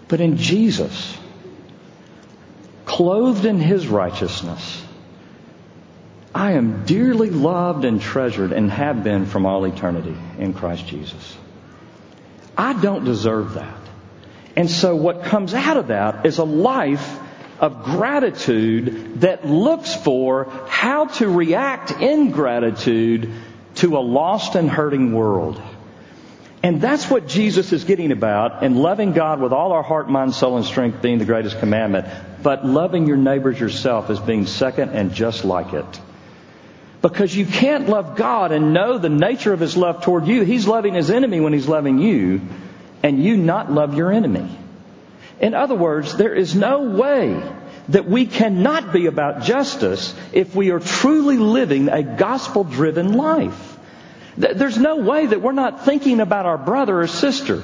But 0.09 0.21
in 0.21 0.37
Jesus, 0.37 1.17
clothed 2.85 3.47
in 3.47 3.59
His 3.59 3.89
righteousness, 3.89 4.85
I 6.35 6.53
am 6.53 6.85
dearly 6.85 7.31
loved 7.31 7.87
and 7.87 7.99
treasured 7.99 8.53
and 8.53 8.71
have 8.71 9.03
been 9.03 9.25
from 9.25 9.47
all 9.47 9.65
eternity 9.65 10.15
in 10.39 10.53
Christ 10.53 10.87
Jesus. 10.87 11.39
I 12.57 12.81
don't 12.81 13.05
deserve 13.05 13.55
that. 13.55 13.79
And 14.57 14.71
so 14.71 14.95
what 14.95 15.25
comes 15.25 15.55
out 15.55 15.77
of 15.77 15.89
that 15.89 16.27
is 16.27 16.39
a 16.39 16.45
life 16.45 17.19
of 17.59 17.85
gratitude 17.85 19.21
that 19.21 19.47
looks 19.47 19.95
for 19.95 20.45
how 20.69 21.07
to 21.07 21.29
react 21.29 21.91
in 21.93 22.31
gratitude 22.31 23.33
to 23.77 23.97
a 23.97 24.01
lost 24.01 24.57
and 24.57 24.69
hurting 24.69 25.13
world. 25.13 25.63
And 26.63 26.81
that's 26.81 27.11
what 27.11 27.27
Jesus 27.27 27.73
is 27.73 27.85
getting 27.85 28.13
about 28.13 28.63
and 28.63 28.77
loving 28.77 29.13
God 29.13 29.41
with 29.41 29.53
all 29.53 29.73
our 29.73 29.83
heart, 29.83 30.09
mind, 30.09 30.35
soul, 30.35 30.57
and 30.57 30.67
strength 30.67 31.03
being 31.03 31.19
the 31.19 31.25
greatest 31.25 31.59
commandment, 31.59 32.07
but 32.43 32.65
loving 32.65 33.07
your 33.07 33.17
neighbors 33.17 33.59
yourself 33.59 34.11
as 34.11 34.21
being 34.21 34.47
second 34.47 34.91
and 34.91 35.13
just 35.13 35.45
like 35.45 35.73
it. 35.73 36.01
Because 37.03 37.35
you 37.35 37.45
can't 37.45 37.89
love 37.89 38.17
God 38.17 38.53
and 38.53 38.73
know 38.73 38.97
the 38.97 39.09
nature 39.09 39.53
of 39.53 39.61
His 39.61 39.77
love 39.77 40.03
toward 40.03 40.27
you. 40.27 40.43
He's 40.43 40.67
loving 40.67 40.95
His 40.95 41.11
enemy 41.11 41.41
when 41.41 41.53
He's 41.53 41.69
loving 41.69 41.99
you, 41.99 42.41
and 43.03 43.23
you 43.23 43.37
not 43.37 43.71
love 43.71 43.95
your 43.95 44.13
enemy. 44.13 44.49
In 45.41 45.55
other 45.55 45.75
words, 45.75 46.17
there 46.17 46.33
is 46.33 46.55
no 46.55 46.83
way 46.83 47.43
that 47.89 48.09
we 48.09 48.27
cannot 48.27 48.93
be 48.93 49.07
about 49.07 49.43
justice 49.43 50.15
if 50.33 50.55
we 50.55 50.71
are 50.71 50.79
truly 50.79 51.37
living 51.37 51.89
a 51.89 52.05
gospel 52.05 52.63
driven 52.63 53.15
life. 53.15 53.77
There's 54.37 54.79
no 54.79 54.97
way 54.97 55.27
that 55.27 55.43
we're 55.43 55.53
not 55.53 55.85
thinking 55.85 56.21
about 56.21 56.47
our 56.47 56.57
brother 56.57 57.01
or 57.01 57.09
sister 57.09 57.63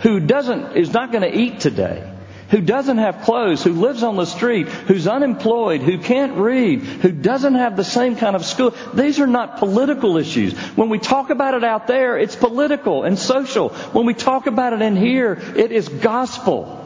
who 0.00 0.18
doesn't, 0.18 0.76
is 0.76 0.92
not 0.92 1.12
going 1.12 1.22
to 1.22 1.38
eat 1.38 1.60
today 1.60 2.09
who 2.50 2.60
doesn't 2.60 2.98
have 2.98 3.22
clothes, 3.22 3.62
who 3.62 3.72
lives 3.72 4.02
on 4.02 4.16
the 4.16 4.26
street, 4.26 4.68
who's 4.68 5.06
unemployed, 5.06 5.80
who 5.80 5.98
can't 5.98 6.36
read, 6.36 6.80
who 6.80 7.12
doesn't 7.12 7.54
have 7.54 7.76
the 7.76 7.84
same 7.84 8.16
kind 8.16 8.36
of 8.36 8.44
school. 8.44 8.74
These 8.92 9.20
are 9.20 9.26
not 9.26 9.58
political 9.58 10.16
issues. 10.16 10.56
When 10.76 10.88
we 10.88 10.98
talk 10.98 11.30
about 11.30 11.54
it 11.54 11.64
out 11.64 11.86
there, 11.86 12.18
it's 12.18 12.36
political 12.36 13.04
and 13.04 13.18
social. 13.18 13.70
When 13.92 14.06
we 14.06 14.14
talk 14.14 14.46
about 14.46 14.72
it 14.72 14.82
in 14.82 14.96
here, 14.96 15.40
it 15.56 15.72
is 15.72 15.88
gospel. 15.88 16.76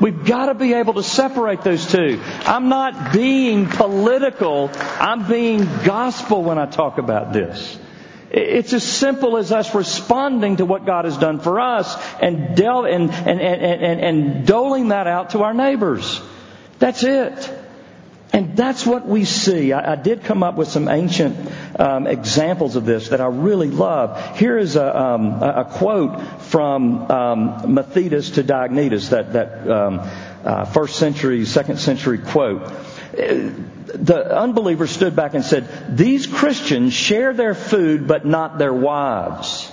We've 0.00 0.24
got 0.24 0.46
to 0.46 0.54
be 0.54 0.72
able 0.74 0.94
to 0.94 1.02
separate 1.02 1.62
those 1.62 1.86
two. 1.86 2.20
I'm 2.46 2.68
not 2.68 3.12
being 3.12 3.66
political. 3.66 4.70
I'm 4.74 5.28
being 5.28 5.64
gospel 5.84 6.42
when 6.42 6.58
I 6.58 6.66
talk 6.66 6.98
about 6.98 7.34
this. 7.34 7.78
It's 8.30 8.72
as 8.72 8.84
simple 8.84 9.36
as 9.36 9.50
us 9.50 9.74
responding 9.74 10.58
to 10.58 10.64
what 10.64 10.86
God 10.86 11.04
has 11.04 11.18
done 11.18 11.40
for 11.40 11.58
us 11.58 11.96
and, 12.20 12.56
del- 12.56 12.84
and, 12.84 13.10
and, 13.10 13.40
and, 13.40 14.00
and, 14.00 14.46
doling 14.46 14.88
that 14.88 15.08
out 15.08 15.30
to 15.30 15.42
our 15.42 15.52
neighbors. 15.52 16.20
That's 16.78 17.02
it. 17.02 17.56
And 18.32 18.56
that's 18.56 18.86
what 18.86 19.04
we 19.04 19.24
see. 19.24 19.72
I, 19.72 19.94
I 19.94 19.96
did 19.96 20.22
come 20.22 20.44
up 20.44 20.54
with 20.54 20.68
some 20.68 20.88
ancient 20.88 21.50
um, 21.76 22.06
examples 22.06 22.76
of 22.76 22.84
this 22.84 23.08
that 23.08 23.20
I 23.20 23.26
really 23.26 23.68
love. 23.68 24.38
Here 24.38 24.56
is 24.56 24.76
a, 24.76 24.96
um, 24.96 25.42
a 25.42 25.68
quote 25.68 26.22
from 26.42 27.10
um, 27.10 27.74
to 27.74 28.44
Diognetus, 28.44 29.10
that, 29.10 29.32
that 29.32 29.68
um, 29.68 30.08
uh, 30.44 30.64
first 30.66 30.96
century, 31.00 31.44
second 31.46 31.80
century 31.80 32.18
quote 32.18 32.70
the 33.94 34.36
unbelievers 34.36 34.90
stood 34.90 35.16
back 35.16 35.34
and 35.34 35.44
said, 35.44 35.96
These 35.96 36.26
Christians 36.26 36.92
share 36.92 37.32
their 37.32 37.54
food 37.54 38.06
but 38.06 38.24
not 38.24 38.58
their 38.58 38.72
wives. 38.72 39.70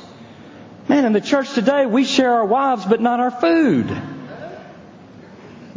Man, 0.87 1.05
in 1.05 1.13
the 1.13 1.21
church 1.21 1.53
today, 1.53 1.85
we 1.85 2.05
share 2.05 2.33
our 2.33 2.45
wives 2.45 2.85
but 2.85 3.01
not 3.01 3.19
our 3.19 3.31
food. 3.31 3.89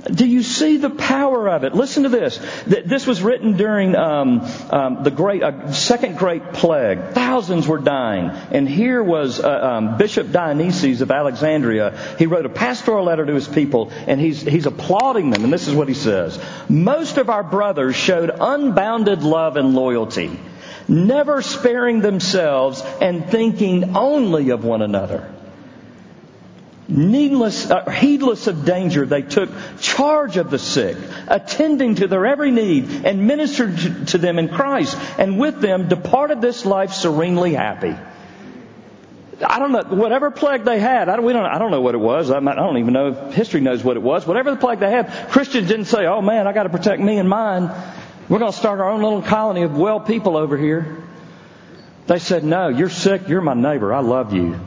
Do 0.00 0.26
you 0.26 0.42
see 0.42 0.76
the 0.78 0.90
power 0.90 1.48
of 1.48 1.64
it? 1.64 1.74
Listen 1.74 2.04
to 2.04 2.08
this. 2.08 2.38
This 2.66 3.06
was 3.06 3.22
written 3.22 3.56
during 3.56 3.94
um, 3.94 4.40
um, 4.70 5.02
the 5.02 5.10
great 5.10 5.42
uh, 5.42 5.72
second 5.72 6.16
great 6.16 6.52
plague. 6.52 7.12
Thousands 7.12 7.66
were 7.66 7.78
dying, 7.78 8.30
and 8.30 8.68
here 8.68 9.02
was 9.02 9.40
uh, 9.40 9.48
um, 9.48 9.98
Bishop 9.98 10.32
Dionysius 10.32 11.00
of 11.00 11.10
Alexandria. 11.10 11.98
He 12.18 12.26
wrote 12.26 12.46
a 12.46 12.50
pastoral 12.50 13.04
letter 13.04 13.26
to 13.26 13.34
his 13.34 13.48
people, 13.48 13.90
and 14.06 14.20
he's 14.20 14.40
he's 14.40 14.66
applauding 14.66 15.30
them. 15.30 15.44
And 15.44 15.52
this 15.52 15.68
is 15.68 15.74
what 15.74 15.88
he 15.88 15.94
says: 15.94 16.38
Most 16.68 17.18
of 17.18 17.28
our 17.28 17.42
brothers 17.42 17.96
showed 17.96 18.30
unbounded 18.30 19.22
love 19.22 19.56
and 19.56 19.74
loyalty, 19.74 20.30
never 20.88 21.42
sparing 21.42 22.00
themselves 22.00 22.82
and 23.00 23.28
thinking 23.28 23.96
only 23.96 24.50
of 24.50 24.64
one 24.64 24.82
another 24.82 25.30
needless, 26.90 27.70
uh, 27.70 27.88
heedless 27.90 28.46
of 28.46 28.64
danger, 28.64 29.06
they 29.06 29.22
took 29.22 29.50
charge 29.80 30.36
of 30.36 30.50
the 30.50 30.58
sick, 30.58 30.96
attending 31.28 31.96
to 31.96 32.08
their 32.08 32.26
every 32.26 32.50
need, 32.50 33.04
and 33.04 33.26
ministered 33.26 34.08
to, 34.08 34.18
them 34.18 34.38
in 34.38 34.48
Christ, 34.48 34.98
and 35.18 35.38
with 35.38 35.60
them 35.60 35.88
departed 35.88 36.40
this 36.40 36.66
life 36.66 36.92
serenely 36.92 37.54
happy. 37.54 37.96
I 39.42 39.58
don't 39.58 39.72
know, 39.72 39.82
whatever 39.96 40.30
plague 40.30 40.64
they 40.64 40.78
had, 40.78 41.08
I 41.08 41.16
don't, 41.16 41.24
we 41.24 41.32
don't, 41.32 41.46
I 41.46 41.58
don't 41.58 41.70
know 41.70 41.80
what 41.80 41.94
it 41.94 41.98
was. 41.98 42.30
I, 42.30 42.38
I 42.38 42.54
don't 42.54 42.76
even 42.76 42.92
know 42.92 43.08
if 43.08 43.34
history 43.34 43.60
knows 43.62 43.82
what 43.82 43.96
it 43.96 44.02
was. 44.02 44.26
Whatever 44.26 44.50
the 44.50 44.58
plague 44.58 44.80
they 44.80 44.90
had, 44.90 45.30
Christians 45.30 45.68
didn't 45.68 45.86
say, 45.86 46.04
oh 46.06 46.20
man, 46.20 46.46
I 46.46 46.52
gotta 46.52 46.68
protect 46.68 47.00
me 47.00 47.16
and 47.16 47.28
mine. 47.28 47.70
We're 48.28 48.38
gonna 48.38 48.52
start 48.52 48.80
our 48.80 48.90
own 48.90 49.02
little 49.02 49.22
colony 49.22 49.62
of 49.62 49.76
well 49.78 50.00
people 50.00 50.36
over 50.36 50.58
here. 50.58 51.02
They 52.06 52.18
said, 52.18 52.44
no, 52.44 52.68
you're 52.68 52.90
sick, 52.90 53.28
you're 53.28 53.40
my 53.40 53.54
neighbor, 53.54 53.94
I 53.94 54.00
love 54.00 54.34
you. 54.34 54.60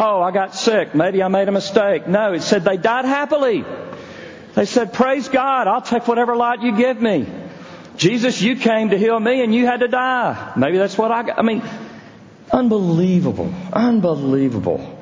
Oh, 0.00 0.22
I 0.22 0.30
got 0.30 0.54
sick. 0.54 0.94
Maybe 0.94 1.24
I 1.24 1.26
made 1.26 1.48
a 1.48 1.52
mistake. 1.52 2.06
No, 2.06 2.32
it 2.32 2.42
said 2.42 2.62
they 2.62 2.76
died 2.76 3.04
happily. 3.04 3.64
They 4.54 4.64
said, 4.64 4.92
praise 4.92 5.28
God. 5.28 5.66
I'll 5.66 5.82
take 5.82 6.06
whatever 6.06 6.36
light 6.36 6.62
you 6.62 6.76
give 6.76 7.02
me. 7.02 7.26
Jesus, 7.96 8.40
you 8.40 8.54
came 8.54 8.90
to 8.90 8.96
heal 8.96 9.18
me 9.18 9.42
and 9.42 9.52
you 9.52 9.66
had 9.66 9.80
to 9.80 9.88
die. 9.88 10.52
Maybe 10.56 10.78
that's 10.78 10.96
what 10.96 11.10
I 11.10 11.24
got. 11.24 11.40
I 11.40 11.42
mean, 11.42 11.64
unbelievable. 12.52 13.52
Unbelievable. 13.72 15.00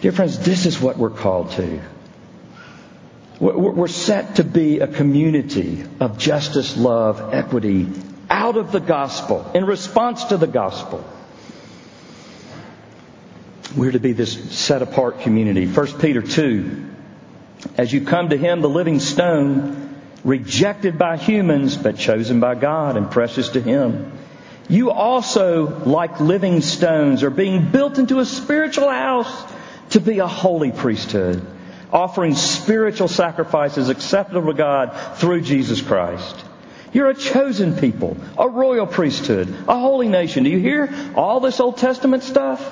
Dear 0.00 0.10
friends, 0.10 0.40
this 0.40 0.66
is 0.66 0.80
what 0.80 0.98
we're 0.98 1.10
called 1.10 1.52
to. 1.52 1.80
We're 3.38 3.86
set 3.86 4.36
to 4.36 4.44
be 4.44 4.80
a 4.80 4.88
community 4.88 5.84
of 6.00 6.18
justice, 6.18 6.76
love, 6.76 7.32
equity 7.32 7.86
out 8.28 8.56
of 8.56 8.72
the 8.72 8.80
gospel, 8.80 9.48
in 9.54 9.64
response 9.64 10.24
to 10.24 10.36
the 10.36 10.48
gospel. 10.48 11.04
We're 13.76 13.92
to 13.92 14.00
be 14.00 14.12
this 14.12 14.56
set 14.56 14.82
apart 14.82 15.20
community. 15.20 15.66
1 15.66 15.98
Peter 15.98 16.22
2. 16.22 16.90
As 17.76 17.92
you 17.92 18.02
come 18.02 18.28
to 18.28 18.36
Him, 18.36 18.60
the 18.60 18.68
living 18.68 19.00
stone, 19.00 19.96
rejected 20.22 20.96
by 20.96 21.16
humans, 21.16 21.76
but 21.76 21.96
chosen 21.96 22.38
by 22.38 22.54
God 22.54 22.96
and 22.96 23.10
precious 23.10 23.50
to 23.50 23.60
Him. 23.60 24.12
You 24.68 24.90
also, 24.90 25.84
like 25.84 26.20
living 26.20 26.60
stones, 26.60 27.22
are 27.22 27.30
being 27.30 27.70
built 27.70 27.98
into 27.98 28.20
a 28.20 28.24
spiritual 28.24 28.88
house 28.88 29.52
to 29.90 30.00
be 30.00 30.20
a 30.20 30.26
holy 30.26 30.70
priesthood, 30.70 31.44
offering 31.92 32.34
spiritual 32.34 33.08
sacrifices 33.08 33.88
acceptable 33.88 34.52
to 34.52 34.56
God 34.56 34.96
through 35.16 35.42
Jesus 35.42 35.82
Christ. 35.82 36.44
You're 36.92 37.10
a 37.10 37.14
chosen 37.14 37.76
people, 37.76 38.16
a 38.38 38.48
royal 38.48 38.86
priesthood, 38.86 39.52
a 39.66 39.78
holy 39.78 40.08
nation. 40.08 40.44
Do 40.44 40.50
you 40.50 40.60
hear 40.60 40.94
all 41.16 41.40
this 41.40 41.58
Old 41.58 41.76
Testament 41.76 42.22
stuff? 42.22 42.62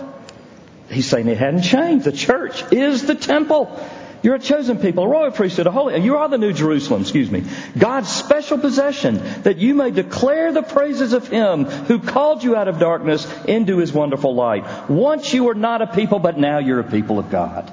He's 0.93 1.07
saying 1.07 1.29
it 1.29 1.39
hadn't 1.39 1.63
changed. 1.63 2.05
The 2.05 2.13
church 2.13 2.73
is 2.73 3.07
the 3.07 3.15
temple. 3.15 3.81
You're 4.23 4.37
a 4.37 4.39
chosen 4.39 4.79
people, 4.79 5.03
a 5.03 5.09
royal 5.09 5.33
priesthood, 5.33 5.67
a 5.67 5.73
holy. 5.73 5.99
You 6.01 6.19
are 6.19 6.29
the 6.29 6.39
New 6.39 6.53
Jerusalem, 6.53 7.03
excuse 7.03 7.29
me. 7.29 7.43
God's 7.77 8.09
special 8.09 8.57
possession 8.57 9.21
that 9.43 9.59
you 9.59 9.75
may 9.75 9.91
declare 9.91 10.53
the 10.53 10.63
praises 10.63 11.13
of 11.13 11.27
Him 11.27 11.65
who 11.65 11.99
called 11.99 12.45
you 12.45 12.55
out 12.55 12.69
of 12.69 12.79
darkness 12.79 13.27
into 13.47 13.79
His 13.79 13.93
wonderful 13.93 14.33
light. 14.35 14.89
Once 14.89 15.35
you 15.35 15.45
were 15.45 15.57
not 15.57 15.83
a 15.83 15.89
people, 15.89 16.21
but 16.21 16.39
now 16.39 16.59
you're 16.59 16.79
a 16.79 16.85
people 16.89 17.19
of 17.19 17.31
God. 17.31 17.73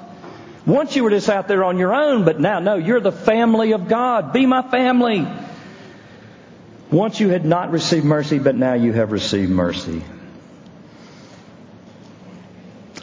Once 0.66 0.96
you 0.96 1.04
were 1.04 1.10
just 1.10 1.28
out 1.28 1.46
there 1.46 1.62
on 1.62 1.78
your 1.78 1.94
own, 1.94 2.24
but 2.24 2.40
now, 2.40 2.58
no, 2.58 2.74
you're 2.74 3.00
the 3.00 3.12
family 3.12 3.72
of 3.72 3.86
God. 3.86 4.32
Be 4.32 4.44
my 4.44 4.62
family. 4.62 5.26
Once 6.90 7.20
you 7.20 7.28
had 7.28 7.44
not 7.44 7.70
received 7.70 8.04
mercy, 8.04 8.40
but 8.40 8.56
now 8.56 8.74
you 8.74 8.92
have 8.92 9.12
received 9.12 9.50
mercy. 9.50 10.02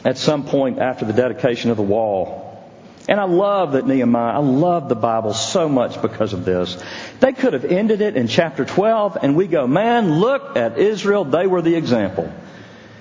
At 0.08 0.16
some 0.16 0.46
point 0.46 0.78
after 0.78 1.04
the 1.04 1.12
dedication 1.12 1.70
of 1.70 1.76
the 1.76 1.82
wall, 1.82 2.66
and 3.10 3.20
I 3.20 3.24
love 3.24 3.72
that 3.72 3.86
Nehemiah, 3.86 4.36
I 4.36 4.38
love 4.38 4.88
the 4.88 4.94
Bible 4.94 5.34
so 5.34 5.68
much 5.68 6.00
because 6.00 6.32
of 6.32 6.46
this. 6.46 6.82
They 7.20 7.34
could 7.34 7.52
have 7.52 7.66
ended 7.66 8.00
it 8.00 8.16
in 8.16 8.26
chapter 8.26 8.64
12 8.64 9.18
and 9.20 9.36
we 9.36 9.48
go, 9.48 9.66
man, 9.66 10.18
look 10.18 10.56
at 10.56 10.78
Israel. 10.78 11.26
They 11.26 11.46
were 11.46 11.60
the 11.60 11.74
example. 11.74 12.32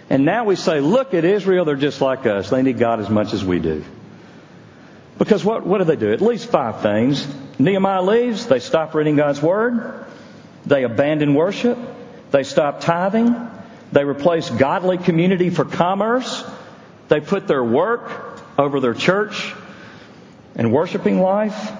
And 0.09 0.25
now 0.25 0.43
we 0.43 0.57
say, 0.57 0.81
look 0.81 1.13
at 1.13 1.23
Israel. 1.23 1.63
They're 1.63 1.77
just 1.77 2.01
like 2.01 2.25
us. 2.25 2.49
They 2.49 2.61
need 2.61 2.77
God 2.77 2.99
as 2.99 3.09
much 3.09 3.31
as 3.31 3.41
we 3.41 3.59
do. 3.59 3.85
Because 5.17 5.45
what, 5.45 5.65
what 5.65 5.77
do 5.77 5.85
they 5.85 5.95
do? 5.95 6.11
At 6.11 6.19
least 6.19 6.49
five 6.49 6.81
things. 6.81 7.25
Nehemiah 7.57 8.01
leaves. 8.01 8.47
They 8.47 8.59
stop 8.59 8.93
reading 8.93 9.15
God's 9.15 9.41
Word. 9.41 10.05
They 10.65 10.83
abandon 10.83 11.35
worship. 11.35 11.77
They 12.31 12.43
stop 12.43 12.81
tithing. 12.81 13.33
They 13.93 14.03
replace 14.03 14.49
godly 14.49 14.97
community 14.97 15.51
for 15.51 15.63
commerce. 15.63 16.43
They 17.07 17.21
put 17.21 17.47
their 17.47 17.63
work 17.63 18.11
over 18.57 18.79
their 18.79 18.93
church 18.93 19.53
and 20.55 20.73
worshiping 20.73 21.21
life. 21.21 21.71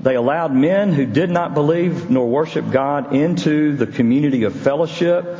They 0.00 0.14
allowed 0.14 0.54
men 0.54 0.92
who 0.92 1.06
did 1.06 1.30
not 1.30 1.54
believe 1.54 2.10
nor 2.10 2.28
worship 2.28 2.70
God 2.70 3.14
into 3.14 3.76
the 3.76 3.86
community 3.86 4.44
of 4.44 4.54
fellowship, 4.54 5.38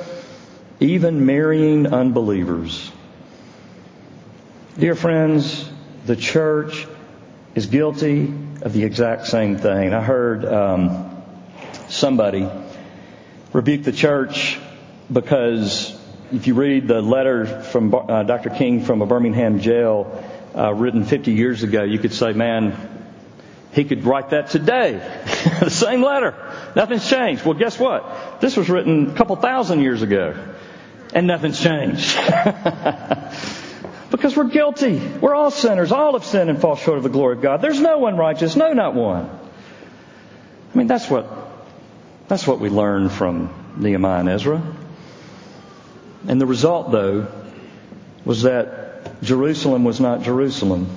even 0.80 1.26
marrying 1.26 1.86
unbelievers. 1.86 2.90
Dear 4.78 4.94
friends, 4.94 5.70
the 6.04 6.16
church 6.16 6.86
is 7.54 7.66
guilty 7.66 8.32
of 8.62 8.72
the 8.72 8.84
exact 8.84 9.26
same 9.26 9.56
thing. 9.56 9.94
I 9.94 10.02
heard 10.02 10.44
um, 10.44 11.22
somebody 11.88 12.48
rebuke 13.52 13.84
the 13.84 13.92
church 13.92 14.58
because 15.10 15.95
if 16.32 16.46
you 16.46 16.54
read 16.54 16.88
the 16.88 17.00
letter 17.00 17.46
from 17.46 17.94
uh, 17.94 18.22
Dr. 18.24 18.50
King 18.50 18.84
from 18.84 19.02
a 19.02 19.06
Birmingham 19.06 19.60
jail 19.60 20.24
uh, 20.56 20.72
written 20.74 21.04
50 21.04 21.32
years 21.32 21.62
ago, 21.62 21.84
you 21.84 21.98
could 21.98 22.12
say, 22.12 22.32
man, 22.32 22.76
he 23.72 23.84
could 23.84 24.04
write 24.04 24.30
that 24.30 24.50
today. 24.50 24.92
the 25.60 25.70
same 25.70 26.02
letter. 26.02 26.34
Nothing's 26.74 27.08
changed. 27.08 27.44
Well, 27.44 27.54
guess 27.54 27.78
what? 27.78 28.40
This 28.40 28.56
was 28.56 28.68
written 28.68 29.10
a 29.10 29.14
couple 29.14 29.36
thousand 29.36 29.80
years 29.80 30.02
ago. 30.02 30.34
And 31.14 31.26
nothing's 31.26 31.60
changed. 31.60 32.16
because 34.10 34.36
we're 34.36 34.48
guilty. 34.48 34.98
We're 34.98 35.34
all 35.34 35.50
sinners. 35.50 35.92
All 35.92 36.14
have 36.14 36.24
sinned 36.24 36.50
and 36.50 36.60
fall 36.60 36.76
short 36.76 36.98
of 36.98 37.04
the 37.04 37.10
glory 37.10 37.36
of 37.36 37.42
God. 37.42 37.62
There's 37.62 37.80
no 37.80 37.98
one 37.98 38.16
righteous. 38.16 38.56
No, 38.56 38.72
not 38.72 38.94
one. 38.94 39.30
I 40.74 40.78
mean, 40.78 40.88
that's 40.88 41.08
what, 41.08 41.30
that's 42.28 42.46
what 42.46 42.58
we 42.58 42.68
learn 42.68 43.08
from 43.08 43.50
Nehemiah 43.76 44.20
and 44.20 44.28
Ezra. 44.28 44.62
And 46.28 46.40
the 46.40 46.46
result, 46.46 46.90
though, 46.90 47.28
was 48.24 48.42
that 48.42 49.22
Jerusalem 49.22 49.84
was 49.84 50.00
not 50.00 50.22
Jerusalem. 50.22 50.88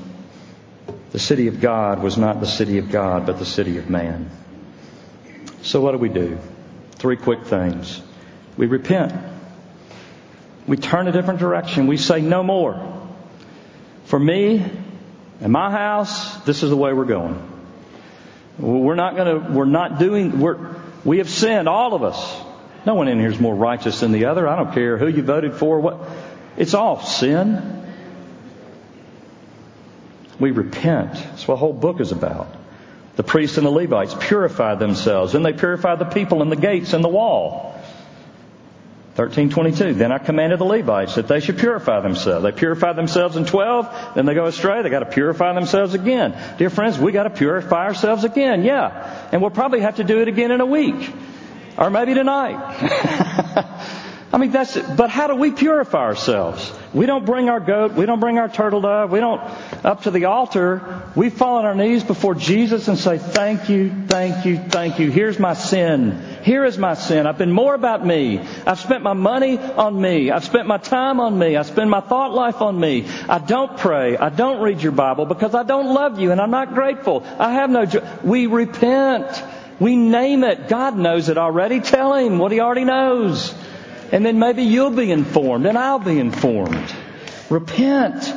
The 1.12 1.20
city 1.20 1.48
of 1.48 1.62
God 1.62 2.02
was 2.02 2.18
not 2.18 2.40
the 2.40 2.48
city 2.48 2.78
of 2.78 2.90
God, 2.92 3.26
but 3.26 3.40
the 3.40 3.46
city 3.46 3.78
of 3.78 3.90
man. 3.90 4.30
So 5.62 5.82
what 5.82 5.92
do 5.92 5.98
we 5.98 6.10
do? 6.10 6.40
Three 6.94 7.18
quick 7.18 7.46
things. 7.46 8.02
We 8.58 8.68
repent. 8.68 9.14
We 10.68 10.78
turn 10.78 11.08
a 11.08 11.12
different 11.12 11.40
direction. 11.40 11.88
We 11.88 11.98
say 11.98 12.22
no 12.22 12.44
more. 12.44 13.00
For 14.06 14.20
me 14.20 14.66
and 15.42 15.52
my 15.52 15.72
house, 15.72 16.36
this 16.44 16.64
is 16.64 16.70
the 16.70 16.78
way 16.78 16.94
we're 16.94 17.06
going. 17.06 17.46
We're 18.58 18.96
not 18.96 19.16
going 19.16 19.42
to, 19.42 19.52
we're 19.52 19.66
not 19.66 20.00
doing, 20.00 20.40
we're, 20.40 20.76
we 21.06 21.20
have 21.20 21.30
sinned, 21.30 21.70
all 21.70 21.94
of 21.94 22.04
us. 22.04 22.42
No 22.86 22.96
one 22.96 23.08
in 23.08 23.20
here 23.20 23.30
is 23.30 23.40
more 23.40 23.56
righteous 23.56 24.00
than 24.00 24.12
the 24.12 24.26
other. 24.26 24.48
I 24.48 24.56
don't 24.56 24.74
care 24.74 24.98
who 24.98 25.08
you 25.08 25.22
voted 25.22 25.56
for, 25.56 25.80
what, 25.80 26.00
it's 26.58 26.74
all 26.74 27.02
sin. 27.02 27.86
We 30.40 30.52
repent. 30.52 31.14
That's 31.14 31.48
what 31.48 31.56
the 31.56 31.60
whole 31.60 31.74
book 31.74 32.00
is 32.00 32.12
about. 32.12 32.48
The 33.18 33.24
priests 33.24 33.58
and 33.58 33.66
the 33.66 33.72
Levites 33.72 34.16
purified 34.18 34.80
themselves, 34.80 35.36
and 35.36 35.46
they 35.46 35.52
purified 35.52 36.00
the 36.00 36.06
people 36.06 36.42
and 36.42 36.50
the 36.50 36.56
gates 36.56 36.94
and 36.94 37.04
the 37.04 37.10
wall. 37.10 37.76
1322. 39.20 39.96
Then 39.96 40.14
I 40.14 40.18
commanded 40.18 40.60
the 40.60 40.66
Levites 40.66 41.16
that 41.16 41.28
they 41.28 41.42
should 41.42 41.58
purify 41.58 42.00
themselves. 42.00 42.44
They 42.44 42.54
purified 42.54 42.96
themselves 42.96 43.36
in 43.36 43.44
12, 43.44 44.16
then 44.16 44.26
they 44.26 44.34
go 44.34 44.46
astray. 44.46 44.82
They 44.82 44.90
got 44.90 45.00
to 45.00 45.08
purify 45.08 45.52
themselves 45.54 45.94
again. 45.94 46.42
Dear 46.58 46.70
friends, 46.70 46.98
we 46.98 47.12
got 47.12 47.24
to 47.24 47.30
purify 47.30 47.88
ourselves 47.88 48.24
again. 48.24 48.64
Yeah. 48.64 49.28
And 49.34 49.42
we'll 49.42 49.52
probably 49.52 49.82
have 49.82 49.98
to 49.98 50.06
do 50.06 50.22
it 50.22 50.30
again 50.30 50.52
in 50.52 50.62
a 50.62 50.66
week. 50.66 51.14
Or 51.80 51.90
maybe 51.90 52.14
tonight. 52.14 52.58
I 54.32 54.38
mean, 54.38 54.52
that's 54.52 54.76
it. 54.76 54.86
But 54.98 55.10
how 55.10 55.28
do 55.28 55.36
we 55.36 55.50
purify 55.50 56.00
ourselves? 56.04 56.72
We 56.94 57.06
don't 57.06 57.26
bring 57.26 57.50
our 57.50 57.60
goat. 57.60 57.94
We 57.94 58.06
don't 58.06 58.20
bring 58.20 58.38
our 58.38 58.50
turtle 58.50 58.82
dove. 58.82 59.12
We 59.12 59.20
don't 59.20 59.42
up 59.84 60.04
to 60.04 60.12
the 60.12 60.26
altar. 60.26 61.04
We 61.16 61.30
fall 61.30 61.58
on 61.58 61.66
our 61.66 61.74
knees 61.74 62.04
before 62.04 62.36
Jesus 62.36 62.88
and 62.90 62.98
say, 62.98 63.18
thank 63.18 63.70
you, 63.70 63.92
thank 64.08 64.46
you, 64.46 64.58
thank 64.58 65.00
you. 65.00 65.10
Here's 65.10 65.40
my 65.40 65.54
sin. 65.54 66.22
Here 66.44 66.66
is 66.66 66.78
my 66.78 66.96
sin. 66.96 67.26
I've 67.26 67.38
been 67.38 67.52
more 67.52 67.74
about 67.74 68.06
me. 68.06 68.40
I've 68.68 68.80
spent 68.80 69.02
my 69.02 69.14
money 69.14 69.58
on 69.58 70.00
me. 70.00 70.32
I've 70.32 70.46
spent 70.46 70.68
my 70.68 70.78
time 70.78 71.20
on 71.20 71.40
me. 71.40 71.56
I 71.56 71.64
spend 71.64 71.90
my 71.90 72.02
thought 72.02 72.34
life 72.34 72.62
on 72.62 72.80
me. 72.80 73.08
I 73.28 73.40
don't 73.40 73.78
pray. 73.78 74.18
I 74.18 74.30
don't 74.30 74.62
read 74.62 74.84
your 74.84 74.92
Bible 74.92 75.26
because 75.26 75.56
I 75.56 75.64
don't 75.64 75.94
love 75.94 76.20
you 76.20 76.32
and 76.32 76.42
I'm 76.42 76.52
not 76.52 76.76
grateful. 76.76 77.24
I 77.40 77.54
have 77.54 77.70
no 77.70 77.86
joy. 77.86 78.06
We 78.24 78.48
repent. 78.48 79.44
We 79.80 79.96
name 79.96 80.44
it. 80.44 80.68
God 80.68 80.98
knows 80.98 81.30
it 81.30 81.38
already. 81.38 81.80
Tell 81.80 82.14
Him 82.14 82.38
what 82.38 82.52
He 82.52 82.60
already 82.60 82.84
knows. 82.84 83.54
And 84.12 84.26
then 84.26 84.40
maybe 84.40 84.64
you'll 84.64 84.90
be 84.90 85.12
informed 85.12 85.66
and 85.66 85.78
I'll 85.78 86.00
be 86.00 86.20
informed. 86.20 86.94
Repent. 87.50 88.34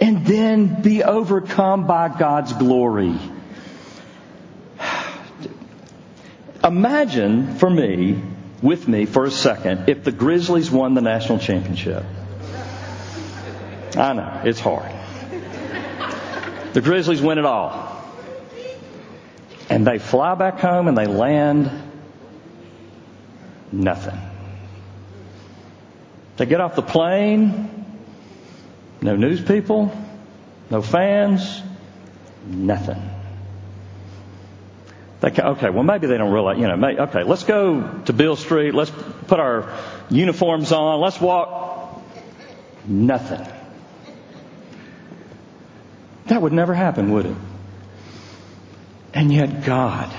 And 0.00 0.24
then 0.24 0.80
be 0.82 1.02
overcome 1.02 1.86
by 1.86 2.08
God's 2.08 2.52
glory. 2.52 3.18
Imagine 6.62 7.56
for 7.56 7.70
me, 7.70 8.20
with 8.62 8.86
me 8.88 9.06
for 9.06 9.24
a 9.24 9.30
second, 9.30 9.88
if 9.88 10.04
the 10.04 10.12
Grizzlies 10.12 10.70
won 10.70 10.94
the 10.94 11.00
national 11.00 11.38
championship. 11.38 12.04
I 13.96 14.12
know, 14.12 14.42
it's 14.44 14.60
hard. 14.60 14.92
The 16.74 16.80
Grizzlies 16.80 17.22
win 17.22 17.38
it 17.38 17.44
all. 17.44 17.87
And 19.70 19.86
they 19.86 19.98
fly 19.98 20.34
back 20.34 20.60
home 20.60 20.88
and 20.88 20.96
they 20.96 21.06
land 21.06 21.70
nothing. 23.70 24.18
They 26.36 26.46
get 26.46 26.60
off 26.60 26.76
the 26.76 26.82
plane, 26.82 27.98
no 29.02 29.16
news 29.16 29.42
people, 29.42 29.92
no 30.70 30.80
fans, 30.82 31.62
nothing. 32.46 33.02
They 35.20 35.32
can, 35.32 35.46
okay, 35.46 35.70
well 35.70 35.82
maybe 35.82 36.06
they 36.06 36.16
don't 36.16 36.32
realize, 36.32 36.58
you 36.58 36.68
know, 36.68 36.76
maybe, 36.76 37.00
okay, 37.00 37.24
let's 37.24 37.42
go 37.42 38.02
to 38.04 38.12
Beale 38.12 38.36
Street, 38.36 38.72
let's 38.72 38.92
put 39.26 39.40
our 39.40 39.76
uniforms 40.10 40.70
on, 40.70 41.00
let's 41.00 41.20
walk. 41.20 42.00
Nothing. 42.86 43.46
That 46.26 46.40
would 46.40 46.52
never 46.52 46.72
happen, 46.72 47.10
would 47.10 47.26
it? 47.26 47.36
And 49.14 49.32
yet 49.32 49.64
God, 49.64 50.12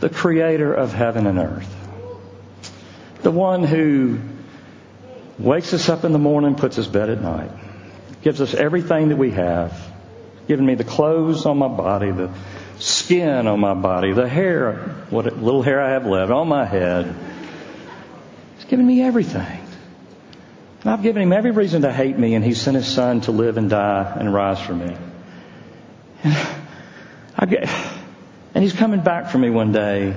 the 0.00 0.08
creator 0.08 0.72
of 0.72 0.92
heaven 0.92 1.26
and 1.26 1.38
earth, 1.38 1.76
the 3.22 3.30
one 3.30 3.62
who 3.62 4.18
wakes 5.38 5.72
us 5.74 5.88
up 5.88 6.04
in 6.04 6.12
the 6.12 6.18
morning, 6.18 6.54
puts 6.54 6.78
us 6.78 6.86
bed 6.86 7.10
at 7.10 7.20
night, 7.20 7.50
gives 8.22 8.40
us 8.40 8.54
everything 8.54 9.10
that 9.10 9.16
we 9.16 9.30
have, 9.32 9.78
given 10.48 10.64
me 10.64 10.74
the 10.74 10.84
clothes 10.84 11.46
on 11.46 11.58
my 11.58 11.68
body, 11.68 12.10
the 12.10 12.30
skin 12.78 13.46
on 13.46 13.60
my 13.60 13.74
body, 13.74 14.12
the 14.12 14.28
hair, 14.28 15.04
what 15.10 15.24
little 15.40 15.62
hair 15.62 15.80
I 15.80 15.90
have 15.90 16.06
left 16.06 16.32
on 16.32 16.48
my 16.48 16.64
head. 16.64 17.14
He's 18.56 18.64
given 18.64 18.86
me 18.86 19.02
everything. 19.02 19.60
And 20.82 20.90
I've 20.90 21.02
given 21.02 21.22
him 21.22 21.32
every 21.32 21.52
reason 21.52 21.82
to 21.82 21.92
hate 21.92 22.18
me, 22.18 22.34
and 22.34 22.44
he 22.44 22.54
sent 22.54 22.76
his 22.76 22.88
son 22.88 23.20
to 23.22 23.30
live 23.30 23.56
and 23.56 23.70
die 23.70 24.16
and 24.18 24.34
rise 24.34 24.60
for 24.60 24.74
me. 24.74 24.96
Get, 27.46 27.68
and 28.54 28.62
he's 28.62 28.72
coming 28.72 29.00
back 29.00 29.30
for 29.30 29.38
me 29.38 29.50
one 29.50 29.72
day, 29.72 30.16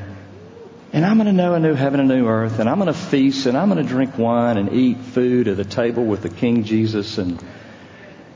and 0.94 1.06
I'm 1.06 1.18
going 1.18 1.28
to 1.28 1.34
know 1.34 1.56
a 1.56 1.60
new 1.60 1.74
heaven 1.74 2.00
and 2.00 2.12
a 2.12 2.16
new 2.16 2.28
earth, 2.28 2.60
and 2.60 2.70
I'm 2.70 2.78
going 2.80 2.88
to 2.88 2.94
feast, 2.94 3.48
and 3.48 3.58
I'm 3.58 3.70
going 3.70 3.84
to 3.84 3.90
drink 3.90 4.18
wine 4.18 4.58
and 4.58 4.72
eat 4.72 4.98
food 4.98 5.48
at 5.48 5.58
the 5.58 5.66
table 5.66 6.06
with 6.06 6.22
the 6.22 6.30
King 6.30 6.64
Jesus, 6.64 7.18
and 7.18 7.44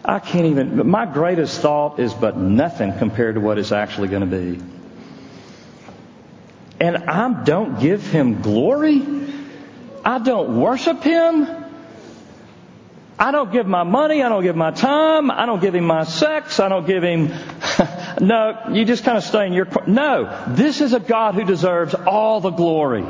I 0.04 0.20
can't 0.20 0.46
even, 0.46 0.90
my 0.90 1.06
greatest 1.06 1.62
thought 1.62 2.00
is 2.00 2.14
but 2.14 2.38
nothing 2.38 2.98
compared 2.98 3.36
to 3.36 3.42
what 3.42 3.60
it's 3.60 3.72
actually 3.72 4.08
going 4.08 4.30
to 4.30 4.38
be. 4.38 4.60
And 6.80 6.98
I 6.98 7.44
don't 7.44 7.80
give 7.80 8.06
him 8.08 8.42
glory. 8.42 9.06
I 10.04 10.20
don't 10.20 10.60
worship 10.60 11.04
him. 11.04 11.48
I 13.20 13.32
don't 13.32 13.52
give 13.52 13.68
my 13.68 13.84
money. 13.84 14.24
I 14.24 14.30
don't 14.30 14.44
give 14.44 14.56
my 14.56 14.72
time. 14.72 15.30
I 15.30 15.46
don't 15.46 15.60
give 15.60 15.76
him 15.76 15.86
my 15.86 16.06
sex. 16.06 16.60
I 16.60 16.70
don't 16.70 16.88
give 16.88 17.04
him. 17.04 17.34
no, 18.20 18.70
you 18.72 18.86
just 18.86 19.04
kind 19.04 19.18
of 19.18 19.24
stay 19.24 19.48
in 19.48 19.54
your. 19.54 19.68
No, 19.88 20.46
this 20.50 20.82
is 20.82 20.94
a 20.94 21.00
God 21.00 21.36
who 21.36 21.44
deserves 21.44 21.94
all 21.94 22.42
the 22.42 22.52
glory. 22.52 23.06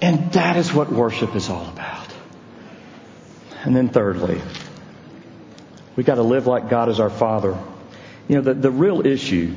And 0.00 0.32
that 0.32 0.56
is 0.56 0.72
what 0.72 0.90
worship 0.90 1.34
is 1.34 1.48
all 1.48 1.66
about. 1.68 2.06
And 3.64 3.74
then 3.74 3.88
thirdly, 3.88 4.40
we 5.96 6.04
got 6.04 6.16
to 6.16 6.22
live 6.22 6.46
like 6.46 6.68
God 6.68 6.88
is 6.88 7.00
our 7.00 7.10
Father. 7.10 7.58
You 8.28 8.36
know, 8.36 8.42
the, 8.42 8.54
the 8.54 8.70
real 8.70 9.06
issue 9.06 9.54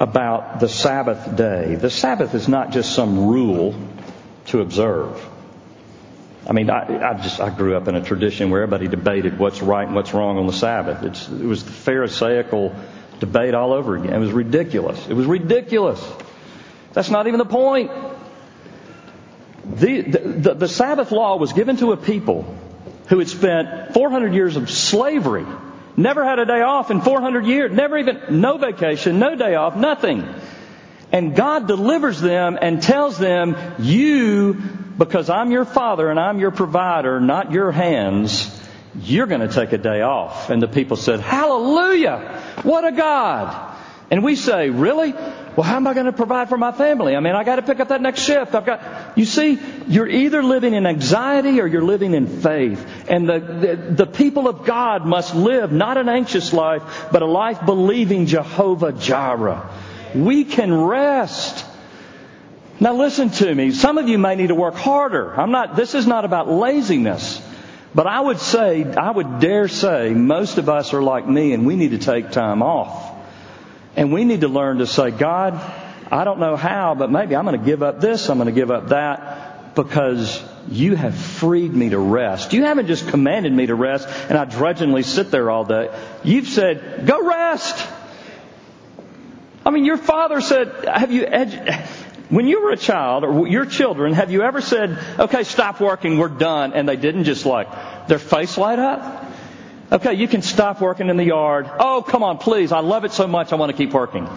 about 0.00 0.60
the 0.60 0.68
Sabbath 0.68 1.36
day, 1.36 1.74
the 1.74 1.90
Sabbath 1.90 2.34
is 2.34 2.48
not 2.48 2.72
just 2.72 2.94
some 2.94 3.26
rule 3.26 3.74
to 4.46 4.60
observe. 4.60 5.22
I 6.46 6.52
mean, 6.52 6.68
I, 6.68 7.10
I 7.10 7.14
just 7.14 7.40
I 7.40 7.48
grew 7.50 7.76
up 7.76 7.88
in 7.88 7.94
a 7.94 8.04
tradition 8.04 8.50
where 8.50 8.62
everybody 8.62 8.88
debated 8.88 9.38
what's 9.38 9.62
right 9.62 9.86
and 9.86 9.94
what's 9.94 10.12
wrong 10.12 10.36
on 10.36 10.46
the 10.46 10.52
Sabbath. 10.52 11.02
It's, 11.02 11.28
it 11.28 11.44
was 11.44 11.64
the 11.64 11.72
Pharisaical 11.72 12.74
debate 13.18 13.54
all 13.54 13.72
over 13.72 13.96
again. 13.96 14.12
It 14.12 14.18
was 14.18 14.32
ridiculous. 14.32 15.06
It 15.08 15.14
was 15.14 15.26
ridiculous. 15.26 16.04
That's 16.92 17.10
not 17.10 17.26
even 17.26 17.38
the 17.38 17.46
point. 17.46 17.90
The, 19.64 20.02
the, 20.02 20.54
the 20.54 20.68
Sabbath 20.68 21.10
law 21.10 21.36
was 21.36 21.54
given 21.54 21.78
to 21.78 21.92
a 21.92 21.96
people 21.96 22.42
who 23.08 23.18
had 23.18 23.28
spent 23.28 23.94
400 23.94 24.34
years 24.34 24.56
of 24.56 24.70
slavery, 24.70 25.46
never 25.96 26.24
had 26.24 26.38
a 26.38 26.44
day 26.44 26.60
off 26.60 26.90
in 26.90 27.00
400 27.00 27.46
years, 27.46 27.72
never 27.72 27.96
even, 27.96 28.40
no 28.40 28.58
vacation, 28.58 29.18
no 29.18 29.34
day 29.34 29.54
off, 29.54 29.76
nothing. 29.76 30.28
And 31.12 31.34
God 31.34 31.66
delivers 31.68 32.20
them 32.20 32.58
and 32.60 32.82
tells 32.82 33.18
them, 33.18 33.56
you 33.78 34.60
because 34.96 35.30
I'm 35.30 35.50
your 35.50 35.64
father 35.64 36.10
and 36.10 36.18
I'm 36.18 36.38
your 36.38 36.50
provider, 36.50 37.20
not 37.20 37.52
your 37.52 37.72
hands, 37.72 38.50
you're 39.00 39.26
going 39.26 39.40
to 39.40 39.52
take 39.52 39.72
a 39.72 39.78
day 39.78 40.02
off. 40.02 40.50
And 40.50 40.62
the 40.62 40.68
people 40.68 40.96
said, 40.96 41.20
Hallelujah! 41.20 42.42
What 42.62 42.86
a 42.86 42.92
God! 42.92 43.76
And 44.10 44.22
we 44.22 44.36
say, 44.36 44.70
Really? 44.70 45.12
Well, 45.56 45.62
how 45.62 45.76
am 45.76 45.86
I 45.86 45.94
going 45.94 46.06
to 46.06 46.12
provide 46.12 46.48
for 46.48 46.58
my 46.58 46.72
family? 46.72 47.14
I 47.14 47.20
mean, 47.20 47.36
I 47.36 47.44
got 47.44 47.56
to 47.56 47.62
pick 47.62 47.78
up 47.78 47.88
that 47.88 48.02
next 48.02 48.22
shift. 48.22 48.56
I've 48.56 48.66
got, 48.66 49.16
you 49.16 49.24
see, 49.24 49.56
you're 49.86 50.08
either 50.08 50.42
living 50.42 50.74
in 50.74 50.84
anxiety 50.84 51.60
or 51.60 51.66
you're 51.68 51.84
living 51.84 52.12
in 52.12 52.26
faith. 52.26 52.84
And 53.08 53.28
the, 53.28 53.38
the, 53.38 54.04
the 54.04 54.06
people 54.06 54.48
of 54.48 54.64
God 54.64 55.06
must 55.06 55.36
live 55.36 55.70
not 55.70 55.96
an 55.96 56.08
anxious 56.08 56.52
life, 56.52 57.06
but 57.12 57.22
a 57.22 57.26
life 57.26 57.64
believing 57.64 58.26
Jehovah 58.26 58.90
Jireh. 58.92 59.70
We 60.12 60.44
can 60.44 60.74
rest. 60.74 61.64
Now 62.80 62.94
listen 62.94 63.30
to 63.30 63.54
me. 63.54 63.70
Some 63.70 63.98
of 63.98 64.08
you 64.08 64.18
may 64.18 64.34
need 64.34 64.48
to 64.48 64.54
work 64.54 64.74
harder. 64.74 65.32
I'm 65.34 65.52
not, 65.52 65.76
this 65.76 65.94
is 65.94 66.06
not 66.06 66.24
about 66.24 66.48
laziness. 66.48 67.40
But 67.94 68.08
I 68.08 68.20
would 68.20 68.40
say, 68.40 68.84
I 68.84 69.10
would 69.10 69.38
dare 69.38 69.68
say, 69.68 70.10
most 70.10 70.58
of 70.58 70.68
us 70.68 70.92
are 70.92 71.02
like 71.02 71.28
me 71.28 71.52
and 71.52 71.64
we 71.64 71.76
need 71.76 71.92
to 71.92 71.98
take 71.98 72.32
time 72.32 72.62
off. 72.62 73.12
And 73.94 74.12
we 74.12 74.24
need 74.24 74.40
to 74.40 74.48
learn 74.48 74.78
to 74.78 74.86
say, 74.86 75.12
God, 75.12 75.54
I 76.10 76.24
don't 76.24 76.40
know 76.40 76.56
how, 76.56 76.96
but 76.96 77.12
maybe 77.12 77.36
I'm 77.36 77.44
going 77.44 77.58
to 77.58 77.64
give 77.64 77.84
up 77.84 78.00
this, 78.00 78.28
I'm 78.28 78.38
going 78.38 78.52
to 78.52 78.52
give 78.52 78.72
up 78.72 78.88
that, 78.88 79.76
because 79.76 80.42
you 80.68 80.96
have 80.96 81.14
freed 81.14 81.72
me 81.72 81.90
to 81.90 81.98
rest. 81.98 82.52
You 82.52 82.64
haven't 82.64 82.88
just 82.88 83.06
commanded 83.08 83.52
me 83.52 83.66
to 83.66 83.76
rest 83.76 84.08
and 84.28 84.36
I 84.36 84.44
drudgingly 84.44 85.04
sit 85.04 85.30
there 85.30 85.48
all 85.48 85.64
day. 85.64 85.96
You've 86.24 86.48
said, 86.48 87.06
go 87.06 87.24
rest. 87.24 87.86
I 89.64 89.70
mean, 89.70 89.84
your 89.84 89.96
father 89.96 90.40
said, 90.40 90.84
have 90.84 91.12
you, 91.12 91.24
edu- 91.26 92.03
when 92.34 92.48
you 92.48 92.62
were 92.62 92.72
a 92.72 92.76
child, 92.76 93.22
or 93.22 93.46
your 93.46 93.64
children, 93.64 94.12
have 94.12 94.30
you 94.30 94.42
ever 94.42 94.60
said, 94.60 94.98
okay, 95.20 95.44
stop 95.44 95.80
working, 95.80 96.18
we're 96.18 96.28
done, 96.28 96.72
and 96.72 96.88
they 96.88 96.96
didn't 96.96 97.24
just 97.24 97.46
like, 97.46 98.08
their 98.08 98.18
face 98.18 98.58
light 98.58 98.80
up? 98.80 99.24
Okay, 99.92 100.14
you 100.14 100.26
can 100.26 100.42
stop 100.42 100.80
working 100.80 101.10
in 101.10 101.16
the 101.16 101.24
yard. 101.24 101.70
Oh, 101.78 102.02
come 102.02 102.24
on, 102.24 102.38
please, 102.38 102.72
I 102.72 102.80
love 102.80 103.04
it 103.04 103.12
so 103.12 103.28
much, 103.28 103.52
I 103.52 103.56
want 103.56 103.70
to 103.70 103.78
keep 103.78 103.92
working. 103.92 104.28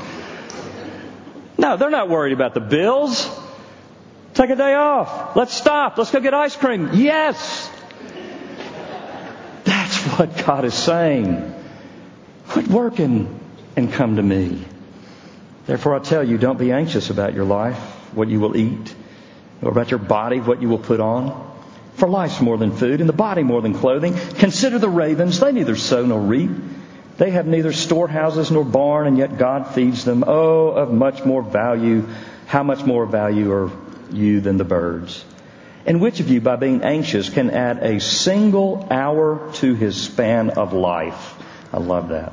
No, 1.58 1.76
they're 1.76 1.90
not 1.90 2.08
worried 2.08 2.34
about 2.34 2.54
the 2.54 2.60
bills. 2.60 3.28
Take 4.36 4.52
a 4.52 4.56
day 4.56 4.76
off. 4.76 5.36
Let's 5.36 5.56
stop. 5.56 5.98
Let's 5.98 6.12
go 6.12 6.20
get 6.20 6.36
ice 6.36 6.56
cream. 6.56 6.92
Yes! 6.94 7.72
That's 9.64 9.98
what 10.20 10.46
God 10.46 10.66
is 10.66 10.76
saying. 10.76 11.56
Quit 12.50 12.68
working 12.68 13.40
and 13.76 13.92
come 13.92 14.18
to 14.18 14.22
me. 14.22 14.64
Therefore, 15.68 15.96
I 15.96 16.00
tell 16.00 16.24
you, 16.24 16.38
don't 16.38 16.58
be 16.58 16.72
anxious 16.72 17.10
about 17.10 17.34
your 17.34 17.44
life, 17.44 17.78
what 18.16 18.30
you 18.30 18.40
will 18.40 18.56
eat, 18.56 18.96
or 19.62 19.70
about 19.70 19.92
your 19.92 20.00
body, 20.00 20.40
what 20.40 20.62
you 20.62 20.70
will 20.70 20.80
put 20.80 21.02
on. 21.02 21.46
For 21.96 22.08
life's 22.08 22.40
more 22.40 22.58
than 22.58 22.72
food, 22.72 23.02
and 23.02 23.10
the 23.10 23.14
body 23.14 23.44
more 23.44 23.62
than 23.62 23.74
clothing. 23.74 24.16
Consider 24.36 24.80
the 24.80 24.88
ravens. 24.88 25.42
They 25.42 25.52
neither 25.52 25.76
sow 25.76 26.06
nor 26.06 26.22
reap. 26.22 26.52
They 27.18 27.32
have 27.32 27.48
neither 27.48 27.74
storehouses 27.74 28.50
nor 28.50 28.64
barn, 28.64 29.08
and 29.08 29.18
yet 29.18 29.38
God 29.38 29.74
feeds 29.74 30.06
them. 30.06 30.24
Oh, 30.26 30.70
of 30.70 30.94
much 30.94 31.26
more 31.26 31.44
value. 31.44 32.08
How 32.46 32.64
much 32.64 32.86
more 32.86 33.06
value 33.06 33.52
are 33.52 33.72
you 34.12 34.40
than 34.40 34.56
the 34.56 34.64
birds? 34.64 35.26
And 35.86 36.00
which 36.00 36.22
of 36.22 36.30
you, 36.30 36.40
by 36.40 36.56
being 36.56 36.84
anxious, 36.84 37.30
can 37.30 37.50
add 37.50 37.80
a 37.84 38.00
single 38.00 38.88
hour 38.90 39.52
to 39.56 39.74
his 39.74 40.02
span 40.02 40.52
of 40.52 40.72
life? 40.72 41.36
I 41.74 41.80
love 41.80 42.10
that. 42.10 42.32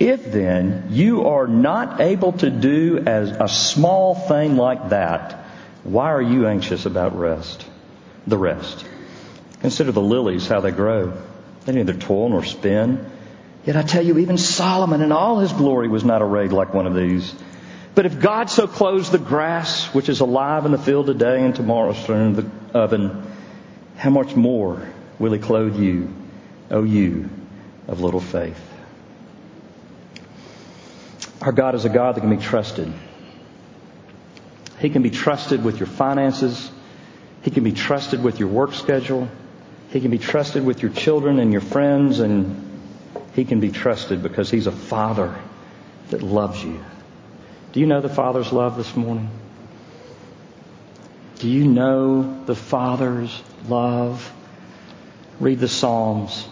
If 0.00 0.32
then 0.32 0.86
you 0.92 1.26
are 1.28 1.46
not 1.46 2.00
able 2.00 2.32
to 2.32 2.48
do 2.48 3.04
as 3.06 3.30
a 3.32 3.48
small 3.48 4.14
thing 4.14 4.56
like 4.56 4.88
that, 4.88 5.44
why 5.84 6.10
are 6.12 6.22
you 6.22 6.46
anxious 6.46 6.86
about 6.86 7.18
rest? 7.18 7.66
The 8.26 8.38
rest. 8.38 8.86
Consider 9.60 9.92
the 9.92 10.00
lilies, 10.00 10.48
how 10.48 10.60
they 10.60 10.70
grow. 10.70 11.12
They 11.66 11.72
neither 11.72 11.92
toil 11.92 12.30
nor 12.30 12.44
spin. 12.44 13.10
Yet 13.66 13.76
I 13.76 13.82
tell 13.82 14.02
you, 14.02 14.16
even 14.18 14.38
Solomon 14.38 15.02
in 15.02 15.12
all 15.12 15.38
his 15.38 15.52
glory 15.52 15.88
was 15.88 16.02
not 16.02 16.22
arrayed 16.22 16.50
like 16.50 16.72
one 16.72 16.86
of 16.86 16.94
these. 16.94 17.34
But 17.94 18.06
if 18.06 18.20
God 18.20 18.48
so 18.48 18.66
clothes 18.66 19.10
the 19.10 19.18
grass, 19.18 19.92
which 19.92 20.08
is 20.08 20.20
alive 20.20 20.64
in 20.64 20.72
the 20.72 20.78
field 20.78 21.06
today 21.06 21.44
and 21.44 21.54
tomorrow 21.54 21.92
thrown 21.92 22.28
in 22.28 22.34
the 22.36 22.50
oven, 22.72 23.26
how 23.98 24.08
much 24.08 24.34
more 24.34 24.80
will 25.18 25.32
he 25.32 25.38
clothe 25.38 25.78
you, 25.78 26.08
O 26.70 26.84
you 26.84 27.28
of 27.86 28.00
little 28.00 28.20
faith? 28.20 28.69
Our 31.40 31.52
God 31.52 31.74
is 31.74 31.84
a 31.84 31.88
God 31.88 32.16
that 32.16 32.20
can 32.20 32.36
be 32.36 32.42
trusted. 32.42 32.92
He 34.78 34.90
can 34.90 35.02
be 35.02 35.10
trusted 35.10 35.64
with 35.64 35.78
your 35.78 35.86
finances. 35.86 36.70
He 37.42 37.50
can 37.50 37.64
be 37.64 37.72
trusted 37.72 38.22
with 38.22 38.38
your 38.38 38.48
work 38.48 38.74
schedule. 38.74 39.28
He 39.90 40.00
can 40.00 40.10
be 40.10 40.18
trusted 40.18 40.64
with 40.64 40.82
your 40.82 40.92
children 40.92 41.38
and 41.38 41.52
your 41.52 41.62
friends, 41.62 42.20
and 42.20 42.80
He 43.34 43.44
can 43.44 43.60
be 43.60 43.70
trusted 43.70 44.22
because 44.22 44.50
He's 44.50 44.66
a 44.66 44.72
Father 44.72 45.34
that 46.10 46.22
loves 46.22 46.62
you. 46.62 46.82
Do 47.72 47.80
you 47.80 47.86
know 47.86 48.00
the 48.00 48.08
Father's 48.08 48.52
love 48.52 48.76
this 48.76 48.94
morning? 48.94 49.30
Do 51.36 51.48
you 51.48 51.64
know 51.66 52.44
the 52.44 52.54
Father's 52.54 53.42
love? 53.66 54.30
Read 55.38 55.58
the 55.58 55.68
Psalms. 55.68 56.46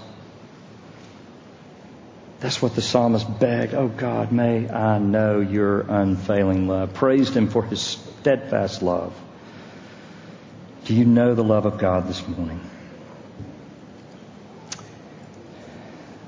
That's 2.40 2.62
what 2.62 2.74
the 2.74 2.82
psalmist 2.82 3.40
begged. 3.40 3.74
Oh 3.74 3.88
God, 3.88 4.30
may 4.30 4.68
I 4.70 4.98
know 4.98 5.40
your 5.40 5.80
unfailing 5.80 6.68
love. 6.68 6.94
Praised 6.94 7.34
him 7.34 7.48
for 7.48 7.64
his 7.64 7.80
steadfast 7.80 8.82
love. 8.82 9.12
Do 10.84 10.94
you 10.94 11.04
know 11.04 11.34
the 11.34 11.44
love 11.44 11.66
of 11.66 11.78
God 11.78 12.08
this 12.08 12.26
morning? 12.26 12.60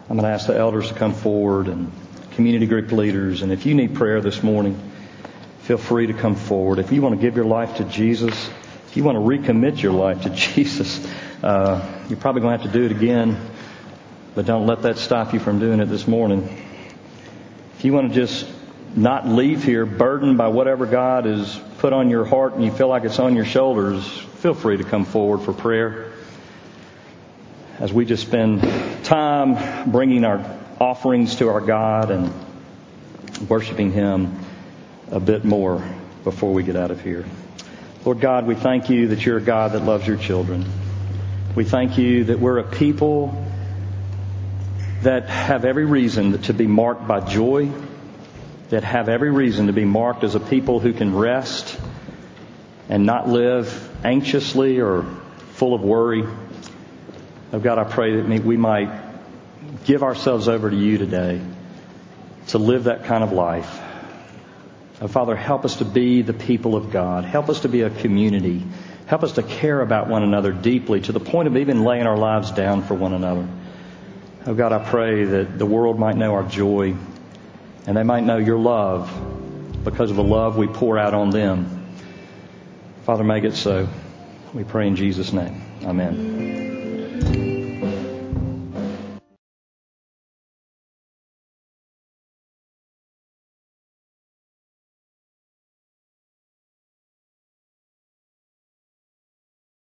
I'm 0.09 0.17
going 0.17 0.25
to 0.25 0.35
ask 0.35 0.49
the 0.49 0.57
elders 0.57 0.89
to 0.89 0.95
come 0.95 1.15
forward 1.15 1.69
and 1.69 1.93
community 2.33 2.67
group 2.67 2.91
leaders. 2.91 3.43
And 3.43 3.53
if 3.53 3.65
you 3.65 3.75
need 3.75 3.95
prayer 3.95 4.21
this 4.21 4.43
morning, 4.43 4.81
feel 5.61 5.79
free 5.79 6.09
to 6.09 6.15
come 6.15 6.35
forward. 6.35 6.81
If 6.81 6.91
you 6.91 7.01
want 7.01 7.15
to 7.15 7.21
give 7.21 7.37
your 7.37 7.45
life 7.45 7.77
to 7.77 7.85
Jesus, 7.85 8.51
if 8.89 8.97
you 8.97 9.05
want 9.05 9.17
to 9.17 9.23
recommit 9.23 9.81
your 9.81 9.93
life 9.93 10.23
to 10.23 10.31
Jesus, 10.55 11.07
Uh, 11.43 11.81
you're 12.09 12.19
probably 12.19 12.43
going 12.43 12.59
to 12.59 12.63
have 12.63 12.71
to 12.71 12.79
do 12.79 12.85
it 12.85 12.93
again, 12.93 13.35
but 14.35 14.47
don't 14.47 14.67
let 14.67 14.83
that 14.83 14.99
stop 14.99 15.33
you 15.33 15.41
from 15.41 15.59
doing 15.59 15.81
it 15.81 15.87
this 15.87 16.07
morning. 16.07 16.49
If 17.79 17.85
you 17.85 17.93
want 17.93 18.13
to 18.13 18.15
just 18.15 18.47
not 18.95 19.27
leave 19.27 19.65
here 19.65 19.87
burdened 19.87 20.37
by 20.37 20.49
whatever 20.49 20.87
God 20.87 21.25
has 21.25 21.59
put 21.79 21.93
on 21.93 22.11
your 22.11 22.25
heart 22.25 22.55
and 22.55 22.65
you 22.65 22.71
feel 22.71 22.89
like 22.89 23.05
it's 23.05 23.19
on 23.19 23.35
your 23.35 23.45
shoulders, 23.45 24.07
feel 24.07 24.55
free 24.55 24.77
to 24.77 24.85
come 24.85 25.05
forward 25.05 25.39
for 25.39 25.53
prayer. 25.53 26.13
As 27.79 27.93
we 27.93 28.05
just 28.05 28.27
spend 28.27 28.63
time 29.05 29.91
bringing 29.91 30.25
our 30.25 30.45
offerings 30.81 31.37
to 31.37 31.49
our 31.49 31.61
God 31.61 32.11
and 32.11 32.33
worshiping 33.49 33.93
Him 33.93 34.39
a 35.11 35.21
bit 35.21 35.45
more 35.45 35.83
before 36.25 36.53
we 36.53 36.63
get 36.63 36.77
out 36.77 36.91
of 36.91 37.03
here. 37.03 37.25
Lord 38.05 38.21
God, 38.21 38.47
we 38.47 38.55
thank 38.55 38.91
you 38.91 39.09
that 39.09 39.25
you're 39.25 39.39
a 39.39 39.43
God 39.43 39.73
that 39.73 39.85
loves 39.85 40.07
your 40.07 40.17
children. 40.17 40.65
We 41.55 41.65
thank 41.65 41.99
you 41.99 42.25
that 42.25 42.39
we're 42.39 42.59
a 42.59 42.65
people 42.65 43.50
that 45.03 45.29
have 45.29 45.65
every 45.65 45.85
reason 45.87 46.41
to 46.43 46.53
be 46.53 46.67
marked 46.67 47.07
by 47.09 47.21
joy, 47.21 47.71
that 48.69 48.85
have 48.85 49.09
every 49.09 49.31
reason 49.31 49.67
to 49.69 49.73
be 49.73 49.85
marked 49.85 50.25
as 50.25 50.35
a 50.35 50.41
people 50.41 50.79
who 50.79 50.93
can 50.93 51.15
rest 51.15 51.79
and 52.89 53.07
not 53.07 53.29
live 53.29 53.91
anxiously 54.05 54.81
or 54.81 55.05
full 55.53 55.75
of 55.75 55.83
worry. 55.83 56.25
Oh 57.53 57.59
God, 57.59 57.79
I 57.79 57.85
pray 57.85 58.21
that 58.21 58.45
we 58.45 58.57
might 58.57 58.91
give 59.85 60.03
ourselves 60.03 60.49
over 60.49 60.71
to 60.71 60.77
you 60.77 60.99
today 60.99 61.41
to 62.49 62.59
live 62.59 62.85
that 62.85 63.05
kind 63.05 63.25
of 63.25 63.33
life. 63.33 63.81
Oh, 65.01 65.09
Father, 65.09 65.35
help 65.35 65.65
us 65.65 65.77
to 65.77 65.85
be 65.87 66.21
the 66.21 66.35
people 66.35 66.77
of 66.77 66.91
God. 66.91 67.25
Help 67.25 67.49
us 67.49 67.61
to 67.61 67.69
be 67.69 67.83
a 67.83 67.91
community. 67.91 68.63
Help 69.07 69.23
us 69.23 69.33
to 69.33 69.43
care 69.43 69.81
about 69.81 70.09
one 70.09 70.23
another 70.23 70.53
deeply 70.53 71.01
to 71.01 71.13
the 71.13 71.21
point 71.21 71.49
of 71.49 71.57
even 71.57 71.85
laying 71.85 72.07
our 72.07 72.19
lives 72.19 72.51
down 72.51 72.83
for 72.83 72.95
one 72.95 73.15
another. 73.15 73.49
Oh 74.47 74.55
God, 74.55 74.73
I 74.73 74.79
pray 74.79 75.25
that 75.25 75.59
the 75.59 75.67
world 75.67 75.99
might 75.99 76.17
know 76.17 76.35
our 76.35 76.45
joy 76.45 76.95
and 77.87 77.97
they 77.97 78.03
might 78.03 78.25
know 78.25 78.39
your 78.39 78.59
love 78.59 79.11
because 79.85 80.11
of 80.11 80.17
the 80.17 80.25
love 80.25 80.57
we 80.57 80.67
pour 80.67 80.99
out 80.99 81.13
on 81.13 81.31
them. 81.31 81.87
Father, 83.05 83.25
make 83.25 83.45
it 83.45 83.55
so. 83.55 83.89
We 84.55 84.65
pray 84.65 84.87
in 84.87 84.97
Jesus' 84.97 85.33
name. 85.33 85.61
Amen. 85.85 86.50